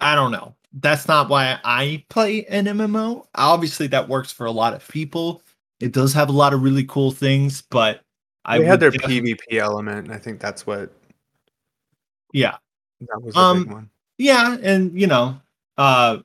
I 0.00 0.14
don't 0.14 0.30
know. 0.32 0.54
That's 0.74 1.06
not 1.06 1.28
why 1.28 1.58
I 1.64 2.04
play 2.08 2.46
an 2.46 2.66
MMO. 2.66 3.26
Obviously, 3.34 3.86
that 3.88 4.08
works 4.08 4.32
for 4.32 4.46
a 4.46 4.50
lot 4.50 4.72
of 4.74 4.86
people. 4.88 5.42
It 5.80 5.92
does 5.92 6.14
have 6.14 6.28
a 6.28 6.32
lot 6.32 6.54
of 6.54 6.62
really 6.62 6.84
cool 6.84 7.10
things, 7.10 7.62
but 7.62 8.02
I 8.44 8.58
They 8.58 8.64
had 8.64 8.80
their 8.80 8.92
PvP 8.92 9.58
element, 9.58 10.06
and 10.06 10.14
I 10.14 10.18
think 10.18 10.40
that's 10.40 10.66
what 10.66 10.92
Yeah, 12.32 12.56
that 13.00 13.20
was 13.22 13.34
the 13.34 13.40
Um, 13.40 13.64
big 13.64 13.72
one. 13.72 13.90
yeah, 14.18 14.56
and 14.62 14.98
you 14.98 15.06
know, 15.06 15.40
uh, 15.76 16.18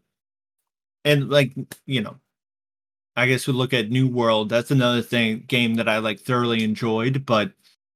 and 1.03 1.29
like 1.29 1.53
you 1.85 2.01
know, 2.01 2.17
I 3.15 3.27
guess 3.27 3.47
we 3.47 3.53
look 3.53 3.73
at 3.73 3.89
New 3.89 4.07
World. 4.07 4.49
That's 4.49 4.71
another 4.71 5.01
thing 5.01 5.43
game 5.47 5.75
that 5.75 5.89
I 5.89 5.97
like 5.97 6.19
thoroughly 6.19 6.63
enjoyed, 6.63 7.25
but 7.25 7.51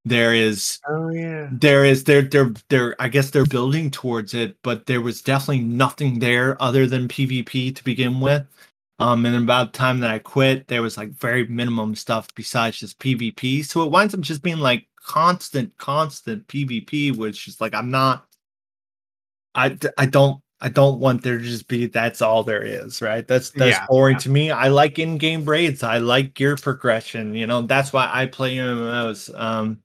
there 0.06 0.34
is 0.34 0.80
Oh 0.88 1.10
yeah. 1.10 1.50
there 1.52 1.86
is 1.86 2.04
they're 2.04 2.24
they're 2.24 2.54
they're 2.70 2.96
i 3.00 3.08
guess 3.08 3.30
they're 3.30 3.46
building 3.46 3.92
towards 3.92 4.34
it 4.34 4.58
but 4.64 4.86
there 4.88 5.02
was 5.02 5.22
definitely 5.22 5.62
nothing 5.62 6.20
there 6.20 6.62
other 6.62 6.88
than 6.88 7.08
pvp 7.08 7.76
to 7.76 7.84
begin 7.84 8.20
with 8.20 8.46
um 9.00 9.26
and 9.26 9.36
about 9.36 9.74
the 9.74 9.78
time 9.78 10.00
that 10.00 10.10
i 10.12 10.18
quit 10.20 10.68
there 10.68 10.82
was 10.82 10.98
like 10.98 11.12
very 11.12 11.46
minimum 11.48 11.94
stuff 11.96 12.28
besides 12.36 12.80
just 12.80 13.00
pvp 13.00 13.64
so 13.64 13.84
it 13.84 13.92
winds 13.92 14.14
up 14.16 14.22
just 14.22 14.42
being 14.42 14.58
like 14.58 14.88
constant 14.96 15.76
constant 15.78 16.48
pvp 16.48 17.16
which 17.16 17.48
is 17.48 17.62
like 17.62 17.76
i'm 17.76 17.92
not 17.92 18.26
I 19.54 19.78
I 19.98 20.06
don't 20.06 20.41
i 20.62 20.70
don't 20.70 21.00
want 21.00 21.24
there 21.24 21.38
to 21.38 21.44
just 21.44 21.68
be 21.68 21.88
that's 21.88 22.22
all 22.22 22.44
there 22.44 22.64
is 22.64 23.02
right? 23.02 23.28
That's 23.28 23.50
that's 23.52 23.80
Yeah, 23.80 23.88
boring 23.88 24.18
to 24.20 24.30
me. 24.30 24.52
I 24.52 24.68
like 24.70 25.00
in-game 25.00 25.46
raids. 25.46 25.84
I 25.84 25.98
like 25.98 26.34
gear 26.34 26.56
progression 26.56 27.36
you 27.36 27.48
know? 27.48 27.62
That's 27.64 27.92
why 27.94 28.10
i 28.12 28.26
play 28.28 28.56
mmos 28.58 29.34
um 29.40 29.82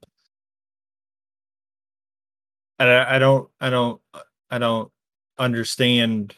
I, 2.79 3.15
I 3.15 3.19
don't 3.19 3.49
I 3.59 3.69
don't 3.69 4.01
I 4.49 4.57
don't 4.59 4.91
understand 5.37 6.35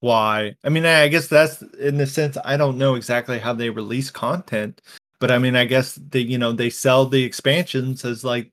why. 0.00 0.56
I 0.64 0.68
mean, 0.68 0.84
I 0.84 1.08
guess 1.08 1.28
that's 1.28 1.62
in 1.62 1.96
the 1.98 2.06
sense 2.06 2.36
I 2.44 2.56
don't 2.56 2.78
know 2.78 2.94
exactly 2.94 3.38
how 3.38 3.52
they 3.52 3.70
release 3.70 4.10
content, 4.10 4.80
but 5.20 5.30
I 5.30 5.38
mean, 5.38 5.56
I 5.56 5.64
guess 5.64 5.94
they 5.94 6.20
you 6.20 6.38
know 6.38 6.52
they 6.52 6.70
sell 6.70 7.06
the 7.06 7.22
expansions 7.22 8.04
as 8.04 8.24
like 8.24 8.52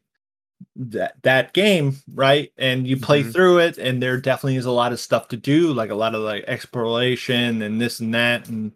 that 0.76 1.16
that 1.24 1.54
game, 1.54 1.98
right? 2.14 2.52
And 2.58 2.88
you 2.88 2.98
play 2.98 3.24
Mhm. 3.24 3.32
through 3.34 3.60
it, 3.60 3.78
and 3.78 4.02
there 4.02 4.18
definitely 4.20 4.58
is 4.58 4.66
a 4.66 4.72
lot 4.72 4.92
of 4.94 5.00
stuff 5.00 5.28
to 5.30 5.38
do, 5.38 5.74
like 5.74 5.90
a 5.92 5.96
lot 5.96 6.16
of 6.16 6.22
like 6.22 6.44
exploration 6.48 7.62
and 7.62 7.82
this 7.82 8.00
and 8.00 8.14
that. 8.14 8.48
And 8.50 8.74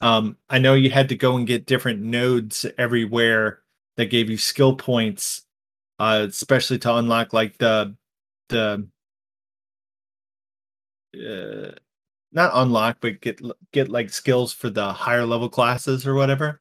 um, 0.00 0.38
I 0.50 0.58
know 0.58 0.74
you 0.74 0.90
had 0.90 1.08
to 1.10 1.16
go 1.16 1.36
and 1.36 1.46
get 1.46 1.66
different 1.66 2.02
nodes 2.02 2.66
everywhere 2.78 3.60
that 3.96 4.06
gave 4.06 4.30
you 4.30 4.38
skill 4.38 4.76
points 4.76 5.42
uh 6.00 6.26
especially 6.28 6.78
to 6.78 6.94
unlock 6.96 7.32
like 7.32 7.58
the 7.58 7.94
the 8.50 8.86
uh, 11.14 11.72
not 12.32 12.50
unlock 12.54 12.98
but 13.00 13.20
get 13.20 13.40
get 13.72 13.88
like 13.88 14.10
skills 14.10 14.52
for 14.52 14.70
the 14.70 14.92
higher 14.92 15.26
level 15.26 15.48
classes 15.48 16.06
or 16.06 16.14
whatever 16.14 16.60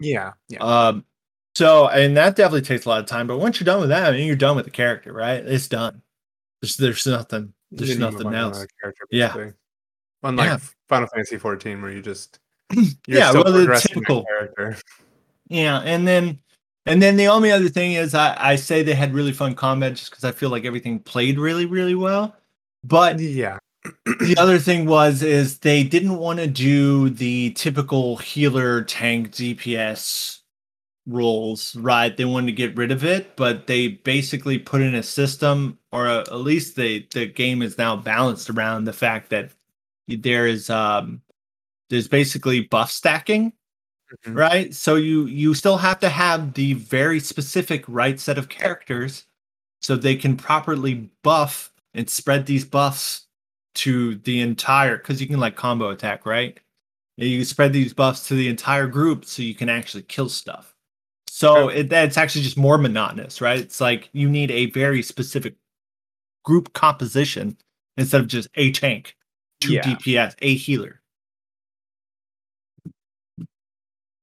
Yeah. 0.00 0.32
Yeah. 0.48 0.58
um 0.60 1.04
so 1.56 1.88
and 1.88 2.14
that 2.16 2.36
definitely 2.36 2.60
takes 2.60 2.84
a 2.84 2.88
lot 2.88 3.00
of 3.00 3.06
time 3.06 3.26
but 3.26 3.38
once 3.38 3.58
you're 3.58 3.64
done 3.64 3.80
with 3.80 3.88
that 3.88 4.12
i 4.12 4.12
mean 4.16 4.26
you're 4.26 4.36
done 4.36 4.56
with 4.56 4.66
the 4.66 4.70
character 4.70 5.12
right 5.12 5.44
it's 5.46 5.68
done 5.68 6.02
there's 6.60 6.76
there's 6.76 7.06
nothing 7.06 7.52
there's 7.70 7.98
nothing 7.98 8.34
else 8.34 8.66
Yeah. 9.10 9.34
Unlike 10.22 10.48
Yeah. 10.48 10.58
Final 10.88 11.08
Fantasy 11.08 11.36
14, 11.38 11.80
where 11.82 11.90
you 11.90 12.02
just 12.02 12.38
you're 12.72 12.84
Yeah, 13.06 13.32
well, 13.32 13.44
the 13.44 13.80
typical- 13.80 14.24
character. 14.24 14.76
Yeah, 15.48 15.78
and 15.80 16.06
then 16.06 16.38
and 16.86 17.00
then 17.02 17.16
the 17.16 17.28
only 17.28 17.50
other 17.52 17.68
thing 17.68 17.92
is 17.94 18.14
I, 18.14 18.36
I 18.52 18.56
say 18.56 18.82
they 18.82 18.94
had 18.94 19.14
really 19.14 19.32
fun 19.32 19.54
combat 19.54 19.94
just 19.94 20.10
because 20.10 20.24
I 20.24 20.32
feel 20.32 20.50
like 20.50 20.64
everything 20.64 20.98
played 21.00 21.38
really, 21.38 21.66
really 21.66 21.94
well. 21.94 22.34
But 22.84 23.18
Yeah, 23.20 23.58
the 24.20 24.34
other 24.38 24.58
thing 24.58 24.86
was 24.86 25.22
is 25.22 25.58
they 25.58 25.82
didn't 25.84 26.16
want 26.18 26.38
to 26.40 26.46
do 26.46 27.10
the 27.10 27.50
typical 27.50 28.16
healer 28.16 28.82
tank 28.84 29.32
DPS 29.32 30.35
roles, 31.06 31.76
right? 31.76 32.16
They 32.16 32.24
wanted 32.24 32.46
to 32.46 32.52
get 32.52 32.76
rid 32.76 32.90
of 32.92 33.04
it, 33.04 33.36
but 33.36 33.66
they 33.66 33.88
basically 33.88 34.58
put 34.58 34.82
in 34.82 34.94
a 34.94 35.02
system, 35.02 35.78
or 35.92 36.06
a, 36.06 36.18
at 36.20 36.36
least 36.36 36.76
they 36.76 37.06
the 37.12 37.26
game 37.26 37.62
is 37.62 37.78
now 37.78 37.96
balanced 37.96 38.50
around 38.50 38.84
the 38.84 38.92
fact 38.92 39.30
that 39.30 39.52
there 40.08 40.46
is 40.46 40.70
um 40.70 41.22
there's 41.90 42.08
basically 42.08 42.62
buff 42.62 42.90
stacking 42.92 43.52
Mhm. 44.26 44.36
right 44.36 44.74
so 44.74 44.94
you 44.96 45.26
you 45.26 45.52
still 45.54 45.76
have 45.78 45.98
to 46.00 46.08
have 46.08 46.54
the 46.54 46.74
very 46.74 47.18
specific 47.20 47.84
right 47.88 48.20
set 48.20 48.38
of 48.38 48.48
characters 48.48 49.24
so 49.82 49.96
they 49.96 50.16
can 50.16 50.36
properly 50.36 51.10
buff 51.24 51.72
and 51.94 52.10
spread 52.10 52.46
these 52.46 52.66
buffs 52.66 53.28
to 53.76 54.16
the 54.18 54.40
entire 54.42 54.98
because 54.98 55.22
you 55.22 55.28
can 55.28 55.40
like 55.40 55.56
combo 55.56 55.90
attack 55.90 56.26
right 56.26 56.60
And 57.18 57.28
you 57.30 57.38
can 57.40 57.46
spread 57.46 57.72
these 57.74 57.94
buffs 57.94 58.28
to 58.28 58.36
the 58.36 58.48
entire 58.48 58.88
group 58.88 59.24
so 59.26 59.42
you 59.42 59.56
can 59.56 59.70
actually 59.70 60.04
kill 60.04 60.28
stuff 60.30 60.75
so 61.36 61.68
it, 61.68 61.90
that's 61.90 62.16
actually 62.16 62.42
just 62.42 62.56
more 62.56 62.78
monotonous 62.78 63.40
right 63.40 63.58
it's 63.60 63.80
like 63.80 64.08
you 64.12 64.28
need 64.28 64.50
a 64.50 64.66
very 64.70 65.02
specific 65.02 65.54
group 66.44 66.72
composition 66.72 67.56
instead 67.98 68.20
of 68.20 68.26
just 68.26 68.48
a 68.54 68.72
tank 68.72 69.14
two 69.60 69.74
Yeah. 69.74 69.82
dps 69.82 70.34
a 70.40 70.54
healer 70.54 71.02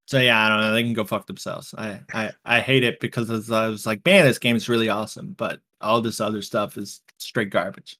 so 0.05 0.19
yeah, 0.19 0.45
I 0.45 0.49
don't 0.49 0.59
know. 0.59 0.73
They 0.73 0.83
can 0.83 0.93
go 0.93 1.05
fuck 1.05 1.25
themselves. 1.25 1.73
I 1.75 1.99
I, 2.13 2.31
I 2.45 2.59
hate 2.59 2.83
it 2.83 2.99
because 2.99 3.49
I 3.49 3.67
was 3.67 3.87
like, 3.87 4.05
man, 4.05 4.25
this 4.25 4.37
game's 4.37 4.69
really 4.69 4.89
awesome, 4.89 5.33
but 5.37 5.59
all 5.81 6.01
this 6.01 6.19
other 6.21 6.41
stuff 6.43 6.77
is 6.77 7.01
straight 7.17 7.49
garbage. 7.49 7.97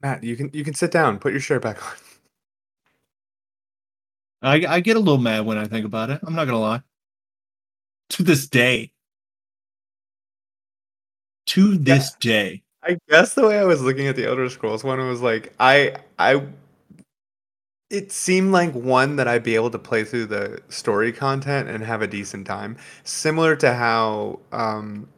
Matt, 0.00 0.24
you 0.24 0.34
can 0.36 0.50
you 0.52 0.64
can 0.64 0.74
sit 0.74 0.90
down, 0.90 1.18
put 1.20 1.32
your 1.32 1.40
shirt 1.40 1.62
back 1.62 1.80
on. 1.84 1.92
I 4.42 4.66
I 4.66 4.80
get 4.80 4.96
a 4.96 5.00
little 5.00 5.18
mad 5.18 5.46
when 5.46 5.58
I 5.58 5.68
think 5.68 5.84
about 5.86 6.10
it. 6.10 6.18
I'm 6.24 6.34
not 6.34 6.46
gonna 6.46 6.58
lie. 6.58 6.82
To 8.10 8.22
this 8.22 8.48
day. 8.48 8.92
To 11.46 11.76
this 11.76 12.12
day. 12.20 12.62
I 12.84 12.98
guess 13.08 13.34
the 13.34 13.46
way 13.46 13.58
I 13.58 13.64
was 13.64 13.80
looking 13.82 14.06
at 14.08 14.16
the 14.16 14.26
Elder 14.26 14.48
Scrolls 14.48 14.82
one 14.84 14.98
was 15.08 15.20
like 15.20 15.52
I 15.60 15.94
I 16.18 16.46
it 17.90 18.10
seemed 18.10 18.52
like 18.52 18.72
one 18.72 19.16
that 19.16 19.28
I'd 19.28 19.42
be 19.42 19.54
able 19.54 19.70
to 19.70 19.78
play 19.78 20.02
through 20.02 20.26
the 20.26 20.60
story 20.68 21.12
content 21.12 21.68
and 21.68 21.84
have 21.84 22.00
a 22.02 22.06
decent 22.06 22.46
time, 22.46 22.76
similar 23.04 23.54
to 23.56 23.74
how 23.74 24.40
um 24.52 25.08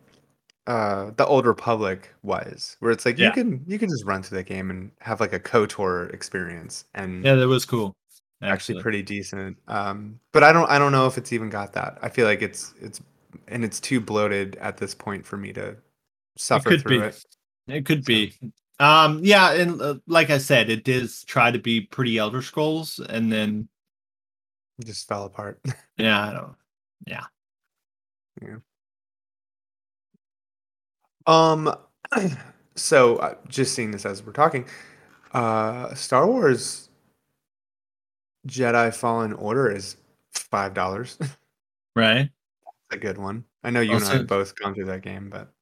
uh 0.67 1.11
the 1.17 1.27
Old 1.27 1.47
Republic 1.47 2.13
was, 2.23 2.77
where 2.81 2.91
it's 2.91 3.07
like 3.07 3.19
Yeah. 3.19 3.29
you 3.29 3.33
can 3.33 3.65
you 3.67 3.79
can 3.79 3.89
just 3.89 4.05
run 4.05 4.23
through 4.23 4.39
the 4.39 4.45
game 4.45 4.71
and 4.71 4.91
have 5.01 5.21
like 5.21 5.33
a 5.33 5.41
KOTOR 5.41 6.13
experience 6.13 6.85
and 6.95 7.25
Yeah, 7.25 7.35
that 7.37 7.49
was 7.49 7.65
cool. 7.65 7.95
Actually 8.43 8.77
Actually, 8.77 8.83
pretty 8.83 9.03
decent. 9.03 9.57
Um 9.69 10.21
but 10.33 10.43
I 10.45 10.53
don't 10.53 10.69
I 10.71 10.79
don't 10.79 10.93
know 10.93 11.07
if 11.07 11.19
it's 11.19 11.33
even 11.33 11.51
got 11.51 11.73
that. 11.75 11.99
I 12.03 12.09
feel 12.09 12.27
like 12.27 12.43
it's 12.43 12.75
it's 12.81 13.01
and 13.49 13.65
it's 13.65 13.81
too 13.81 14.01
bloated 14.01 14.57
at 14.57 14.77
this 14.77 14.95
point 14.95 15.27
for 15.27 15.37
me 15.37 15.53
to 15.55 15.77
suffer 16.37 16.71
could 16.71 16.83
through 16.83 17.01
be. 17.01 17.07
it. 17.07 17.25
it 17.69 17.87
could 17.87 18.05
be. 18.05 18.35
Um, 18.81 19.21
yeah, 19.23 19.53
and 19.53 19.81
uh, 19.81 19.97
like 20.07 20.31
I 20.31 20.39
said, 20.39 20.69
it 20.71 20.85
does 20.85 21.25
try 21.25 21.51
to 21.51 21.59
be 21.59 21.81
pretty 21.83 22.19
Elder 22.19 22.43
Scrolls, 22.43 22.99
and 22.99 23.31
then 23.33 23.69
It 24.79 24.87
just 24.87 25.07
fell 25.09 25.25
apart. 25.25 25.61
yeah, 25.99 26.29
I 26.29 26.33
don't. 26.33 26.55
Yeah. 27.07 27.25
Yeah. 28.43 28.57
Um, 31.27 31.75
so 32.75 33.17
uh, 33.17 33.35
just 33.49 33.75
seeing 33.75 33.91
this 33.91 34.05
as 34.05 34.23
we're 34.25 34.33
talking, 34.33 34.67
uh, 35.33 35.95
Star 35.95 36.27
Wars 36.27 36.89
Jedi 38.47 38.95
Fallen 38.95 39.33
Order 39.33 39.71
is 39.71 39.97
five 40.33 40.75
dollars. 40.75 41.19
Right. 41.97 42.29
That's 42.91 42.97
a 42.97 42.97
good 42.99 43.19
one. 43.19 43.45
I 43.63 43.71
know 43.71 43.81
you 43.81 43.93
oh, 43.93 43.97
and 43.99 44.05
I 44.05 44.17
have 44.17 44.27
both 44.27 44.57
gone 44.57 44.75
through 44.75 44.87
that 44.87 45.03
game, 45.03 45.31
but 45.31 45.53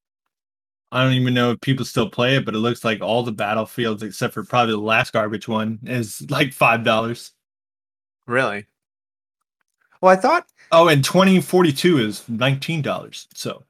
I 0.90 1.04
don't 1.04 1.12
even 1.12 1.34
know 1.34 1.50
if 1.50 1.60
people 1.60 1.84
still 1.84 2.08
play 2.08 2.36
it, 2.36 2.46
but 2.46 2.54
it 2.54 2.58
looks 2.60 2.86
like 2.86 3.02
all 3.02 3.22
the 3.22 3.32
battlefields 3.32 4.02
except 4.02 4.32
for 4.32 4.42
probably 4.42 4.72
the 4.72 4.80
last 4.80 5.12
garbage 5.12 5.46
one 5.46 5.78
is 5.84 6.24
like 6.30 6.54
five 6.54 6.84
dollars. 6.84 7.32
really, 8.26 8.64
well, 10.00 10.10
I 10.10 10.16
thought 10.16 10.46
Oh, 10.72 10.88
and 10.88 11.04
twenty 11.04 11.40
forty 11.42 11.72
two 11.72 11.98
is 11.98 12.26
nineteen 12.30 12.80
dollars. 12.80 13.28
So, 13.34 13.64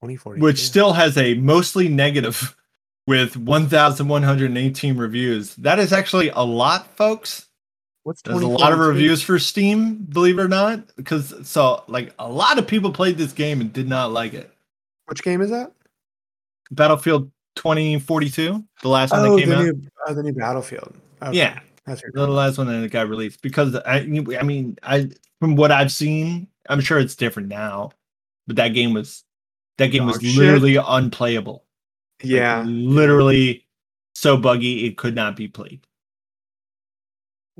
twenty 0.00 0.16
forty, 0.16 0.40
which 0.40 0.58
still 0.58 0.92
has 0.92 1.16
a 1.16 1.34
mostly 1.34 1.88
negative 1.88 2.56
with 3.06 3.36
one 3.36 3.68
thousand 3.68 4.08
one 4.08 4.24
hundred 4.24 4.56
eighteen 4.56 4.96
reviews. 4.96 5.54
That 5.54 5.78
is 5.78 5.92
actually 5.92 6.30
a 6.30 6.40
lot, 6.40 6.96
folks. 6.96 7.46
What's 8.04 8.22
There's 8.22 8.40
a 8.42 8.46
lot 8.46 8.72
of 8.72 8.78
reviews 8.78 9.22
for 9.22 9.38
Steam, 9.38 9.96
believe 10.10 10.38
it 10.38 10.42
or 10.42 10.48
not, 10.48 10.82
because 10.96 11.34
so 11.48 11.84
like 11.86 12.12
a 12.18 12.28
lot 12.28 12.58
of 12.58 12.66
people 12.66 12.92
played 12.92 13.18
this 13.18 13.32
game 13.32 13.60
and 13.60 13.72
did 13.72 13.88
not 13.88 14.12
like 14.12 14.34
it. 14.34 14.50
Which 15.06 15.22
game 15.22 15.40
is 15.42 15.50
that? 15.50 15.72
Battlefield 16.70 17.30
twenty 17.56 17.98
forty 17.98 18.30
two, 18.30 18.64
the 18.82 18.88
last 18.88 19.10
one 19.10 19.20
Oh, 19.20 19.34
that 19.36 19.40
came 19.40 19.48
the 19.50 19.56
out. 19.56 19.62
new, 19.64 19.82
oh, 20.06 20.14
the 20.14 20.22
new 20.22 20.32
Battlefield. 20.32 20.94
Okay, 21.22 21.36
Yeah. 21.36 21.60
that's 21.84 22.02
the 22.14 22.26
last 22.26 22.58
one 22.58 22.66
that 22.68 22.90
got 22.90 23.08
released 23.08 23.42
because 23.42 23.74
I, 23.74 23.96
I 23.98 24.42
mean, 24.42 24.78
I 24.82 25.10
from 25.40 25.56
what 25.56 25.72
I've 25.72 25.90
seen, 25.92 26.46
I'm 26.68 26.80
sure 26.80 26.98
it's 26.98 27.16
different 27.16 27.48
now, 27.48 27.90
but 28.46 28.56
that 28.56 28.68
game 28.68 28.94
was 28.94 29.24
that 29.78 29.88
game 29.88 30.06
was 30.06 30.20
shit. 30.20 30.36
literally 30.36 30.76
unplayable. 30.76 31.64
Like, 32.22 32.30
yeah. 32.32 32.62
literally 32.66 33.66
so 34.14 34.36
buggy 34.36 34.86
it 34.86 34.96
could 34.98 35.14
not 35.14 35.34
be 35.36 35.48
played. 35.48 35.80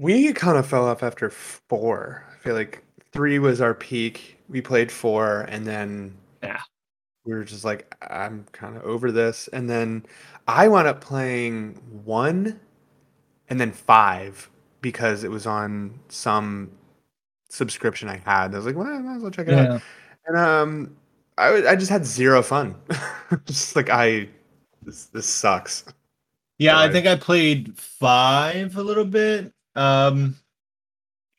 We 0.01 0.32
kind 0.32 0.57
of 0.57 0.66
fell 0.66 0.86
off 0.86 1.03
after 1.03 1.28
four. 1.28 2.24
I 2.32 2.38
feel 2.42 2.55
like 2.55 2.82
three 3.12 3.38
was 3.38 3.61
our 3.61 3.74
peak. 3.74 4.38
We 4.48 4.62
played 4.62 4.90
four, 4.90 5.42
and 5.42 5.66
then 5.66 6.16
Yeah. 6.42 6.62
we 7.26 7.34
were 7.34 7.44
just 7.44 7.64
like, 7.66 7.94
I'm 8.11 8.46
kind 8.53 8.76
of 8.78 8.82
over 8.84 9.12
this. 9.12 9.48
And 9.48 9.68
then 9.68 10.07
I 10.48 10.68
wound 10.68 10.88
up 10.88 11.03
playing 11.03 11.74
one, 12.05 12.59
and 13.48 13.61
then 13.61 13.72
five 13.72 14.48
because 14.80 15.22
it 15.22 15.30
was 15.30 15.46
on 15.46 16.01
some 16.09 16.70
subscription 17.51 18.09
I 18.09 18.16
had. 18.24 18.55
I 18.55 18.57
was 18.57 18.64
like, 18.64 18.76
well, 18.76 18.86
I 18.86 18.98
might 19.01 19.16
as 19.16 19.22
well 19.22 19.30
check 19.30 19.48
it 19.48 19.55
out. 19.55 19.82
And 20.26 20.36
um, 20.38 20.96
I 21.36 21.46
w- 21.48 21.68
I 21.68 21.76
just 21.76 21.90
had 21.90 22.07
zero 22.07 22.42
fun. 22.42 22.74
just 23.44 23.76
like 23.76 23.90
I, 23.90 24.28
this 24.82 25.07
this 25.07 25.26
sucks. 25.26 25.84
Yeah, 26.59 26.78
I 26.78 26.90
think 26.90 27.07
I 27.07 27.16
played 27.16 27.76
five 27.78 28.76
a 28.76 28.82
little 28.82 29.05
bit. 29.05 29.53
Um 29.75 30.37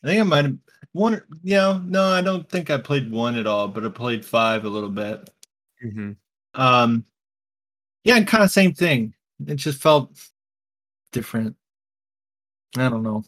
I 0.04 0.08
think 0.08 0.20
I 0.22 0.24
might 0.24 0.46
have 0.46 0.58
one 0.94 1.22
yeah, 1.44 1.80
no, 1.86 2.04
I 2.06 2.22
don't 2.22 2.48
think 2.50 2.70
I 2.70 2.78
played 2.78 3.12
one 3.12 3.36
at 3.36 3.48
all, 3.48 3.68
but 3.68 3.86
I 3.86 3.90
played 3.90 4.26
five 4.26 4.66
a 4.66 4.70
little 4.70 4.90
bit. 4.90 5.30
Mm-hmm. 5.84 6.12
Um 6.60 7.06
yeah, 8.04 8.18
and 8.18 8.28
kind 8.28 8.44
of 8.44 8.52
same 8.52 8.74
thing. 8.74 9.14
It 9.48 9.56
just 9.56 9.82
felt 9.82 10.12
different. 11.12 11.56
I 12.78 12.90
don't 12.90 13.04
know. 13.04 13.24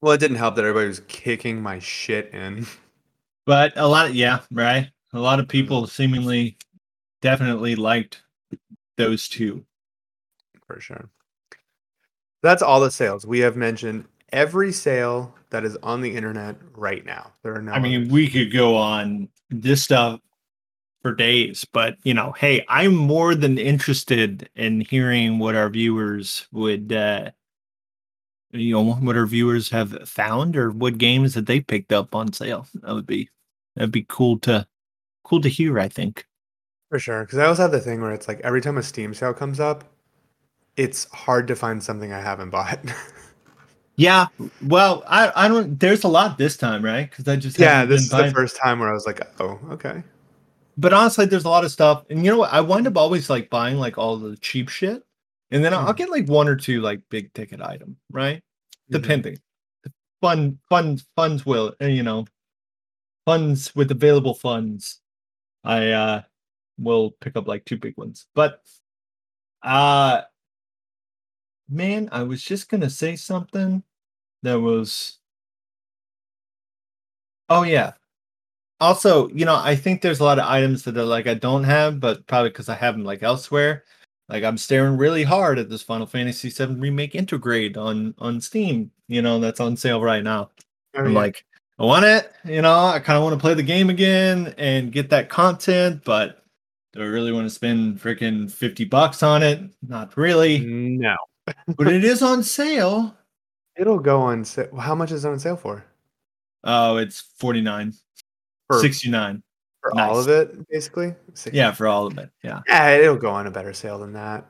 Well, 0.00 0.12
it 0.12 0.20
didn't 0.20 0.36
help 0.36 0.54
that 0.56 0.64
everybody 0.64 0.88
was 0.88 1.00
kicking 1.08 1.60
my 1.62 1.78
shit 1.78 2.32
in. 2.32 2.66
But 3.46 3.72
a 3.76 3.86
lot 3.86 4.06
of 4.08 4.14
yeah, 4.14 4.40
right. 4.50 4.90
A 5.12 5.20
lot 5.20 5.38
of 5.40 5.48
people 5.48 5.86
seemingly 5.86 6.56
definitely 7.22 7.76
liked 7.76 8.22
those 8.96 9.28
two. 9.28 9.64
for 10.66 10.80
sure. 10.80 11.08
That's 12.42 12.62
all 12.62 12.80
the 12.80 12.90
sales. 12.90 13.26
We 13.26 13.38
have 13.40 13.56
mentioned 13.56 14.04
every 14.36 14.72
sale 14.72 15.34
that 15.50 15.64
is 15.64 15.76
on 15.82 16.02
the 16.02 16.16
internet 16.16 16.56
right 16.76 17.04
now. 17.06 17.32
There 17.42 17.56
are 17.56 17.62
no 17.62 17.72
I 17.72 17.80
mean, 17.80 18.02
others. 18.02 18.12
we 18.12 18.28
could 18.30 18.52
go 18.52 18.76
on 18.76 19.28
this 19.50 19.82
stuff 19.84 20.20
for 21.02 21.14
days, 21.14 21.64
but 21.72 21.96
you 22.04 22.14
know, 22.14 22.32
hey, 22.32 22.64
I'm 22.68 22.96
more 22.96 23.34
than 23.34 23.58
interested 23.58 24.50
in 24.56 24.82
hearing 24.82 25.38
what 25.38 25.54
our 25.56 25.70
viewers 25.70 26.48
would 26.52 26.92
uh 26.92 27.32
you 28.52 28.72
know, 28.72 28.94
what 28.94 29.16
our 29.16 29.26
viewers 29.26 29.70
have 29.70 30.08
found 30.08 30.56
or 30.56 30.70
what 30.70 30.98
games 30.98 31.34
that 31.34 31.46
they 31.46 31.60
picked 31.60 31.92
up 31.92 32.14
on 32.14 32.32
sale. 32.32 32.66
That 32.74 32.94
would 32.94 33.06
be 33.06 33.30
that'd 33.76 33.92
be 33.92 34.06
cool 34.08 34.38
to 34.40 34.66
cool 35.24 35.40
to 35.42 35.48
hear, 35.48 35.78
I 35.80 35.88
think. 35.88 36.26
for 36.90 36.98
sure. 36.98 37.24
Because 37.24 37.38
I 37.38 37.46
also 37.46 37.62
have 37.62 37.72
the 37.72 37.80
thing 37.80 38.00
where 38.00 38.12
it's 38.12 38.28
like 38.28 38.40
every 38.40 38.60
time 38.60 38.78
a 38.78 38.82
Steam 38.82 39.14
sale 39.14 39.34
comes 39.34 39.60
up, 39.60 39.84
it's 40.76 41.06
hard 41.12 41.48
to 41.48 41.56
find 41.56 41.82
something 41.82 42.12
I 42.12 42.20
haven't 42.20 42.50
bought. 42.50 42.80
Yeah. 43.96 44.26
Well, 44.62 45.02
I 45.06 45.32
I 45.34 45.48
don't 45.48 45.78
there's 45.80 46.04
a 46.04 46.08
lot 46.08 46.36
this 46.38 46.56
time, 46.56 46.84
right? 46.84 47.08
Because 47.08 47.26
I 47.28 47.36
just 47.36 47.58
yeah, 47.58 47.84
this 47.84 48.02
is 48.02 48.08
the 48.10 48.30
first 48.30 48.56
time 48.56 48.78
where 48.78 48.90
I 48.90 48.92
was 48.92 49.06
like, 49.06 49.20
oh, 49.40 49.58
okay. 49.70 50.02
but 50.76 50.92
honestly, 50.92 51.24
there's 51.26 51.46
a 51.46 51.48
lot 51.50 51.64
of 51.64 51.70
stuff, 51.72 52.04
and 52.10 52.24
you 52.24 52.30
know 52.30 52.38
what? 52.38 52.52
I 52.52 52.60
wind 52.60 52.86
up 52.86 52.96
always 52.96 53.30
like 53.30 53.48
buying 53.50 53.76
like 53.78 53.96
all 53.98 54.16
the 54.18 54.36
cheap 54.38 54.68
shit. 54.68 55.02
and 55.52 55.64
then 55.64 55.72
I'll 55.72 55.94
Mhm. 55.94 55.96
get 55.96 56.10
like 56.10 56.26
one 56.28 56.48
or 56.48 56.56
two 56.56 56.80
like 56.80 57.00
big 57.08 57.32
ticket 57.32 57.62
item, 57.62 57.96
right? 58.10 58.42
Mhm. 58.90 58.92
Depending. 59.00 59.38
Fun, 60.20 60.58
fun, 60.68 60.98
funds 61.14 61.46
will, 61.46 61.74
uh, 61.80 61.86
you 61.86 62.02
know, 62.02 62.26
funds 63.24 63.72
with 63.76 63.90
available 63.92 64.34
funds. 64.34 65.00
I 65.64 65.90
uh 65.92 66.22
will 66.78 67.12
pick 67.20 67.36
up 67.36 67.46
like 67.46 67.64
two 67.64 67.76
big 67.78 67.96
ones, 67.96 68.26
but 68.34 68.60
uh 69.62 70.22
man, 71.68 72.08
I 72.12 72.22
was 72.22 72.42
just 72.42 72.68
gonna 72.68 72.90
say 72.90 73.16
something 73.16 73.82
that 74.42 74.60
was. 74.60 75.18
Oh 77.48 77.62
yeah. 77.62 77.92
Also, 78.80 79.28
you 79.28 79.44
know, 79.44 79.56
I 79.56 79.74
think 79.76 80.02
there's 80.02 80.20
a 80.20 80.24
lot 80.24 80.38
of 80.38 80.46
items 80.46 80.82
that 80.84 80.96
are 80.96 81.04
like 81.04 81.26
I 81.26 81.34
don't 81.34 81.64
have, 81.64 82.00
but 82.00 82.26
probably 82.26 82.50
because 82.50 82.68
I 82.68 82.74
have 82.74 82.94
them 82.94 83.04
like 83.04 83.22
elsewhere. 83.22 83.84
Like 84.28 84.44
I'm 84.44 84.58
staring 84.58 84.96
really 84.96 85.22
hard 85.22 85.58
at 85.58 85.70
this 85.70 85.82
Final 85.82 86.06
Fantasy 86.06 86.50
VII 86.50 86.74
Remake 86.74 87.12
Intergrade 87.12 87.76
on 87.76 88.14
on 88.18 88.40
Steam. 88.40 88.90
You 89.08 89.22
know, 89.22 89.38
that's 89.40 89.60
on 89.60 89.76
sale 89.76 90.02
right 90.02 90.22
now. 90.22 90.50
Oh, 90.94 91.00
I'm 91.00 91.12
yeah. 91.12 91.18
like, 91.18 91.44
I 91.78 91.84
want 91.84 92.04
it. 92.04 92.32
You 92.44 92.62
know, 92.62 92.74
I 92.74 92.98
kind 92.98 93.16
of 93.16 93.22
want 93.22 93.34
to 93.34 93.40
play 93.40 93.54
the 93.54 93.62
game 93.62 93.88
again 93.88 94.54
and 94.58 94.92
get 94.92 95.10
that 95.10 95.28
content, 95.28 96.02
but 96.04 96.44
do 96.92 97.02
I 97.02 97.06
really 97.06 97.32
want 97.32 97.46
to 97.46 97.54
spend 97.54 98.00
freaking 98.00 98.50
fifty 98.50 98.84
bucks 98.84 99.22
on 99.22 99.42
it? 99.42 99.60
Not 99.86 100.16
really. 100.16 100.58
no, 100.58 101.16
but 101.76 101.88
it 101.88 102.04
is 102.04 102.22
on 102.22 102.42
sale. 102.42 103.14
it'll 103.76 103.98
go 103.98 104.20
on 104.20 104.44
sale. 104.44 104.74
How 104.76 104.94
much 104.94 105.12
is 105.12 105.24
it 105.24 105.28
on 105.28 105.38
sale 105.38 105.56
for? 105.56 105.84
Oh, 106.64 106.96
it's 106.96 107.20
49, 107.38 107.92
For, 108.68 108.80
69. 108.80 109.42
for 109.80 110.00
all 110.00 110.18
of 110.18 110.28
it, 110.28 110.68
basically. 110.68 111.14
60. 111.34 111.56
Yeah, 111.56 111.70
for 111.72 111.86
all 111.86 112.06
of 112.06 112.18
it. 112.18 112.30
Yeah. 112.42 112.60
Yeah, 112.68 112.90
it'll 112.96 113.16
go 113.16 113.30
on 113.30 113.46
a 113.46 113.50
better 113.50 113.72
sale 113.72 113.98
than 113.98 114.12
that. 114.14 114.48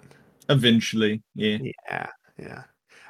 Eventually. 0.48 1.22
Yeah. 1.34 1.58
Yeah, 1.88 2.06
yeah. 2.38 2.62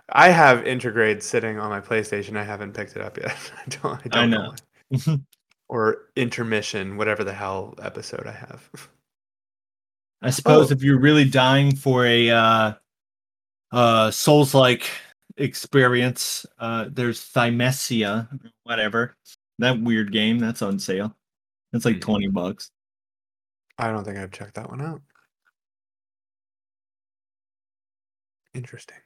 I 0.09 0.28
have 0.30 0.64
Intergrade 0.64 1.22
sitting 1.22 1.59
on 1.59 1.70
my 1.70 1.80
PlayStation. 1.80 2.37
I 2.37 2.45
haven't 2.45 2.72
picked 2.72 2.97
it 2.97 3.03
up 3.03 3.16
yet. 3.18 3.37
I 3.57 3.68
don't. 3.68 4.01
I 4.05 4.09
don't 4.09 4.30
know. 4.30 4.55
why. 4.89 5.18
Or 5.68 6.03
intermission, 6.14 6.97
whatever 6.97 7.24
the 7.24 7.32
hell 7.32 7.74
episode 7.82 8.24
I 8.24 8.30
have. 8.30 8.70
I 10.22 10.30
suppose 10.30 10.70
Oh. 10.70 10.74
if 10.74 10.82
you're 10.84 11.01
really 11.01 11.24
dying 11.24 11.74
for 11.74 12.07
a 12.07 12.30
uh 12.30 12.72
uh 13.72 14.10
Souls 14.10 14.54
like 14.54 14.88
experience, 15.36 16.46
uh 16.58 16.86
there's 16.90 17.20
Thymesia, 17.20 18.28
whatever. 18.64 19.16
That 19.58 19.80
weird 19.80 20.12
game 20.12 20.38
that's 20.38 20.62
on 20.62 20.78
sale. 20.78 21.16
It's 21.72 21.84
like 21.84 21.96
Mhm. 21.96 22.00
20 22.02 22.28
bucks. 22.28 22.70
I 23.78 23.90
don't 23.90 24.04
think 24.04 24.18
I've 24.18 24.30
checked 24.30 24.54
that 24.54 24.70
one 24.70 24.80
out. 24.80 25.02
Interesting. 28.54 28.96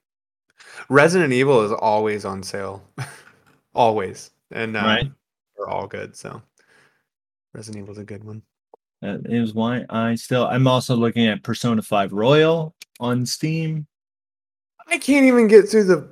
Resident 0.89 1.33
Evil 1.33 1.63
is 1.65 1.73
always 1.73 2.25
on 2.25 2.43
sale, 2.43 2.85
always, 3.75 4.31
and 4.51 4.77
um, 4.77 4.85
Right. 4.85 5.13
they're 5.57 5.69
all 5.69 5.87
good. 5.87 6.15
So 6.17 6.43
Resident 7.55 7.83
Evil's 7.83 7.99
a 7.99 8.05
good 8.05 8.23
one. 8.23 8.43
That 9.03 9.23
is 9.27 9.55
why 9.55 9.87
I 9.89 10.15
still 10.15 10.47
I'm 10.47 10.67
also 10.67 10.95
looking 10.95 11.27
at 11.27 11.43
Persona 11.43 11.83
5 11.83 12.13
Royal 12.13 12.75
on 13.01 13.25
Steam. 13.25 13.87
I 14.91 14.99
can't 14.99 15.27
even 15.27 15.47
get 15.49 15.69
through 15.69 15.85
the 15.85 16.09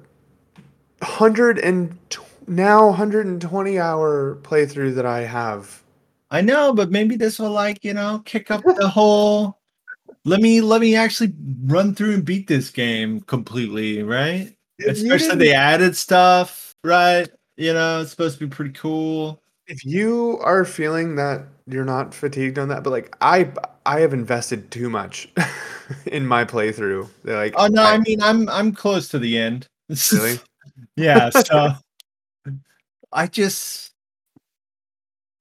hundred 1.02 1.58
and 1.58 1.96
tw- 2.10 2.20
now 2.48 2.92
hundred 2.92 3.26
and 3.26 3.40
twenty 3.40 3.78
hour 3.78 4.36
playthrough 4.42 4.94
that 4.94 5.06
I 5.06 5.20
have. 5.20 5.82
I 6.30 6.40
know, 6.40 6.72
but 6.72 6.90
maybe 6.90 7.16
this 7.16 7.38
will 7.38 7.50
like, 7.50 7.84
you 7.84 7.94
know, 7.94 8.22
kick 8.24 8.50
up 8.50 8.62
the 8.64 8.88
whole 8.88 9.58
let 10.24 10.40
me 10.40 10.60
let 10.60 10.80
me 10.80 10.94
actually 10.94 11.32
run 11.64 11.94
through 11.94 12.14
and 12.14 12.24
beat 12.24 12.46
this 12.46 12.70
game 12.70 13.20
completely, 13.22 14.02
right? 14.02 14.54
If 14.78 14.98
Especially 14.98 15.36
they 15.36 15.52
added 15.52 15.96
stuff, 15.96 16.74
right? 16.84 17.28
You 17.56 17.72
know, 17.72 18.02
it's 18.02 18.10
supposed 18.10 18.38
to 18.38 18.46
be 18.46 18.54
pretty 18.54 18.72
cool. 18.72 19.42
If 19.68 19.84
you 19.84 20.38
are 20.42 20.64
feeling 20.64 21.16
that 21.16 21.44
you're 21.66 21.84
not 21.84 22.14
fatigued 22.14 22.58
on 22.58 22.68
that, 22.68 22.82
but 22.82 22.90
like 22.90 23.14
I, 23.20 23.52
I 23.86 24.00
have 24.00 24.12
invested 24.12 24.70
too 24.70 24.88
much 24.88 25.28
in 26.06 26.26
my 26.26 26.44
playthrough. 26.44 27.08
They're 27.22 27.36
like, 27.36 27.54
Oh 27.56 27.66
no, 27.68 27.82
I 27.82 27.98
mean 27.98 28.20
I'm 28.22 28.48
I'm 28.48 28.72
close 28.72 29.08
to 29.08 29.18
the 29.18 29.38
end. 29.38 29.68
really? 30.12 30.38
yeah, 30.96 31.30
so 31.30 31.72
I 33.12 33.26
just 33.26 33.92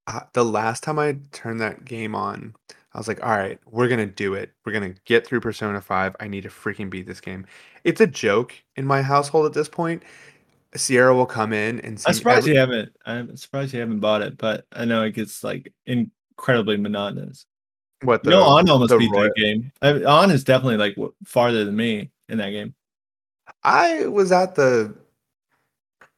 uh, 0.08 0.22
the 0.34 0.46
last 0.46 0.84
time 0.84 1.00
I 1.00 1.18
turned 1.32 1.60
that 1.62 1.84
game 1.86 2.16
on, 2.16 2.56
I 2.94 2.98
was 2.98 3.08
like, 3.08 3.24
all 3.24 3.36
right, 3.36 3.60
we're 3.70 3.88
gonna 3.88 4.06
do 4.06 4.34
it. 4.34 4.52
We're 4.66 4.74
gonna 4.74 4.96
get 5.06 5.26
through 5.26 5.42
Persona 5.42 5.82
5. 5.82 6.16
I 6.20 6.28
need 6.28 6.44
to 6.44 6.50
freaking 6.50 6.90
beat 6.90 7.08
this 7.08 7.22
game. 7.22 7.46
It's 7.84 8.02
a 8.02 8.08
joke 8.08 8.54
in 8.76 8.86
my 8.86 9.02
household 9.02 9.46
at 9.46 9.54
this 9.54 9.70
point. 9.70 10.04
Sierra 10.76 11.16
will 11.16 11.26
come 11.26 11.54
in 11.54 11.80
and 11.82 12.00
see 12.00 12.06
I'm 12.08 12.14
surprised 12.14 12.40
every- 12.48 12.54
you 12.54 12.60
haven't 12.60 12.96
I'm 13.06 13.36
surprised 13.38 13.74
you 13.74 13.80
haven't 13.80 14.00
bought 14.00 14.22
it, 14.22 14.38
but 14.38 14.66
I 14.72 14.86
know 14.86 15.04
it 15.04 15.12
gets 15.12 15.44
like 15.44 15.72
incredibly 15.86 16.78
monotonous. 16.78 17.46
what 18.04 18.24
the 18.24 18.30
no, 18.32 18.44
On 18.44 18.70
almost 18.70 18.90
the 18.90 18.98
beat 18.98 19.12
Roy- 19.12 19.24
that 19.24 19.36
game. 19.36 19.72
I, 19.82 20.04
On 20.04 20.30
is 20.32 20.44
definitely 20.44 20.78
like 20.78 20.96
farther 21.26 21.66
than 21.66 21.76
me 21.76 22.12
in 22.30 22.38
that 22.40 22.50
game. 22.52 22.76
I 23.64 24.06
was 24.08 24.32
at 24.32 24.56
the 24.56 24.94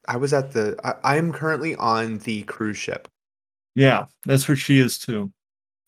I 0.08 0.16
was 0.16 0.32
at 0.32 0.52
the 0.52 0.76
I'm 1.04 1.32
currently 1.32 1.76
on 1.76 2.18
the 2.18 2.42
cruise 2.42 2.76
ship. 2.78 3.08
Yeah, 3.76 4.06
that's 4.26 4.48
where 4.48 4.56
she 4.56 4.78
is 4.80 4.98
too. 4.98 5.32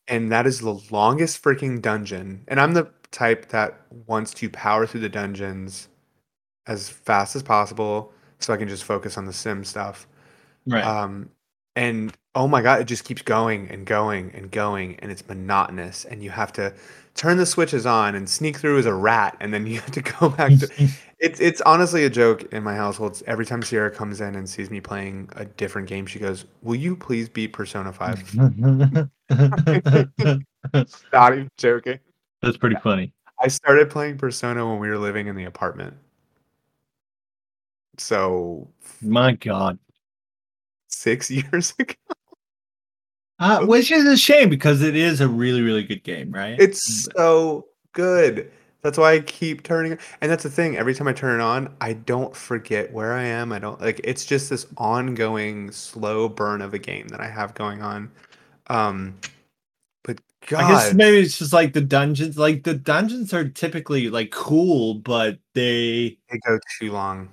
and 0.09 0.31
that 0.33 0.47
is 0.47 0.61
the 0.61 0.81
longest 0.91 1.43
freaking 1.43 1.81
dungeon. 1.83 2.45
And 2.49 2.61
I'm 2.61 2.75
the 2.75 2.91
type 3.13 3.49
that 3.51 3.81
wants 4.07 4.33
to 4.35 4.49
power 4.51 4.87
through 4.87 5.01
the 5.01 5.09
dungeons 5.09 5.89
as 6.67 6.89
fast 6.89 7.37
as 7.37 7.43
possible 7.43 8.13
so 8.43 8.53
I 8.53 8.57
can 8.57 8.69
just 8.69 8.85
focus 8.85 9.17
on 9.17 9.25
the 9.25 9.33
sim 9.33 9.65
stuff. 9.65 10.07
Right. 10.67 10.85
Um, 10.85 11.31
and 11.75 12.13
oh 12.35 12.47
my 12.49 12.63
god, 12.63 12.81
it 12.81 12.85
just 12.85 13.05
keeps 13.05 13.23
going 13.23 13.69
and 13.71 13.87
going 13.87 14.33
and 14.35 14.51
going, 14.51 14.97
and 15.01 15.11
it's 15.11 15.27
monotonous. 15.27 16.05
And 16.05 16.23
you 16.23 16.31
have 16.31 16.53
to 16.55 16.75
turn 17.15 17.37
the 17.37 17.47
switches 17.47 17.87
on 17.87 18.15
and 18.15 18.29
sneak 18.29 18.57
through 18.59 18.79
as 18.79 18.87
a 18.87 18.95
rat, 18.95 19.37
and 19.41 19.53
then 19.53 19.67
you 19.69 19.81
have 19.81 19.91
to 19.93 20.03
go 20.03 20.29
back 20.31 20.59
to. 20.59 20.89
It's 21.23 21.39
it's 21.39 21.61
honestly 21.61 22.05
a 22.05 22.11
joke 22.11 22.53
in 22.53 22.65
my 22.65 22.75
household. 22.75 23.13
It's 23.13 23.23
every 23.29 23.47
time 23.47 23.63
Sierra 23.63 23.93
comes 23.93 24.21
in 24.21 24.35
and 24.35 24.51
sees 24.51 24.73
me 24.73 24.81
playing 24.81 25.29
a 25.37 25.45
different 25.45 25.87
game, 25.87 26.05
she 26.05 26.19
goes, 26.19 26.47
"Will 26.63 26.75
you 26.75 26.97
please 26.97 27.29
beat 27.29 27.53
Persona 27.53 27.93
5? 27.93 28.35
Not 31.13 31.33
even 31.33 31.49
joking. 31.59 32.01
That's 32.43 32.57
pretty 32.57 32.75
funny. 32.83 33.13
I 33.39 33.47
started 33.47 33.89
playing 33.89 34.19
Persona 34.19 34.69
when 34.69 34.81
we 34.81 34.89
were 34.89 34.99
living 34.99 35.29
in 35.29 35.37
the 35.37 35.45
apartment. 35.45 35.95
So 37.99 38.69
My 39.01 39.33
God. 39.33 39.79
six 40.89 41.31
years 41.31 41.75
ago. 41.79 41.95
Uh, 43.39 43.67
which 43.67 43.91
is 43.91 44.05
a 44.05 44.17
shame 44.17 44.49
because 44.49 44.83
it 44.83 44.95
is 44.95 45.21
a 45.21 45.27
really, 45.27 45.63
really 45.63 45.83
good 45.83 46.05
game, 46.05 46.31
right? 46.31 46.55
It's 46.61 47.09
so 47.17 47.67
good. 47.93 48.53
That's 48.83 48.99
why 48.99 49.15
I 49.15 49.21
keep 49.21 49.63
turning 49.63 49.97
and 50.21 50.31
that's 50.31 50.43
the 50.43 50.51
thing. 50.51 50.77
Every 50.77 50.95
time 50.95 51.09
I 51.09 51.13
turn 51.13 51.41
it 51.41 51.43
on, 51.43 51.75
I 51.81 51.93
don't 51.93 52.35
forget 52.35 52.93
where 52.93 53.15
I 53.15 53.23
am. 53.23 53.53
I 53.53 53.59
don't 53.59 53.81
like 53.81 54.01
it's 54.03 54.25
just 54.25 54.51
this 54.51 54.67
ongoing 54.77 55.71
slow 55.71 56.29
burn 56.29 56.61
of 56.63 56.75
a 56.75 56.79
game 56.79 57.09
that 57.09 57.21
I 57.21 57.29
have 57.29 57.55
going 57.55 57.83
on. 57.83 58.11
Um 58.67 59.19
but 60.03 60.21
God 60.49 60.65
I 60.65 60.69
guess 60.69 60.95
maybe 60.95 61.19
it's 61.19 61.39
just 61.39 61.53
like 61.53 61.73
the 61.73 61.81
dungeons. 61.81 62.37
Like 62.37 62.65
the 62.65 62.75
dungeons 62.75 63.33
are 63.33 63.49
typically 63.49 64.11
like 64.11 64.33
cool, 64.33 64.95
but 64.95 65.39
they, 65.55 66.19
they 66.31 66.39
go 66.47 66.59
too 66.81 66.91
long. 66.91 67.29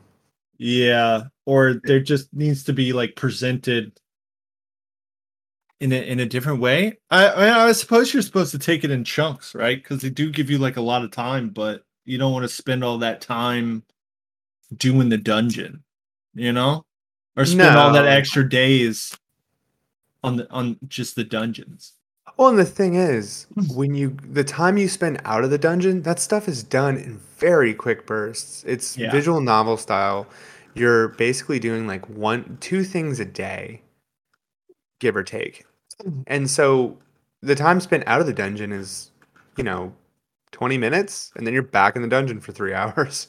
Yeah, 0.60 1.24
or 1.46 1.82
there 1.86 2.02
just 2.02 2.32
needs 2.34 2.66
to 2.66 2.74
be 2.74 2.92
like 2.92 3.16
presented 3.16 3.98
in 5.80 5.94
a 5.94 5.96
in 5.96 6.20
a 6.20 6.26
different 6.26 6.60
way. 6.60 7.00
I 7.10 7.30
I, 7.30 7.36
mean, 7.38 7.54
I 7.54 7.72
suppose 7.72 8.14
you're 8.14 8.22
supposed 8.22 8.52
to 8.52 8.60
take 8.60 8.84
it 8.84 8.92
in 8.92 9.06
chunks, 9.06 9.56
right? 9.56 9.82
Because 9.82 10.02
they 10.02 10.10
do 10.10 10.30
give 10.30 10.50
you 10.50 10.58
like 10.58 10.76
a 10.76 10.82
lot 10.82 11.04
of 11.04 11.12
time, 11.12 11.50
but 11.50 11.84
you 12.04 12.18
don't 12.18 12.34
want 12.34 12.44
to 12.44 12.50
spend 12.50 12.84
all 12.84 12.98
that 13.00 13.22
time 13.22 13.84
doing 14.76 15.08
the 15.08 15.18
dungeon, 15.18 15.84
you 16.34 16.52
know, 16.52 16.86
or 17.38 17.46
spend 17.46 17.78
all 17.78 17.94
that 17.94 18.06
extra 18.06 18.48
days 18.48 19.18
on 20.22 20.36
the 20.36 20.52
on 20.52 20.78
just 20.90 21.16
the 21.16 21.24
dungeons. 21.24 21.94
Well, 22.40 22.48
and 22.48 22.58
the 22.58 22.64
thing 22.66 22.96
is, 22.96 23.48
hmm. 23.54 23.76
when 23.76 23.96
you 23.96 24.16
the 24.32 24.46
time 24.46 24.78
you 24.78 24.88
spend 24.88 25.20
out 25.26 25.44
of 25.44 25.50
the 25.52 25.58
dungeon, 25.58 26.04
that 26.04 26.20
stuff 26.22 26.48
is 26.48 26.64
done 26.64 26.96
in 26.98 27.18
very 27.38 27.74
quick 27.74 28.06
bursts. 28.08 28.64
It's 28.66 28.98
Yeah. 28.98 29.12
visual 29.12 29.42
novel 29.42 29.76
style. 29.76 30.26
You're 30.74 31.10
basically 31.10 31.60
doing 31.60 31.86
like 31.86 32.08
one, 32.10 32.58
two 32.62 32.86
things 32.86 33.20
a 33.20 33.26
day, 33.26 33.82
give 35.00 35.18
or 35.18 35.24
take. 35.24 35.66
Hmm. 36.02 36.22
And 36.28 36.50
so 36.50 36.98
the 37.42 37.56
time 37.56 37.82
spent 37.82 38.06
out 38.08 38.22
of 38.22 38.28
the 38.28 38.34
dungeon 38.34 38.72
is, 38.72 39.12
you 39.58 39.64
know, 39.66 39.94
20 40.52 40.78
minutes, 40.78 41.34
and 41.36 41.46
then 41.46 41.54
you're 41.54 41.64
back 41.64 41.98
in 41.98 42.02
the 42.04 42.08
dungeon 42.08 42.40
for 42.40 42.54
three 42.54 42.74
hours. 42.76 43.28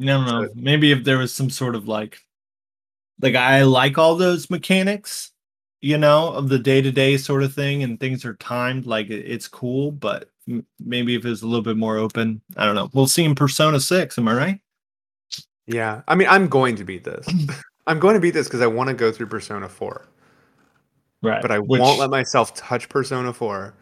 No, 0.00 0.24
no. 0.24 0.48
Maybe 0.56 0.90
if 0.90 1.04
there 1.04 1.18
was 1.18 1.32
some 1.32 1.50
sort 1.50 1.76
of 1.76 1.86
like, 1.86 2.18
like 3.20 3.36
I 3.36 3.62
like 3.62 3.98
all 3.98 4.16
those 4.16 4.50
mechanics, 4.50 5.31
you 5.82 5.98
know, 5.98 6.28
of 6.32 6.48
the 6.48 6.58
day 6.58 6.80
to 6.80 6.90
day 6.90 7.16
sort 7.18 7.42
of 7.42 7.52
thing, 7.52 7.82
and 7.82 8.00
things 8.00 8.24
are 8.24 8.34
timed, 8.34 8.86
like 8.86 9.10
it's 9.10 9.48
cool. 9.48 9.90
But 9.92 10.30
m- 10.48 10.64
maybe 10.80 11.14
if 11.14 11.24
it's 11.26 11.42
a 11.42 11.46
little 11.46 11.62
bit 11.62 11.76
more 11.76 11.98
open, 11.98 12.40
I 12.56 12.64
don't 12.64 12.74
know. 12.74 12.88
We'll 12.94 13.06
see 13.08 13.24
in 13.24 13.34
Persona 13.34 13.80
Six. 13.80 14.16
Am 14.16 14.28
I 14.28 14.34
right? 14.34 14.60
Yeah, 15.66 16.02
I 16.08 16.14
mean, 16.14 16.28
I'm 16.28 16.48
going 16.48 16.76
to 16.76 16.84
beat 16.84 17.04
this. 17.04 17.26
I'm 17.86 17.98
going 17.98 18.14
to 18.14 18.20
beat 18.20 18.30
this 18.30 18.46
because 18.48 18.60
I 18.62 18.66
want 18.66 18.88
to 18.88 18.94
go 18.94 19.10
through 19.12 19.26
Persona 19.26 19.68
4, 19.68 20.08
Right. 21.22 21.42
but 21.42 21.50
I 21.50 21.58
won't 21.58 21.98
let 21.98 22.10
myself 22.10 22.54
touch 22.54 22.88
Persona 22.88 23.32
4 23.32 23.74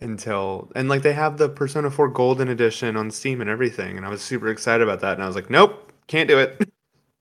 until 0.00 0.70
and 0.76 0.88
like 0.88 1.02
they 1.02 1.12
have 1.12 1.36
the 1.38 1.48
Persona 1.48 1.90
4 1.90 2.08
Golden 2.08 2.48
Edition 2.48 2.96
on 2.96 3.10
Steam 3.10 3.40
and 3.40 3.48
everything, 3.50 3.96
and 3.96 4.04
I 4.06 4.08
was 4.08 4.22
super 4.22 4.48
excited 4.48 4.82
about 4.82 5.00
that, 5.00 5.14
and 5.14 5.22
I 5.22 5.26
was 5.26 5.36
like, 5.36 5.50
nope, 5.50 5.92
can't 6.08 6.28
do 6.28 6.38
it. 6.38 6.60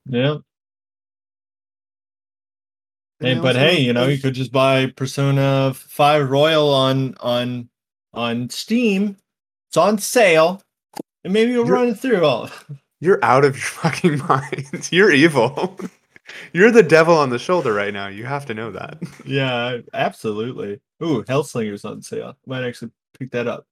Yeah. 0.09 0.37
Hey, 3.19 3.35
but 3.35 3.55
also 3.55 3.59
hey, 3.59 3.81
you 3.81 3.93
know, 3.93 4.07
you 4.07 4.17
could 4.19 4.33
just 4.35 4.51
buy 4.51 4.87
Persona 4.95 5.73
5 5.73 6.29
Royal 6.29 6.69
on 6.73 7.15
on 7.19 7.69
on 8.13 8.49
Steam. 8.49 9.17
It's 9.69 9.77
on 9.77 9.97
sale. 9.97 10.61
And 11.23 11.33
maybe 11.33 11.51
you'll 11.51 11.65
run 11.65 11.89
it 11.89 11.99
through 11.99 12.23
all. 12.25 12.49
You're 12.99 13.23
out 13.23 13.45
of 13.45 13.55
your 13.55 13.61
fucking 13.65 14.17
mind. 14.19 14.87
You're 14.91 15.11
evil. 15.11 15.77
You're 16.53 16.71
the 16.71 16.81
devil 16.83 17.15
on 17.15 17.29
the 17.29 17.37
shoulder 17.39 17.73
right 17.73 17.93
now. 17.93 18.07
You 18.07 18.25
have 18.25 18.45
to 18.47 18.53
know 18.53 18.71
that. 18.71 18.97
yeah, 19.25 19.77
absolutely. 19.93 20.79
Ooh, 21.03 21.23
Hellslinger's 21.23 21.85
on 21.85 22.01
sale. 22.01 22.35
Might 22.47 22.63
actually 22.63 22.91
pick 23.17 23.31
that 23.31 23.47
up. 23.47 23.65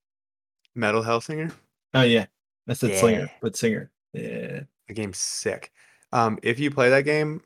Metal 0.76 1.02
Hellsinger. 1.04 1.52
Oh 1.94 2.02
yeah. 2.04 2.26
I 2.68 2.74
said 2.74 2.96
Slinger, 2.98 3.20
Yeah. 3.22 3.28
but 3.42 3.56
Singer. 3.56 3.92
Yeah. 4.14 4.62
The 4.88 4.94
game's 4.94 5.18
sick. 5.18 5.72
Um, 6.12 6.38
if 6.44 6.60
you 6.60 6.70
play 6.72 6.90
that 6.90 7.02
game, 7.06 7.42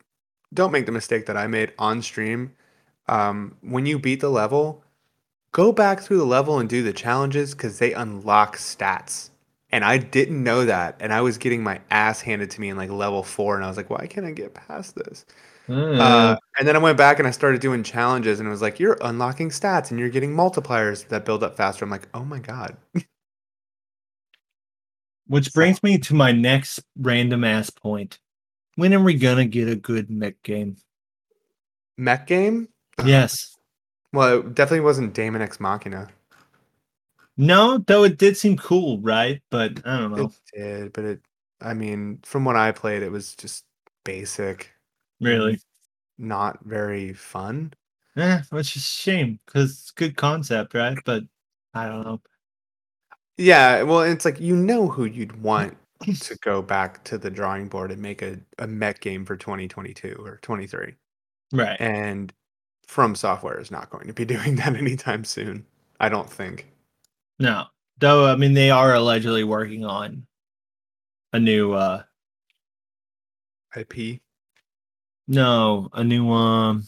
don't 0.54 0.72
make 0.72 0.86
the 0.86 0.92
mistake 0.92 1.26
that 1.28 1.38
I 1.38 1.48
made 1.48 1.74
on 1.80 2.02
stream. 2.02 2.54
Um, 3.08 3.56
when 3.62 3.86
you 3.86 4.00
beat 4.00 4.22
the 4.22 4.30
level, 4.30 4.84
go 5.54 5.72
back 5.72 6.02
through 6.02 6.18
the 6.20 6.26
level 6.26 6.60
and 6.60 6.70
do 6.70 6.84
the 6.84 6.94
challenges 6.94 7.54
because 7.56 7.80
they 7.80 7.94
unlock 7.94 8.58
stats. 8.58 9.32
And 9.72 9.86
I 9.86 9.98
didn't 10.00 10.44
know 10.44 10.66
that, 10.66 10.98
and 11.00 11.14
I 11.14 11.22
was 11.22 11.38
getting 11.38 11.64
my 11.64 11.82
ass 11.92 12.22
handed 12.22 12.52
to 12.52 12.62
me 12.62 12.70
in 12.70 12.78
like 12.78 12.90
level 12.92 13.24
four, 13.24 13.56
and 13.56 13.66
I 13.66 13.68
was 13.70 13.78
like, 13.78 13.90
"Why 13.92 14.08
can't 14.08 14.26
I 14.28 14.32
get 14.32 14.54
past 14.56 14.96
this?" 14.96 15.26
Uh, 15.98 16.04
Uh, 16.04 16.38
and 16.60 16.68
then 16.68 16.76
I 16.76 16.80
went 16.80 16.98
back 16.98 17.20
and 17.20 17.28
I 17.28 17.32
started 17.32 17.62
doing 17.62 17.84
challenges, 17.84 18.40
and 18.40 18.48
it 18.48 18.52
was 18.52 18.62
like, 18.62 18.80
"You're 18.80 18.98
unlocking 19.02 19.50
stats, 19.50 19.92
and 19.92 20.00
you're 20.00 20.10
getting 20.10 20.34
multipliers 20.36 21.08
that 21.10 21.26
build 21.26 21.44
up 21.44 21.56
faster." 21.58 21.86
I'm 21.86 21.92
like, 21.92 22.08
"Oh 22.14 22.26
my 22.26 22.40
god!" 22.40 22.78
which 25.28 25.54
brings 25.54 25.82
me 25.84 25.98
to 25.98 26.14
my 26.14 26.32
next 26.32 26.82
random 26.98 27.44
ass 27.44 27.70
point. 27.70 28.20
When 28.80 28.94
are 28.94 29.04
we 29.04 29.16
gonna 29.16 29.44
get 29.44 29.68
a 29.68 29.76
good 29.76 30.10
mech 30.10 30.42
game? 30.42 30.78
Mech 31.98 32.26
game? 32.28 32.70
Yes. 33.04 33.58
Well, 34.14 34.40
it 34.40 34.56
definitely 34.56 34.86
wasn't 34.86 35.14
Daemon 35.14 35.42
X 35.42 35.60
Machina. 35.60 36.08
No, 37.36 37.80
though 37.80 38.06
it 38.06 38.18
did 38.18 38.38
seem 38.38 38.56
cool, 38.56 39.02
right? 39.02 39.42
But 39.52 39.86
I 39.86 40.00
don't 40.00 40.16
know. 40.16 40.32
It 40.54 40.58
did, 40.58 40.94
but 40.94 41.04
it. 41.04 41.22
I 41.60 41.74
mean, 41.74 42.20
from 42.24 42.46
what 42.46 42.56
I 42.56 42.72
played, 42.72 43.04
it 43.04 43.12
was 43.12 43.36
just 43.36 43.66
basic, 44.06 44.72
Really. 45.20 45.60
not 46.18 46.64
very 46.64 47.12
fun. 47.12 47.74
Eh, 48.16 48.42
which 48.50 48.78
is 48.78 48.84
a 48.84 48.86
shame 48.86 49.42
because 49.46 49.72
it's 49.72 49.92
a 49.92 50.00
good 50.00 50.16
concept, 50.16 50.74
right? 50.74 50.98
But 51.04 51.24
I 51.74 51.88
don't 51.90 52.06
know. 52.06 52.22
Yeah, 53.36 53.82
well, 53.82 54.00
it's 54.04 54.24
like 54.24 54.40
you 54.40 54.56
know 54.56 54.88
who 54.88 55.04
you'd 55.04 55.42
want 55.42 55.76
to 56.22 56.36
go 56.38 56.62
back 56.62 57.04
to 57.06 57.18
the 57.18 57.30
drawing 57.30 57.68
board 57.68 57.92
and 57.92 58.02
make 58.02 58.22
a, 58.22 58.40
a 58.58 58.68
mech 58.68 59.00
game 59.02 59.26
for 59.26 59.36
2022 59.38 60.16
or 60.20 60.38
23. 60.42 60.96
Right. 61.54 61.80
And 61.82 62.34
From 62.88 63.16
Software 63.16 63.60
is 63.60 63.72
not 63.72 63.90
going 63.90 64.08
to 64.08 64.14
be 64.14 64.26
doing 64.36 64.56
that 64.58 64.76
anytime 64.76 65.24
soon. 65.26 65.66
I 66.00 66.10
don't 66.10 66.30
think. 66.30 66.72
No. 67.40 67.66
Though 68.00 68.28
I 68.28 68.36
mean 68.36 68.54
they 68.54 68.72
are 68.72 68.94
allegedly 68.96 69.44
working 69.44 69.86
on 69.86 70.26
a 71.34 71.40
new 71.40 71.74
uh 71.74 72.04
IP. 73.76 74.22
no, 75.28 75.90
a 75.94 76.04
new 76.04 76.30
um 76.32 76.84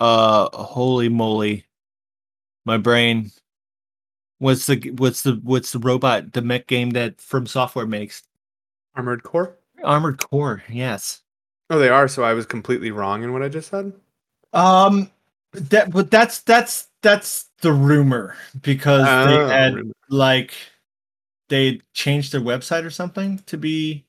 uh 0.00 0.48
holy 0.56 1.08
moly. 1.08 1.66
My 2.64 2.78
brain. 2.78 3.30
What's 4.40 4.66
the 4.66 4.90
what's 4.96 5.22
the 5.22 5.38
what's 5.44 5.70
the 5.70 5.78
robot 5.78 6.32
the 6.32 6.40
mech 6.42 6.66
game 6.66 6.90
that 6.90 7.20
From 7.20 7.46
Software 7.46 7.86
makes? 7.86 8.22
Armored 8.96 9.22
Core? 9.22 9.56
Armored 9.84 10.18
Core, 10.18 10.62
yes. 10.68 11.20
Oh, 11.68 11.78
they 11.78 11.90
are. 11.90 12.08
So 12.08 12.24
I 12.24 12.32
was 12.32 12.46
completely 12.46 12.90
wrong 12.90 13.22
in 13.22 13.32
what 13.32 13.42
I 13.42 13.48
just 13.48 13.68
said. 13.70 13.92
Um 14.52 15.10
that 15.52 15.90
but 15.92 16.10
that's 16.10 16.40
that's 16.40 16.88
that's 17.02 17.50
the 17.60 17.72
rumor 17.72 18.34
because 18.62 19.04
they 19.04 19.36
Oh, 19.36 19.48
had 19.48 19.74
rumor. 19.74 19.92
like 20.08 20.54
they 21.50 21.80
changed 21.92 22.32
their 22.32 22.40
website 22.40 22.84
or 22.84 22.90
something 22.90 23.38
to 23.46 23.58
be 23.58 24.06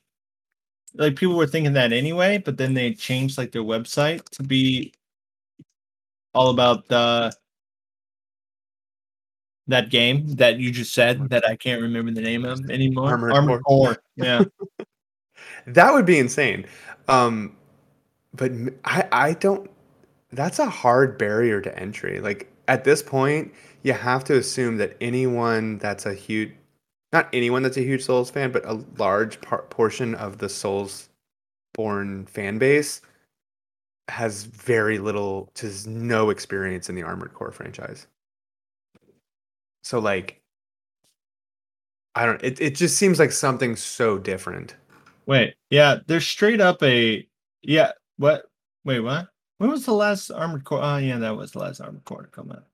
like 0.93 1.15
people 1.17 1.35
were 1.35 1.47
thinking 1.47 1.73
that 1.73 1.91
anyway, 1.91 2.37
but 2.37 2.57
then 2.57 2.73
they 2.73 2.93
changed 2.93 3.37
like 3.37 3.51
their 3.51 3.63
website 3.63 4.23
to 4.29 4.43
be 4.43 4.93
all 6.33 6.49
about 6.49 6.87
the 6.87 7.33
that 9.71 9.89
game 9.89 10.27
that 10.35 10.59
you 10.59 10.71
just 10.71 10.93
said 10.93 11.29
that 11.29 11.47
I 11.47 11.55
can't 11.55 11.81
remember 11.81 12.11
the 12.11 12.21
name 12.21 12.45
of 12.45 12.69
anymore. 12.69 13.09
Armored 13.09 13.33
Armored 13.33 13.63
Core. 13.63 13.97
Yeah. 14.15 14.43
That 15.67 15.93
would 15.93 16.05
be 16.05 16.17
insane. 16.17 16.65
Um, 17.07 17.55
but 18.33 18.51
I 18.83 19.33
don't. 19.33 19.69
That's 20.31 20.59
a 20.59 20.69
hard 20.69 21.17
barrier 21.17 21.61
to 21.61 21.77
entry. 21.77 22.19
Like 22.19 22.51
at 22.67 22.83
this 22.83 23.03
point, 23.03 23.53
you 23.83 23.93
have 23.93 24.23
to 24.25 24.37
assume 24.37 24.77
that 24.77 24.95
anyone 25.01 25.77
that's 25.77 26.05
a 26.05 26.13
huge, 26.13 26.53
not 27.11 27.29
anyone 27.33 27.63
that's 27.63 27.77
a 27.77 27.81
huge 27.81 28.03
Souls 28.03 28.31
fan, 28.31 28.51
but 28.51 28.65
a 28.65 28.83
large 28.97 29.41
par- 29.41 29.63
portion 29.63 30.15
of 30.15 30.37
the 30.37 30.49
Souls 30.49 31.09
born 31.73 32.25
fan 32.25 32.57
base 32.57 33.01
has 34.07 34.43
very 34.43 34.97
little 34.97 35.49
to 35.55 35.71
no 35.87 36.29
experience 36.29 36.89
in 36.89 36.95
the 36.95 37.03
Armored 37.03 37.33
Core 37.33 37.51
franchise. 37.51 38.07
So 39.83 39.99
like, 39.99 40.41
I 42.15 42.25
don't. 42.25 42.43
It 42.43 42.59
it 42.61 42.75
just 42.75 42.97
seems 42.97 43.19
like 43.19 43.31
something 43.31 43.75
so 43.75 44.17
different. 44.17 44.75
Wait, 45.25 45.55
yeah, 45.69 45.97
there's 46.07 46.27
straight 46.27 46.59
up 46.61 46.81
a 46.83 47.27
yeah. 47.61 47.91
What? 48.17 48.45
Wait, 48.83 48.99
what? 48.99 49.27
When 49.59 49.69
was 49.69 49.85
the 49.85 49.93
last 49.93 50.31
Armored 50.31 50.63
Core? 50.63 50.81
Oh, 50.81 50.97
yeah, 50.97 51.19
that 51.19 51.35
was 51.37 51.51
the 51.51 51.59
last 51.59 51.79
Armored 51.81 52.03
Core 52.03 52.23
to 52.23 52.27
come 52.29 52.51
out. 52.51 52.65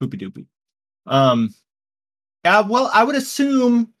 Poopy 0.00 0.16
doopy. 0.18 0.46
Um, 1.06 1.54
yeah. 2.44 2.60
Well, 2.62 2.90
I 2.94 3.04
would 3.04 3.14
assume 3.16 3.92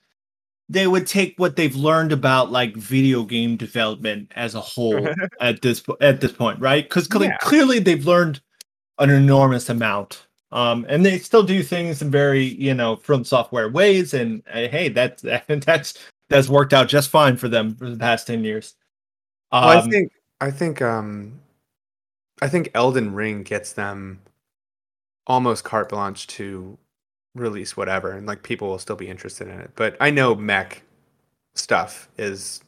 they 0.68 0.86
would 0.86 1.06
take 1.06 1.34
what 1.36 1.56
they've 1.56 1.74
learned 1.76 2.12
about 2.12 2.50
like 2.50 2.76
video 2.76 3.24
game 3.24 3.56
development 3.56 4.32
as 4.36 4.54
a 4.54 4.60
whole 4.60 5.08
at 5.40 5.60
this 5.62 5.82
at 6.00 6.20
this 6.20 6.32
point, 6.32 6.58
right? 6.60 6.84
Because 6.84 7.08
Yeah. 7.12 7.36
clearly 7.38 7.78
they've 7.78 8.06
learned 8.06 8.40
an 8.98 9.10
enormous 9.10 9.68
amount. 9.68 10.26
Um, 10.52 10.84
and 10.88 11.04
they 11.06 11.18
still 11.18 11.42
do 11.44 11.62
things 11.62 12.02
in 12.02 12.10
very, 12.10 12.42
you 12.44 12.74
know, 12.74 12.96
from 12.96 13.24
software 13.24 13.68
ways. 13.70 14.14
And 14.14 14.42
uh, 14.52 14.68
hey, 14.68 14.88
that's 14.88 15.22
that's 15.48 15.94
that's 16.28 16.48
worked 16.48 16.72
out 16.72 16.88
just 16.88 17.08
fine 17.10 17.36
for 17.36 17.48
them 17.48 17.74
for 17.76 17.88
the 17.90 17.96
past 17.96 18.26
10 18.26 18.42
years. 18.44 18.74
Um, 19.52 19.64
Well, 19.64 19.78
I 19.78 19.88
think 19.90 20.12
I 20.40 20.50
think 20.50 20.82
um 20.82 21.38
I 22.42 22.48
think 22.48 22.70
Elden 22.74 23.14
Ring 23.14 23.42
gets 23.42 23.72
them 23.72 24.20
almost 25.26 25.62
carte 25.64 25.88
blanche 25.90 26.26
to 26.28 26.76
release 27.36 27.76
whatever 27.76 28.10
and 28.12 28.26
like 28.26 28.42
people 28.42 28.68
will 28.68 28.78
still 28.78 28.96
be 28.96 29.08
interested 29.08 29.46
in 29.48 29.60
it. 29.60 29.70
But 29.76 29.96
I 30.00 30.10
know 30.10 30.34
mech 30.34 30.82
stuff 31.54 32.08
is 32.18 32.60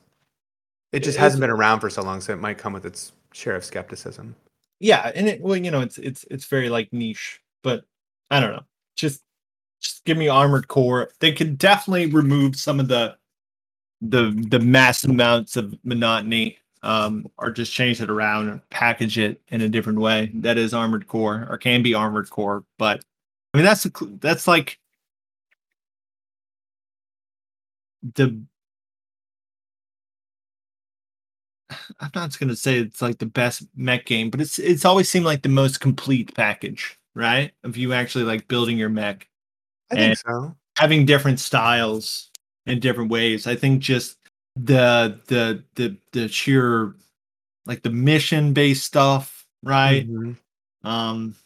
it 0.93 1.01
just 1.03 1.16
It- 1.18 1.20
hasn't 1.20 1.39
it's- 1.43 1.49
been 1.49 1.59
around 1.59 1.80
for 1.80 1.91
so 1.91 2.03
long, 2.03 2.20
so 2.20 2.33
it 2.33 2.37
might 2.41 2.59
come 2.59 2.72
with 2.72 2.85
its 2.87 3.12
share 3.33 3.57
of 3.57 3.64
skepticism. 3.64 4.37
yeah, 4.78 5.11
and 5.14 5.26
it 5.28 5.41
well, 5.41 5.57
you 5.57 5.70
know, 5.70 5.80
it's 5.80 5.99
it's 5.99 6.24
it's 6.30 6.45
very 6.47 6.68
like 6.68 6.93
niche, 6.93 7.41
but 7.63 7.85
I 8.31 8.41
don't 8.41 8.53
know. 8.53 8.65
Just 8.97 9.23
just 9.81 10.05
give 10.05 10.17
me 10.17 10.29
armored 10.29 10.69
core. 10.69 11.11
They 11.21 11.33
could 11.33 11.59
definitely 11.59 12.07
remove 12.07 12.57
some 12.57 12.81
of 12.81 12.89
the 12.89 13.17
the 14.03 14.33
the 14.49 14.59
mass 14.59 15.05
amounts 15.05 15.57
of 15.57 15.75
monotony 15.85 16.59
um 16.83 17.31
or 17.39 17.51
just 17.53 17.73
change 17.73 18.01
it 18.01 18.11
around 18.11 18.49
and 18.49 18.69
package 18.71 19.17
it 19.17 19.41
in 19.49 19.61
a 19.61 19.69
different 19.69 20.01
way 20.01 20.31
that 20.35 20.59
is 20.59 20.75
armored 20.75 21.07
core 21.07 21.47
or 21.49 21.57
can 21.57 21.83
be 21.83 21.95
armored 21.95 22.29
core 22.29 22.65
but 22.79 23.05
i 23.55 23.59
mean 23.59 23.65
that's 23.65 23.83
cl- 23.83 24.11
that's 24.21 24.49
like 24.49 24.81
the 28.15 28.43
i'm 32.01 32.11
not 32.15 32.37
going 32.39 32.49
to 32.49 32.57
say 32.57 32.79
it's 32.79 33.01
like 33.01 33.19
the 33.19 33.27
best 33.27 33.65
mech 33.77 34.05
game 34.05 34.29
but 34.31 34.41
it's 34.41 34.59
it's 34.59 34.85
always 34.85 35.09
seemed 35.09 35.25
like 35.25 35.43
the 35.43 35.49
most 35.49 35.81
complete 35.81 36.35
package 36.35 36.99
right 37.15 37.53
of 37.65 37.77
you 37.77 37.93
actually 37.93 38.25
like 38.25 38.49
building 38.49 38.79
your 38.79 38.89
mech 38.89 39.29
I 39.91 39.97
think 39.97 40.19
so. 40.19 40.57
having 40.77 41.05
different 41.05 41.39
styles 41.39 42.31
in 42.67 42.81
different 42.81 43.11
ways. 43.11 43.47
I 43.47 43.57
think 43.57 43.81
just 43.81 44.19
the 44.57 45.21
the 45.27 45.65
the 45.75 45.97
the 46.13 46.29
sheer 46.29 46.95
like 47.67 47.83
the 47.83 47.91
mission 47.91 48.53
based 48.53 48.85
stuff, 48.85 49.47
right? 49.63 50.09
Mhm. 50.09 50.37
Um, 50.85 51.37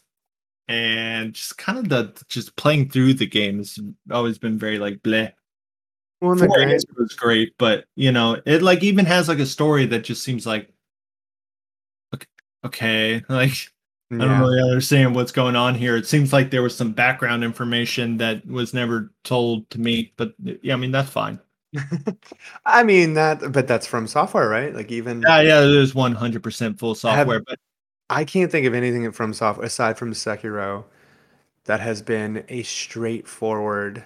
and 0.67 1.33
just 1.33 1.57
kind 1.57 1.77
of 1.77 1.89
the 1.89 2.23
just 2.27 2.55
playing 2.55 2.89
through 2.89 3.13
the 3.15 3.27
game 3.27 3.57
has 3.57 3.79
always 4.11 4.37
been 4.37 4.57
very 4.57 4.79
like 4.79 5.01
bleh. 5.03 5.31
Well, 6.21 6.31
and 6.31 6.41
the 6.41 6.47
grand, 6.47 6.83
was 6.97 7.13
great, 7.13 7.53
but 7.57 7.85
you 7.95 8.11
know, 8.11 8.41
it 8.45 8.63
like 8.63 8.83
even 8.83 9.05
has 9.05 9.27
like 9.27 9.39
a 9.39 9.45
story 9.45 9.85
that 9.87 10.03
just 10.03 10.23
seems 10.23 10.47
like 10.47 10.69
okay, 12.13 12.27
okay 12.65 13.23
like 13.29 13.71
I 14.09 14.17
don't 14.17 14.29
yeah. 14.29 14.39
really 14.39 14.61
understand 14.61 15.15
what's 15.15 15.33
going 15.33 15.57
on 15.57 15.75
here. 15.75 15.97
It 15.97 16.07
seems 16.07 16.31
like 16.31 16.49
there 16.49 16.63
was 16.63 16.75
some 16.75 16.93
background 16.93 17.43
information 17.43 18.17
that 18.17 18.45
was 18.47 18.73
never 18.73 19.11
told 19.25 19.69
to 19.71 19.81
me, 19.81 20.13
but 20.15 20.33
yeah, 20.61 20.73
I 20.73 20.77
mean 20.77 20.91
that's 20.91 21.09
fine. 21.09 21.39
I 22.65 22.83
mean 22.83 23.15
that, 23.15 23.51
but 23.51 23.67
that's 23.67 23.85
from 23.85 24.07
software, 24.07 24.47
right? 24.47 24.73
Like 24.73 24.91
even 24.91 25.21
Yeah, 25.21 25.41
yeah, 25.41 25.85
one 25.93 26.13
hundred 26.13 26.41
percent 26.41 26.79
full 26.79 26.95
software, 26.95 27.41
but 27.45 27.59
I 28.09 28.23
can't 28.23 28.49
think 28.49 28.65
of 28.65 28.73
anything 28.73 29.11
from 29.11 29.33
software 29.33 29.65
aside 29.65 29.97
from 29.97 30.13
Sekiro 30.13 30.85
that 31.65 31.81
has 31.81 32.01
been 32.01 32.45
a 32.47 32.63
straightforward 32.63 34.05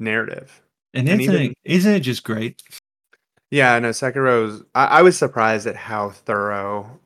narrative. 0.00 0.62
and 0.94 1.08
and 1.08 1.20
isn't 1.20 1.34
even- 1.34 1.50
it 1.52 1.58
isn't 1.64 1.92
it 1.92 2.00
just 2.00 2.24
great? 2.24 2.60
Yeah, 3.50 3.78
no, 3.78 3.90
Sekiro's. 3.90 4.62
I, 4.74 4.84
I 4.86 5.02
was 5.02 5.16
surprised 5.16 5.66
at 5.66 5.76
how 5.76 6.10
thorough 6.10 6.98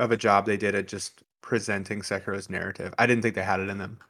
of 0.00 0.10
a 0.12 0.16
job 0.16 0.46
they 0.46 0.56
did 0.56 0.74
at 0.74 0.88
just 0.88 1.22
presenting 1.42 2.02
Sekiro's 2.02 2.50
narrative. 2.50 2.94
I 2.98 3.06
didn't 3.06 3.22
think 3.22 3.36
they 3.36 3.42
had 3.44 3.60
it 3.60 3.68
in 3.68 3.78
them. 3.78 4.00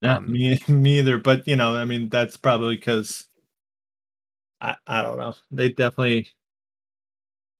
Yeah, 0.00 0.16
Um, 0.16 0.32
me, 0.32 0.58
me 0.68 0.98
either. 0.98 1.18
But 1.18 1.46
you 1.48 1.56
know, 1.56 1.74
I 1.76 1.84
mean, 1.84 2.08
that's 2.08 2.36
probably 2.36 2.76
because 2.76 3.26
I, 4.60 4.76
I 4.86 5.02
don't 5.02 5.18
know. 5.18 5.34
They 5.50 5.70
definitely, 5.70 6.28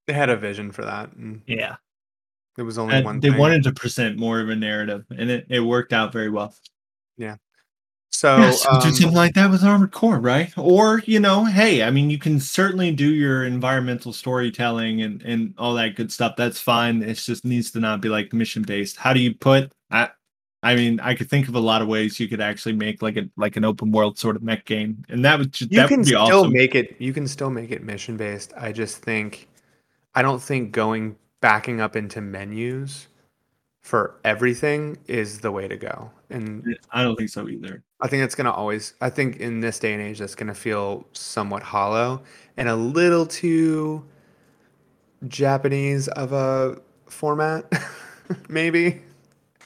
They 0.07 0.13
had 0.13 0.29
a 0.29 0.35
vision 0.37 0.71
for 0.71 0.83
that, 0.85 1.13
and 1.13 1.43
yeah, 1.45 1.77
it 2.57 2.63
was 2.63 2.77
only 2.77 2.97
one. 2.97 3.21
they 3.21 3.29
thing. 3.29 3.39
wanted 3.39 3.63
to 3.63 3.73
present 3.73 4.17
more 4.17 4.39
of 4.39 4.49
a 4.49 4.55
narrative, 4.55 5.05
and 5.11 5.29
it, 5.29 5.47
it 5.49 5.59
worked 5.61 5.93
out 5.93 6.11
very 6.13 6.29
well. 6.29 6.53
So. 8.09 8.37
Yeah, 8.37 8.51
so 8.51 8.69
do 8.69 8.87
um, 8.87 8.93
something 8.93 9.15
like 9.15 9.33
that 9.35 9.51
with 9.51 9.63
Armored 9.63 9.91
Core, 9.91 10.19
right? 10.19 10.51
Or 10.57 11.01
you 11.05 11.19
know, 11.19 11.45
hey, 11.45 11.83
I 11.83 11.91
mean, 11.91 12.09
you 12.09 12.17
can 12.17 12.39
certainly 12.39 12.91
do 12.91 13.13
your 13.13 13.45
environmental 13.45 14.11
storytelling 14.13 15.01
and 15.01 15.21
and 15.21 15.53
all 15.57 15.75
that 15.75 15.95
good 15.95 16.11
stuff. 16.11 16.35
That's 16.35 16.59
fine. 16.59 17.03
It 17.03 17.15
just 17.15 17.45
needs 17.45 17.71
to 17.71 17.79
not 17.79 18.01
be 18.01 18.09
like 18.09 18.33
mission 18.33 18.63
based. 18.63 18.97
How 18.97 19.13
do 19.13 19.19
you 19.19 19.35
put? 19.35 19.71
I, 19.91 20.09
I 20.63 20.75
mean, 20.75 20.99
I 20.99 21.13
could 21.13 21.29
think 21.29 21.47
of 21.47 21.55
a 21.55 21.59
lot 21.59 21.81
of 21.81 21.87
ways 21.87 22.19
you 22.19 22.27
could 22.27 22.41
actually 22.41 22.73
make 22.73 23.01
like 23.01 23.17
a 23.17 23.29
like 23.37 23.55
an 23.55 23.63
open 23.63 23.91
world 23.91 24.17
sort 24.17 24.35
of 24.35 24.41
mech 24.41 24.65
game, 24.65 25.03
and 25.09 25.23
that 25.23 25.37
would 25.37 25.53
just 25.53 25.71
you 25.71 25.77
that 25.77 25.87
can 25.87 25.99
would 25.99 26.05
be 26.05 26.09
still 26.09 26.21
awesome. 26.21 26.53
make 26.53 26.73
it. 26.73 26.95
You 26.99 27.13
can 27.13 27.27
still 27.27 27.51
make 27.51 27.71
it 27.71 27.83
mission 27.83 28.17
based. 28.17 28.51
I 28.57 28.71
just 28.71 28.97
think, 28.97 29.47
I 30.15 30.23
don't 30.23 30.41
think 30.41 30.71
going 30.71 31.15
backing 31.39 31.79
up 31.79 31.95
into 31.95 32.21
menus 32.21 33.07
for 33.81 34.19
everything 34.23 34.97
is 35.05 35.39
the 35.39 35.51
way 35.51 35.67
to 35.67 35.77
go, 35.77 36.09
and 36.31 36.77
I 36.91 37.03
don't 37.03 37.15
think 37.15 37.29
so 37.29 37.47
either. 37.47 37.83
I 37.99 38.07
think 38.07 38.23
it's 38.23 38.35
gonna 38.35 38.51
always. 38.51 38.93
I 39.01 39.09
think 39.09 39.37
in 39.37 39.59
this 39.59 39.79
day 39.79 39.93
and 39.93 40.01
age, 40.01 40.19
that's 40.19 40.35
gonna 40.35 40.53
feel 40.53 41.07
somewhat 41.13 41.63
hollow 41.63 42.21
and 42.57 42.69
a 42.69 42.75
little 42.75 43.25
too 43.25 44.05
Japanese 45.27 46.07
of 46.09 46.31
a 46.33 46.79
format, 47.07 47.71
maybe. 48.49 49.01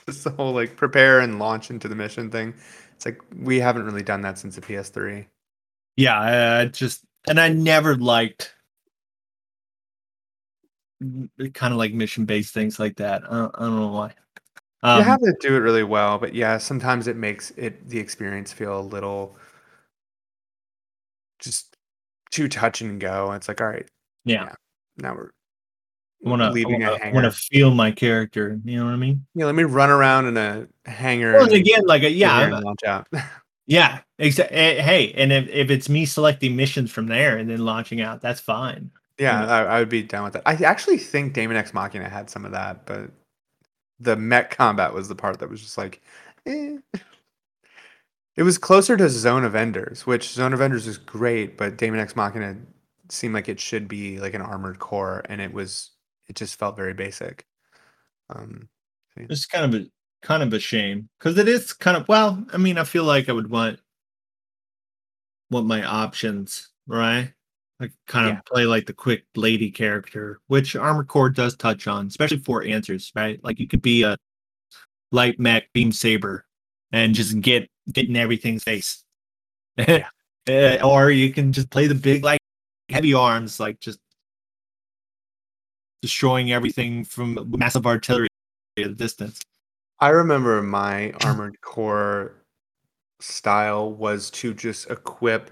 The 0.06 0.32
whole 0.32 0.54
like 0.54 0.76
prepare 0.76 1.20
and 1.20 1.40
launch 1.40 1.70
into 1.70 1.88
the 1.88 1.96
mission 1.96 2.30
thing. 2.30 2.54
It's 2.96 3.06
like 3.06 3.22
we 3.36 3.60
haven't 3.60 3.86
really 3.86 4.04
done 4.04 4.22
that 4.22 4.38
since 4.38 4.56
the 4.56 4.62
PS3. 4.62 5.26
Yeah, 5.96 6.20
I, 6.20 6.62
I 6.62 6.66
just 6.66 7.04
and 7.30 7.40
I 7.40 7.50
never 7.50 7.96
liked 7.96 8.54
kind 11.54 11.74
of 11.74 11.78
like 11.78 11.94
mission 11.94 12.26
based 12.26 12.54
things 12.54 12.80
like 12.80 12.98
that. 12.98 13.24
I 13.26 13.36
don't, 13.36 13.56
I 13.56 13.60
don't 13.60 13.76
know 13.80 13.88
why. 13.88 14.14
Um, 14.84 14.98
you 15.00 15.04
have 15.04 15.20
to 15.20 15.36
do 15.40 15.56
it 15.56 15.60
really 15.60 15.84
well, 15.84 16.18
but 16.18 16.34
yeah, 16.34 16.58
sometimes 16.58 17.08
it 17.08 17.16
makes 17.16 17.52
it 17.52 17.88
the 17.88 18.00
experience 18.00 18.52
feel 18.52 18.80
a 18.80 18.82
little 18.82 19.36
just 21.40 21.76
too 22.32 22.48
touch 22.48 22.82
and 22.82 23.00
go. 23.00 23.32
It's 23.34 23.48
like, 23.48 23.62
all 23.62 23.68
right, 23.68 23.88
yeah, 24.26 24.54
now 24.98 25.16
we're 25.16 25.32
want 26.24 26.42
to 26.42 26.50
leaving 26.50 26.84
a 26.84 26.98
want 27.14 27.26
to 27.26 27.32
feel 27.32 27.72
my 27.72 27.92
character. 27.92 28.60
You 28.64 28.80
know 28.80 28.86
what 28.86 28.94
I 28.94 28.98
mean? 28.98 29.26
Yeah, 29.36 29.46
let 29.46 29.56
me 29.56 29.64
run 29.64 29.90
around 29.90 30.28
in 30.28 30.38
a 30.38 30.68
hangar. 30.86 31.34
Well, 31.34 31.52
again, 31.52 31.82
like 31.86 32.02
uh, 32.02 32.08
sit 32.08 32.18
yeah, 32.18 32.60
launch 32.60 32.84
out. 32.86 33.08
yeah. 33.68 34.00
Exa- 34.20 34.48
eh, 34.52 34.82
hey, 34.82 35.12
and 35.14 35.32
if, 35.32 35.48
if 35.48 35.72
it's 35.72 35.90
me 35.90 36.06
selecting 36.06 36.56
missions 36.56 36.92
from 36.92 37.08
there 37.08 37.38
and 37.38 37.50
then 37.50 37.60
launching 37.60 38.02
out, 38.02 38.22
that's 38.22 38.40
fine. 38.40 38.92
yeah, 39.18 39.46
I, 39.46 39.64
I 39.64 39.80
would 39.80 39.90
be 39.90 40.04
down 40.04 40.24
with 40.24 40.34
that. 40.34 40.44
I 40.46 40.54
actually 40.64 40.98
think 40.98 41.34
Daemon 41.34 41.58
X 41.58 41.74
Machina 41.74 42.10
had 42.10 42.30
some 42.30 42.46
of 42.46 42.52
that, 42.52 42.86
but 42.86 43.12
the 44.02 44.16
mech 44.16 44.56
combat 44.58 44.94
was 44.94 45.08
the 45.08 45.16
part 45.16 45.40
that 45.40 45.50
was 45.50 45.62
just 45.62 45.78
like, 45.78 46.02
eh. 46.46 46.78
It 48.36 48.44
was 48.44 48.58
closer 48.58 48.96
to 48.98 49.10
Zone 49.10 49.44
of 49.44 49.56
Enders, 49.56 50.06
which 50.06 50.30
Zone 50.32 50.54
of 50.54 50.62
Enders 50.62 50.88
is 50.88 50.98
great, 50.98 51.58
but 51.58 51.78
Daemon 51.78 52.00
X 52.00 52.16
Machina 52.16 52.58
seemed 53.10 53.34
like 53.34 53.50
it 53.50 53.60
should 53.60 53.88
be 53.88 54.20
like 54.20 54.34
an 54.34 54.42
armored 54.42 54.80
core, 54.80 55.22
and 55.26 55.42
it 55.42 55.54
was. 55.54 55.92
It 56.30 56.36
just 56.38 56.58
felt 56.58 56.78
very 56.78 56.94
basic. 56.94 57.46
Um, 58.30 58.70
It's 59.18 59.46
kind 59.48 59.74
of 59.76 59.82
a 59.82 59.88
kind 60.22 60.44
of 60.44 60.54
a 60.54 60.60
shame 60.60 61.10
because 61.20 61.38
it 61.38 61.48
is 61.50 61.74
kind 61.74 61.98
of 61.98 62.08
well. 62.10 62.46
I 62.54 62.58
mean, 62.58 62.78
I 62.78 62.86
feel 62.86 63.06
like 63.06 63.30
I 63.30 63.34
would 63.34 63.50
want 63.50 63.80
want 65.50 65.68
my 65.68 65.84
options 65.84 66.70
right. 66.88 67.34
Like 67.82 67.92
kind 68.06 68.28
of 68.28 68.36
Yeah. 68.36 68.42
play 68.46 68.66
like 68.66 68.86
the 68.86 68.94
quick 68.94 69.26
lady 69.36 69.72
character, 69.72 70.40
which 70.48 70.76
Armored 70.76 71.08
Core 71.08 71.32
does 71.32 71.56
touch 71.58 71.88
on, 71.88 72.06
especially 72.08 72.38
for 72.38 72.64
answers, 72.64 73.12
right? 73.16 73.44
Like 73.44 73.60
you 73.60 73.68
could 73.68 73.82
be 73.82 74.04
a 74.04 74.16
light 75.12 75.40
mech 75.40 75.74
beam 75.74 75.92
saber 75.92 76.46
and 76.92 77.16
just 77.16 77.42
get 77.42 77.70
get 77.92 78.08
in 78.08 78.16
everything's 78.16 78.64
face. 78.64 79.04
Yeah. 79.78 80.08
Eh, 80.48 80.82
or 80.82 81.12
you 81.12 81.32
can 81.32 81.54
just 81.54 81.70
play 81.70 81.86
the 81.86 81.94
big 81.94 82.24
like 82.24 82.40
heavy 82.90 83.14
arms, 83.14 83.60
like 83.60 83.80
just 83.80 84.00
destroying 86.02 86.52
everything 86.52 87.04
from 87.04 87.38
massive 87.56 87.86
artillery 87.86 88.28
at 88.80 88.86
a 88.86 88.94
distance. 88.96 89.40
I 90.00 90.10
remember 90.10 90.64
my 90.64 91.12
armored 91.24 91.62
core 91.62 92.44
style 93.20 93.94
was 93.94 94.32
to 94.32 94.56
just 94.56 94.90
equip 94.90 95.52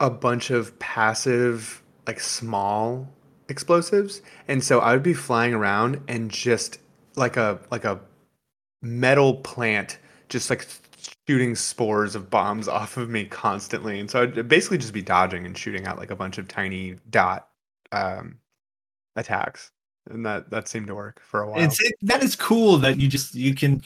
a 0.00 0.10
bunch 0.10 0.50
of 0.50 0.78
passive, 0.78 1.82
like 2.06 2.20
small 2.20 3.08
explosives, 3.48 4.22
and 4.46 4.62
so 4.62 4.80
I 4.80 4.92
would 4.92 5.02
be 5.02 5.14
flying 5.14 5.54
around 5.54 6.00
and 6.08 6.30
just 6.30 6.78
like 7.16 7.36
a 7.36 7.58
like 7.70 7.84
a 7.84 8.00
metal 8.82 9.36
plant, 9.36 9.98
just 10.28 10.50
like 10.50 10.66
shooting 11.26 11.54
spores 11.54 12.14
of 12.14 12.30
bombs 12.30 12.68
off 12.68 12.96
of 12.96 13.08
me 13.10 13.24
constantly, 13.24 14.00
and 14.00 14.10
so 14.10 14.22
I'd 14.22 14.48
basically 14.48 14.78
just 14.78 14.92
be 14.92 15.02
dodging 15.02 15.46
and 15.46 15.56
shooting 15.56 15.86
out 15.86 15.98
like 15.98 16.10
a 16.10 16.16
bunch 16.16 16.38
of 16.38 16.48
tiny 16.48 16.96
dot 17.10 17.48
um, 17.92 18.38
attacks, 19.16 19.70
and 20.08 20.24
that 20.24 20.50
that 20.50 20.68
seemed 20.68 20.86
to 20.86 20.94
work 20.94 21.20
for 21.22 21.42
a 21.42 21.50
while. 21.50 21.60
It's 21.60 21.82
it, 21.82 21.94
that 22.02 22.22
is 22.22 22.36
cool 22.36 22.78
that 22.78 22.98
you 22.98 23.08
just 23.08 23.34
you 23.34 23.54
can 23.54 23.82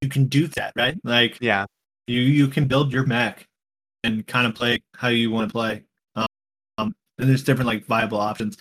you 0.00 0.08
can 0.08 0.26
do 0.26 0.48
that, 0.48 0.72
right? 0.76 0.98
Like 1.04 1.38
yeah. 1.40 1.66
you 2.08 2.20
you 2.20 2.48
can 2.48 2.66
build 2.66 2.92
your 2.92 3.06
mech 3.06 3.46
and 4.04 4.26
kind 4.26 4.46
of 4.46 4.54
play 4.54 4.82
how 4.96 5.08
you 5.08 5.30
want 5.30 5.48
to 5.48 5.52
play. 5.52 5.84
Um, 6.16 6.94
and 7.18 7.28
there's 7.28 7.44
different 7.44 7.66
like 7.66 7.84
viable 7.86 8.18
options. 8.18 8.58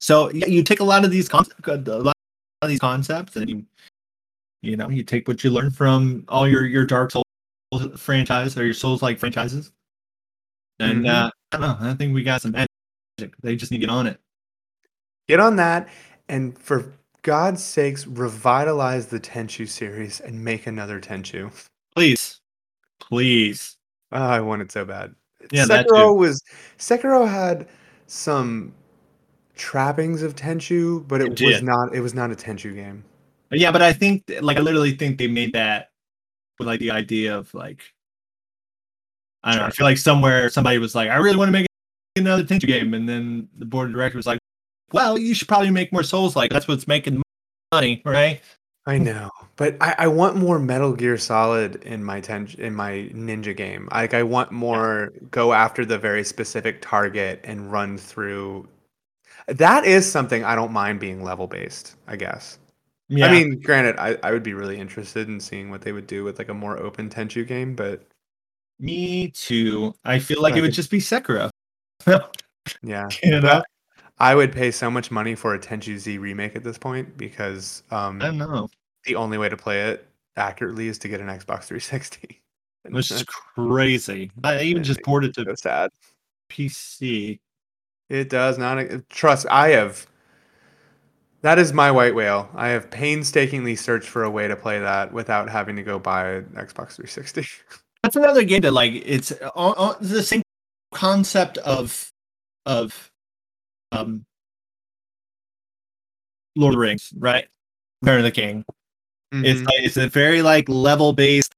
So 0.00 0.30
yeah, 0.30 0.46
you 0.46 0.62
take 0.62 0.80
a 0.80 0.84
lot 0.84 1.04
of 1.04 1.10
these 1.10 1.28
concepts, 1.28 1.66
a 1.66 1.76
lot 1.76 2.14
of 2.62 2.68
these 2.68 2.78
concepts, 2.78 3.36
and 3.36 3.48
you 3.50 3.66
you 4.62 4.76
know 4.76 4.88
you 4.88 5.02
take 5.02 5.26
what 5.28 5.42
you 5.42 5.50
learn 5.50 5.70
from 5.70 6.24
all 6.28 6.46
your 6.48 6.64
your 6.66 6.86
Dark 6.86 7.10
Souls 7.10 7.24
franchise 7.96 8.56
or 8.56 8.64
your 8.64 8.74
Souls 8.74 9.02
like 9.02 9.18
franchises, 9.18 9.72
and 10.78 11.04
Mhm. 11.04 11.10
uh, 11.10 11.30
I 11.52 11.56
don't 11.56 11.80
know. 11.80 11.90
I 11.90 11.94
think 11.94 12.14
we 12.14 12.22
got 12.22 12.42
some 12.42 12.52
magic. 12.52 12.68
They 13.42 13.56
just 13.56 13.72
need 13.72 13.78
to 13.78 13.86
get 13.86 13.90
on 13.92 14.06
it. 14.06 14.20
Get 15.28 15.40
on 15.40 15.56
that, 15.56 15.88
and 16.28 16.56
for 16.58 16.92
God's 17.22 17.62
sakes, 17.62 18.06
revitalize 18.06 19.08
the 19.08 19.20
Tenchu 19.20 19.68
series 19.68 20.20
and 20.20 20.42
make 20.44 20.66
another 20.66 21.00
Tenchu. 21.00 21.50
Please, 21.94 22.40
please. 23.00 23.77
Oh, 24.12 24.22
I 24.22 24.40
want 24.40 24.62
it 24.62 24.72
so 24.72 24.84
bad. 24.84 25.14
Yeah, 25.50 25.64
Sekiro 25.64 26.16
was 26.16 26.42
Sekiro 26.78 27.28
had 27.28 27.68
some 28.06 28.72
trappings 29.54 30.22
of 30.22 30.34
Tenchu, 30.34 31.06
but 31.06 31.20
it, 31.20 31.40
It 31.40 31.46
was 31.46 31.62
not. 31.62 31.94
It 31.94 32.00
was 32.00 32.14
not 32.14 32.30
a 32.30 32.34
Tenchu 32.34 32.74
game. 32.74 33.04
Yeah, 33.50 33.72
but 33.72 33.82
I 33.82 33.92
think 33.92 34.24
like 34.40 34.56
I 34.56 34.60
literally 34.60 34.92
think 34.92 35.18
they 35.18 35.26
made 35.26 35.52
that 35.54 35.90
with 36.58 36.68
like 36.68 36.80
the 36.80 36.90
idea 36.90 37.36
of 37.36 37.52
like 37.54 37.82
I 39.42 39.52
don't 39.52 39.60
know. 39.60 39.66
I 39.66 39.70
feel 39.70 39.86
like 39.86 39.98
somewhere 39.98 40.50
somebody 40.50 40.78
was 40.78 40.94
like, 40.94 41.10
I 41.10 41.16
really 41.16 41.36
want 41.36 41.48
to 41.48 41.52
make 41.52 41.66
another 42.16 42.42
Tenchu 42.44 42.66
game, 42.66 42.94
and 42.94 43.08
then 43.08 43.48
the 43.56 43.64
board 43.64 43.88
of 43.88 43.94
directors 43.94 44.16
was 44.16 44.26
like, 44.26 44.40
Well, 44.92 45.18
you 45.18 45.34
should 45.34 45.48
probably 45.48 45.70
make 45.70 45.92
more 45.92 46.02
Souls 46.02 46.34
like 46.34 46.50
that's 46.50 46.68
what's 46.68 46.88
making 46.88 47.22
money, 47.72 48.02
right? 48.04 48.40
I 48.88 48.96
know, 48.96 49.30
but 49.56 49.76
I, 49.82 49.94
I 49.98 50.06
want 50.06 50.36
more 50.36 50.58
Metal 50.58 50.94
Gear 50.94 51.18
Solid 51.18 51.76
in 51.84 52.02
my 52.02 52.22
ten, 52.22 52.48
in 52.56 52.74
my 52.74 53.10
ninja 53.12 53.54
game. 53.54 53.86
Like 53.92 54.14
I 54.14 54.22
want 54.22 54.50
more 54.50 55.12
go 55.30 55.52
after 55.52 55.84
the 55.84 55.98
very 55.98 56.24
specific 56.24 56.80
target 56.80 57.40
and 57.44 57.70
run 57.70 57.98
through. 57.98 58.66
That 59.46 59.84
is 59.84 60.10
something 60.10 60.42
I 60.42 60.54
don't 60.54 60.72
mind 60.72 61.00
being 61.00 61.22
level 61.22 61.46
based, 61.46 61.96
I 62.06 62.16
guess. 62.16 62.58
Yeah. 63.08 63.26
I 63.26 63.30
mean, 63.30 63.60
granted, 63.60 63.96
I, 63.98 64.16
I 64.22 64.32
would 64.32 64.42
be 64.42 64.54
really 64.54 64.78
interested 64.78 65.28
in 65.28 65.38
seeing 65.38 65.70
what 65.70 65.82
they 65.82 65.92
would 65.92 66.06
do 66.06 66.24
with 66.24 66.38
like 66.38 66.48
a 66.48 66.54
more 66.54 66.78
open 66.78 67.10
Tenchu 67.10 67.46
game, 67.46 67.74
but 67.74 68.02
me 68.80 69.28
too. 69.32 69.94
I 70.06 70.18
feel 70.18 70.40
like 70.40 70.54
I 70.54 70.58
it 70.58 70.60
would 70.62 70.68
think- 70.68 70.76
just 70.76 70.90
be 70.90 70.98
Sekiro. 70.98 71.50
yeah. 72.82 73.08
know? 73.22 73.62
I 74.20 74.34
would 74.34 74.52
pay 74.52 74.70
so 74.70 74.90
much 74.90 75.10
money 75.10 75.34
for 75.34 75.54
a 75.54 75.58
Tenchu 75.58 75.96
Z 75.98 76.18
remake 76.18 76.56
at 76.56 76.64
this 76.64 76.78
point 76.78 77.16
because 77.16 77.82
um 77.90 78.20
I 78.20 78.26
don't 78.26 78.38
know. 78.38 78.68
the 79.04 79.14
only 79.16 79.38
way 79.38 79.48
to 79.48 79.56
play 79.56 79.90
it 79.90 80.06
accurately 80.36 80.88
is 80.88 80.98
to 80.98 81.08
get 81.08 81.20
an 81.20 81.26
Xbox 81.28 81.64
360. 81.64 82.40
Which 82.90 83.10
is 83.10 83.24
crazy. 83.24 84.30
I 84.44 84.62
even 84.62 84.82
just 84.82 85.00
it- 85.00 85.04
ported 85.04 85.34
to 85.34 85.44
so 85.44 85.54
sad. 85.54 85.90
PC. 86.50 87.40
It 88.08 88.30
does 88.30 88.56
not 88.56 88.82
trust. 89.10 89.46
I 89.50 89.70
have. 89.70 90.06
That 91.42 91.58
is 91.58 91.72
my 91.72 91.90
white 91.90 92.14
whale. 92.14 92.48
I 92.54 92.68
have 92.68 92.90
painstakingly 92.90 93.76
searched 93.76 94.08
for 94.08 94.24
a 94.24 94.30
way 94.30 94.48
to 94.48 94.56
play 94.56 94.80
that 94.80 95.12
without 95.12 95.48
having 95.48 95.76
to 95.76 95.82
go 95.82 95.98
buy 95.98 96.30
an 96.36 96.44
Xbox 96.54 96.96
360. 96.96 97.46
That's 98.02 98.16
another 98.16 98.44
game 98.44 98.62
that 98.62 98.72
like 98.72 98.92
it's 98.94 99.32
on, 99.54 99.74
on 99.74 99.96
the 100.00 100.22
same 100.22 100.42
concept 100.92 101.58
of 101.58 102.10
of 102.64 103.10
um 103.92 104.24
Lord 106.56 106.74
of 106.74 106.78
the 106.78 106.80
Rings, 106.80 107.12
right? 107.16 107.46
Return 108.02 108.18
of 108.18 108.24
the 108.24 108.30
King. 108.30 108.64
It's 109.32 109.60
Mhm. 109.60 109.66
like 109.66 109.80
it's 109.80 109.96
a 109.96 110.08
very 110.08 110.42
like 110.42 110.68
level 110.68 111.12
based, 111.12 111.54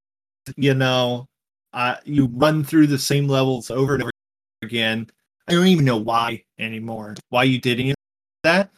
you 0.57 0.74
know. 0.74 1.26
Uh, 1.72 1.97
you 2.05 2.26
run 2.33 2.64
through 2.64 2.89
the 2.89 2.99
same 2.99 3.28
levels 3.28 3.70
over 3.70 3.95
and 3.95 4.03
over 4.03 4.11
again. 4.62 5.09
I 5.47 5.53
don't 5.53 5.68
even 5.68 5.85
know 5.85 5.97
why 5.97 6.45
anymore. 6.59 7.14
Why 7.28 7.45
you 7.45 7.61
did 7.61 7.78
any 7.78 7.91
of 7.91 7.97
that? 8.43 8.70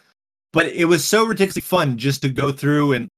But 0.53 0.67
it 0.67 0.85
was 0.85 1.03
so 1.03 1.25
ridiculously 1.25 1.63
fun 1.63 1.97
just 1.97 2.21
to 2.23 2.29
go 2.29 2.53
through 2.53 2.93
and, 2.93 3.09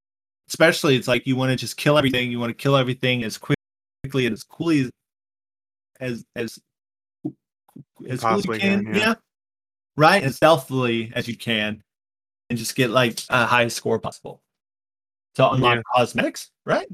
especially 0.49 0.95
it's 0.95 1.09
like 1.09 1.26
you 1.26 1.35
want 1.35 1.51
to 1.51 1.57
just 1.57 1.76
kill 1.76 1.99
everything. 1.99 2.30
You 2.30 2.39
want 2.39 2.51
to 2.51 2.55
kill 2.55 2.76
everything 2.76 3.24
as 3.24 3.37
quickly 3.37 4.26
and 4.26 4.32
as 4.32 4.45
coolly 4.45 4.80
as 4.80 4.91
as 6.01 6.24
as, 6.37 6.59
as 8.09 8.20
cool 8.20 8.39
as 8.39 8.45
you 8.47 8.53
can. 8.53 8.85
can, 8.85 8.95
yeah. 8.95 9.01
yeah. 9.01 9.14
Right, 9.97 10.22
as 10.22 10.36
stealthily 10.36 11.12
as 11.14 11.28
you 11.28 11.36
can, 11.36 11.82
and 12.51 12.59
just 12.59 12.76
get 12.76 12.90
like 12.90 13.20
a 13.30 13.47
high 13.47 13.68
score 13.68 13.99
possible 13.99 14.40
to 15.34 15.51
unlock 15.51 15.76
Yeah. 15.76 15.82
cosmetics, 15.95 16.51
right? 16.64 16.86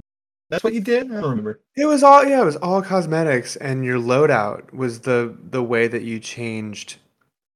That's 0.48 0.64
what 0.64 0.74
you 0.74 0.80
did. 0.80 1.06
I 1.12 1.20
don't 1.20 1.30
remember. 1.30 1.60
It 1.76 1.86
was 1.86 2.02
all 2.02 2.24
yeah, 2.24 2.42
it 2.42 2.44
was 2.44 2.56
all 2.56 2.82
cosmetics, 2.82 3.56
and 3.56 3.84
your 3.84 3.98
loadout 3.98 4.72
was 4.72 5.00
the 5.00 5.36
the 5.50 5.62
way 5.62 5.86
that 5.88 6.02
you 6.02 6.18
changed 6.18 6.98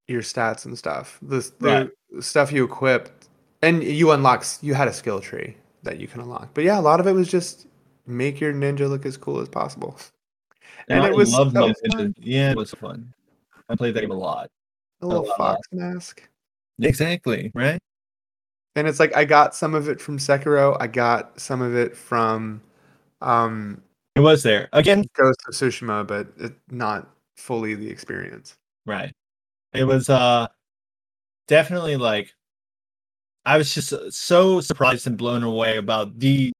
your 0.07 0.23
stats 0.23 0.65
and 0.65 0.77
stuff. 0.79 1.19
The, 1.23 1.51
the 1.61 2.23
stuff 2.23 2.53
you 2.53 2.63
equipped, 2.65 3.29
and 3.63 3.83
you 3.83 4.13
unlocked. 4.13 4.59
You 4.63 4.75
had 4.75 4.87
a 4.87 4.93
skill 4.93 5.19
tree 5.21 5.57
that 5.83 5.99
you 5.99 6.07
can 6.07 6.21
unlock. 6.21 6.51
But 6.55 6.65
yeah, 6.65 6.79
a 6.79 6.83
lot 6.83 7.01
of 7.01 7.07
it 7.07 7.13
was 7.13 7.29
just 7.29 7.67
make 8.07 8.41
your 8.41 8.53
ninja 8.53 8.89
look 8.89 9.05
as 9.07 9.17
cool 9.17 9.41
as 9.41 9.49
possible. 9.49 9.99
And 10.89 11.03
I 11.03 11.09
it 11.09 11.17
was 11.17 11.33
loved 11.33 11.55
so 11.55 11.61
my 11.69 11.73
fun. 11.91 12.13
Ninja- 12.13 12.15
Yeah, 12.21 12.51
it 12.53 12.57
was 12.57 12.71
fun. 12.73 13.13
I 13.69 13.75
played 13.75 13.95
that 13.95 14.03
game 14.03 14.11
a 14.11 14.15
lot. 14.15 14.51
A 15.05 15.07
little 15.07 15.27
lot. 15.27 15.37
fox 15.37 15.69
mask. 15.73 16.29
Exactly. 16.81 17.53
Right. 17.55 17.79
And 18.77 18.89
it's 18.89 18.99
like 18.99 19.17
I 19.17 19.25
got 19.25 19.55
some 19.55 19.75
of 19.75 19.89
it 19.89 20.01
from 20.01 20.19
Sekiro. 20.19 20.77
I 20.81 20.87
got 20.89 21.39
some 21.41 21.63
of 21.63 21.77
it 21.77 21.97
from 21.97 22.61
um, 23.21 23.81
It 24.17 24.21
was 24.21 24.43
there 24.43 24.69
again. 24.73 25.05
Ghost 25.15 25.39
of 25.47 25.55
Tsushima, 25.55 26.07
but 26.07 26.29
it, 26.39 26.53
not 26.71 27.09
fully 27.37 27.75
the 27.75 27.89
experience. 27.89 28.55
Right. 28.87 29.13
It 29.73 29.85
was 29.85 30.09
uh 30.11 30.49
definitely 31.47 31.97
like 31.97 32.33
I 33.45 33.59
was 33.59 33.73
just 33.75 33.93
uh, 33.93 34.11
so 34.11 34.61
surprised 34.61 35.07
and 35.07 35.17
blown 35.19 35.43
away 35.43 35.77
about 35.77 36.19
the 36.19 36.53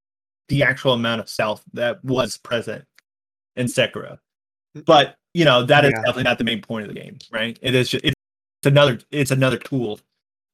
the 0.47 0.63
actual 0.63 0.93
amount 0.93 1.19
of 1.21 1.29
stealth 1.29 1.63
that 1.73 2.03
was 2.05 2.37
present 2.37 2.85
in 3.55 3.65
Sekiro. 3.67 4.17
But 4.85 5.15
you 5.33 5.43
know 5.45 5.63
that 5.65 5.83
is 5.85 5.91
Yeah. 5.91 6.01
definitely 6.01 6.23
not 6.23 6.37
the 6.37 6.43
main 6.45 6.61
point 6.61 6.87
of 6.87 6.93
the 6.93 6.99
game, 7.01 7.17
right? 7.31 7.57
It 7.61 7.75
is 7.75 7.89
just 7.89 8.05
it's 8.65 8.71
another 8.71 8.99
it's 9.11 9.29
another 9.31 9.57
tool 9.57 9.99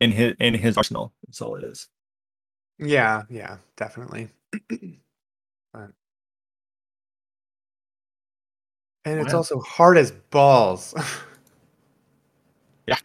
in 0.02 0.12
his 0.12 0.36
in 0.40 0.54
his 0.54 0.76
arsenal. 0.78 1.14
That's 1.26 1.42
all 1.42 1.56
it 1.56 1.64
is. 1.64 1.88
Yeah, 2.78 3.24
yeah, 3.30 3.58
definitely. 3.78 4.30
But- 5.74 5.92
and 9.06 9.20
it's 9.22 9.32
Wow. 9.32 9.38
also 9.38 9.62
hard 9.62 9.98
as 9.98 10.12
balls. 10.12 10.94
Yeah, 12.88 12.98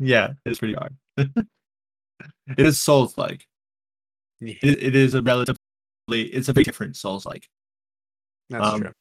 Yeah, 0.00 0.32
it's 0.44 0.58
pretty 0.58 0.74
hard. 0.74 0.96
it 1.16 1.38
is 2.58 2.80
Souls 2.80 3.16
like. 3.16 3.46
Yeah, 4.40 4.54
It, 4.62 4.82
it 4.82 4.96
is 4.96 5.14
a 5.14 5.22
relatively 5.22 5.56
it's 6.10 6.48
a 6.48 6.52
very 6.52 6.64
different 6.64 6.96
Souls 6.96 7.24
like. 7.24 7.46
that's 8.50 8.66
um, 8.66 8.80
true. 8.80 8.92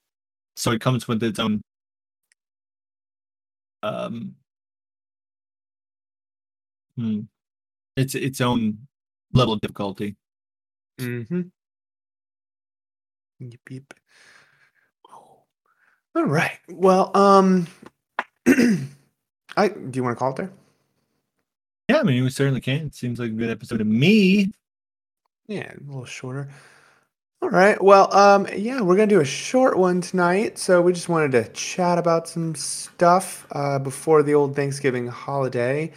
so 0.55 0.71
it 0.71 0.81
comes 0.81 1.07
with 1.07 1.23
its 1.23 1.39
own 1.39 1.61
um 3.81 4.35
hmm, 6.97 7.21
it's 7.95 8.15
its 8.15 8.41
own 8.41 8.77
level 9.33 9.53
of 9.53 9.61
difficulty 9.61 10.15
Mm-hmm. 10.99 11.41
Yep, 13.39 13.59
yep. 13.69 13.93
All 16.15 16.25
right. 16.25 16.57
Well, 16.69 17.11
um, 17.17 17.67
I 18.47 19.67
do 19.67 19.91
you 19.93 20.03
want 20.03 20.15
to 20.15 20.19
call 20.19 20.31
it 20.31 20.37
there? 20.37 20.51
yeah 21.89 21.99
i 21.99 22.03
mean 22.03 22.23
we 22.23 22.29
certainly 22.29 22.61
can 22.61 22.87
it 22.87 22.95
seems 22.95 23.19
like 23.19 23.29
a 23.29 23.33
good 23.33 23.49
episode 23.49 23.81
of 23.81 23.87
me 23.87 24.51
Yeah, 25.47 25.71
a 25.71 25.83
little 25.85 26.05
shorter. 26.05 26.49
All 27.41 27.49
right. 27.49 27.81
Well, 27.83 28.11
um, 28.15 28.47
yeah, 28.55 28.81
we're 28.81 28.95
gonna 28.95 29.07
do 29.07 29.19
a 29.21 29.25
short 29.25 29.77
one 29.77 30.01
tonight. 30.01 30.57
So 30.57 30.81
we 30.81 30.93
just 30.93 31.09
wanted 31.09 31.31
to 31.33 31.47
chat 31.53 31.97
about 31.99 32.27
some 32.27 32.55
stuff 32.55 33.45
uh, 33.51 33.77
before 33.79 34.23
the 34.23 34.33
old 34.33 34.55
Thanksgiving 34.55 35.07
holiday. 35.07 35.91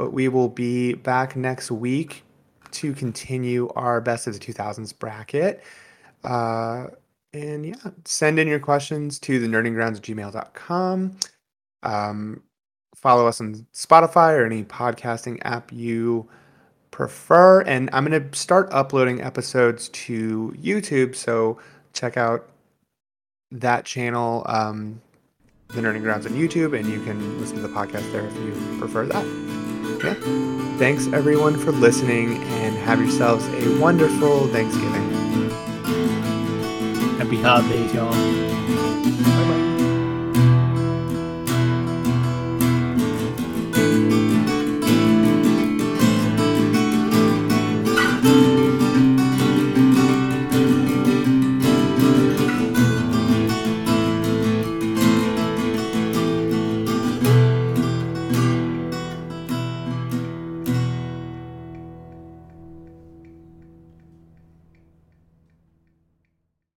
But 0.00 0.14
we 0.14 0.28
will 0.28 0.48
be 0.48 0.94
back 0.94 1.36
next 1.36 1.70
week 1.70 2.24
to 2.70 2.94
continue 2.94 3.68
our 3.76 4.00
best 4.00 4.26
of 4.26 4.32
the 4.32 4.40
2000s 4.40 4.98
bracket. 4.98 5.62
Uh, 6.24 6.86
and 7.34 7.66
yeah, 7.66 7.74
send 8.06 8.38
in 8.38 8.48
your 8.48 8.60
questions 8.60 9.18
to 9.18 9.38
the 9.38 9.46
nerdinggrounds 9.46 9.96
at 9.96 10.02
gmail.com. 10.02 11.18
Um, 11.82 12.42
follow 12.96 13.26
us 13.26 13.42
on 13.42 13.66
Spotify 13.74 14.38
or 14.38 14.46
any 14.46 14.64
podcasting 14.64 15.38
app 15.42 15.70
you 15.70 16.26
prefer. 16.90 17.60
And 17.60 17.90
I'm 17.92 18.06
going 18.06 18.30
to 18.30 18.38
start 18.38 18.70
uploading 18.72 19.20
episodes 19.20 19.90
to 19.90 20.56
YouTube. 20.58 21.14
So 21.14 21.58
check 21.92 22.16
out 22.16 22.48
that 23.50 23.84
channel, 23.84 24.44
um, 24.46 25.02
The 25.68 25.82
Nerding 25.82 26.00
Grounds 26.00 26.24
on 26.24 26.32
YouTube, 26.32 26.74
and 26.74 26.88
you 26.88 27.04
can 27.04 27.38
listen 27.38 27.56
to 27.56 27.62
the 27.62 27.68
podcast 27.68 28.10
there 28.12 28.26
if 28.26 28.34
you 28.36 28.78
prefer 28.78 29.04
that. 29.04 29.59
Yeah. 30.02 30.14
Thanks 30.78 31.08
everyone 31.12 31.58
for 31.58 31.72
listening 31.72 32.42
and 32.42 32.74
have 32.76 33.00
yourselves 33.00 33.46
a 33.48 33.78
wonderful 33.78 34.46
Thanksgiving. 34.48 35.10
Happy 37.18 37.40
holidays, 37.42 37.92
y'all. 37.92 38.10
Bye 38.10 39.48
bye. 39.48 39.59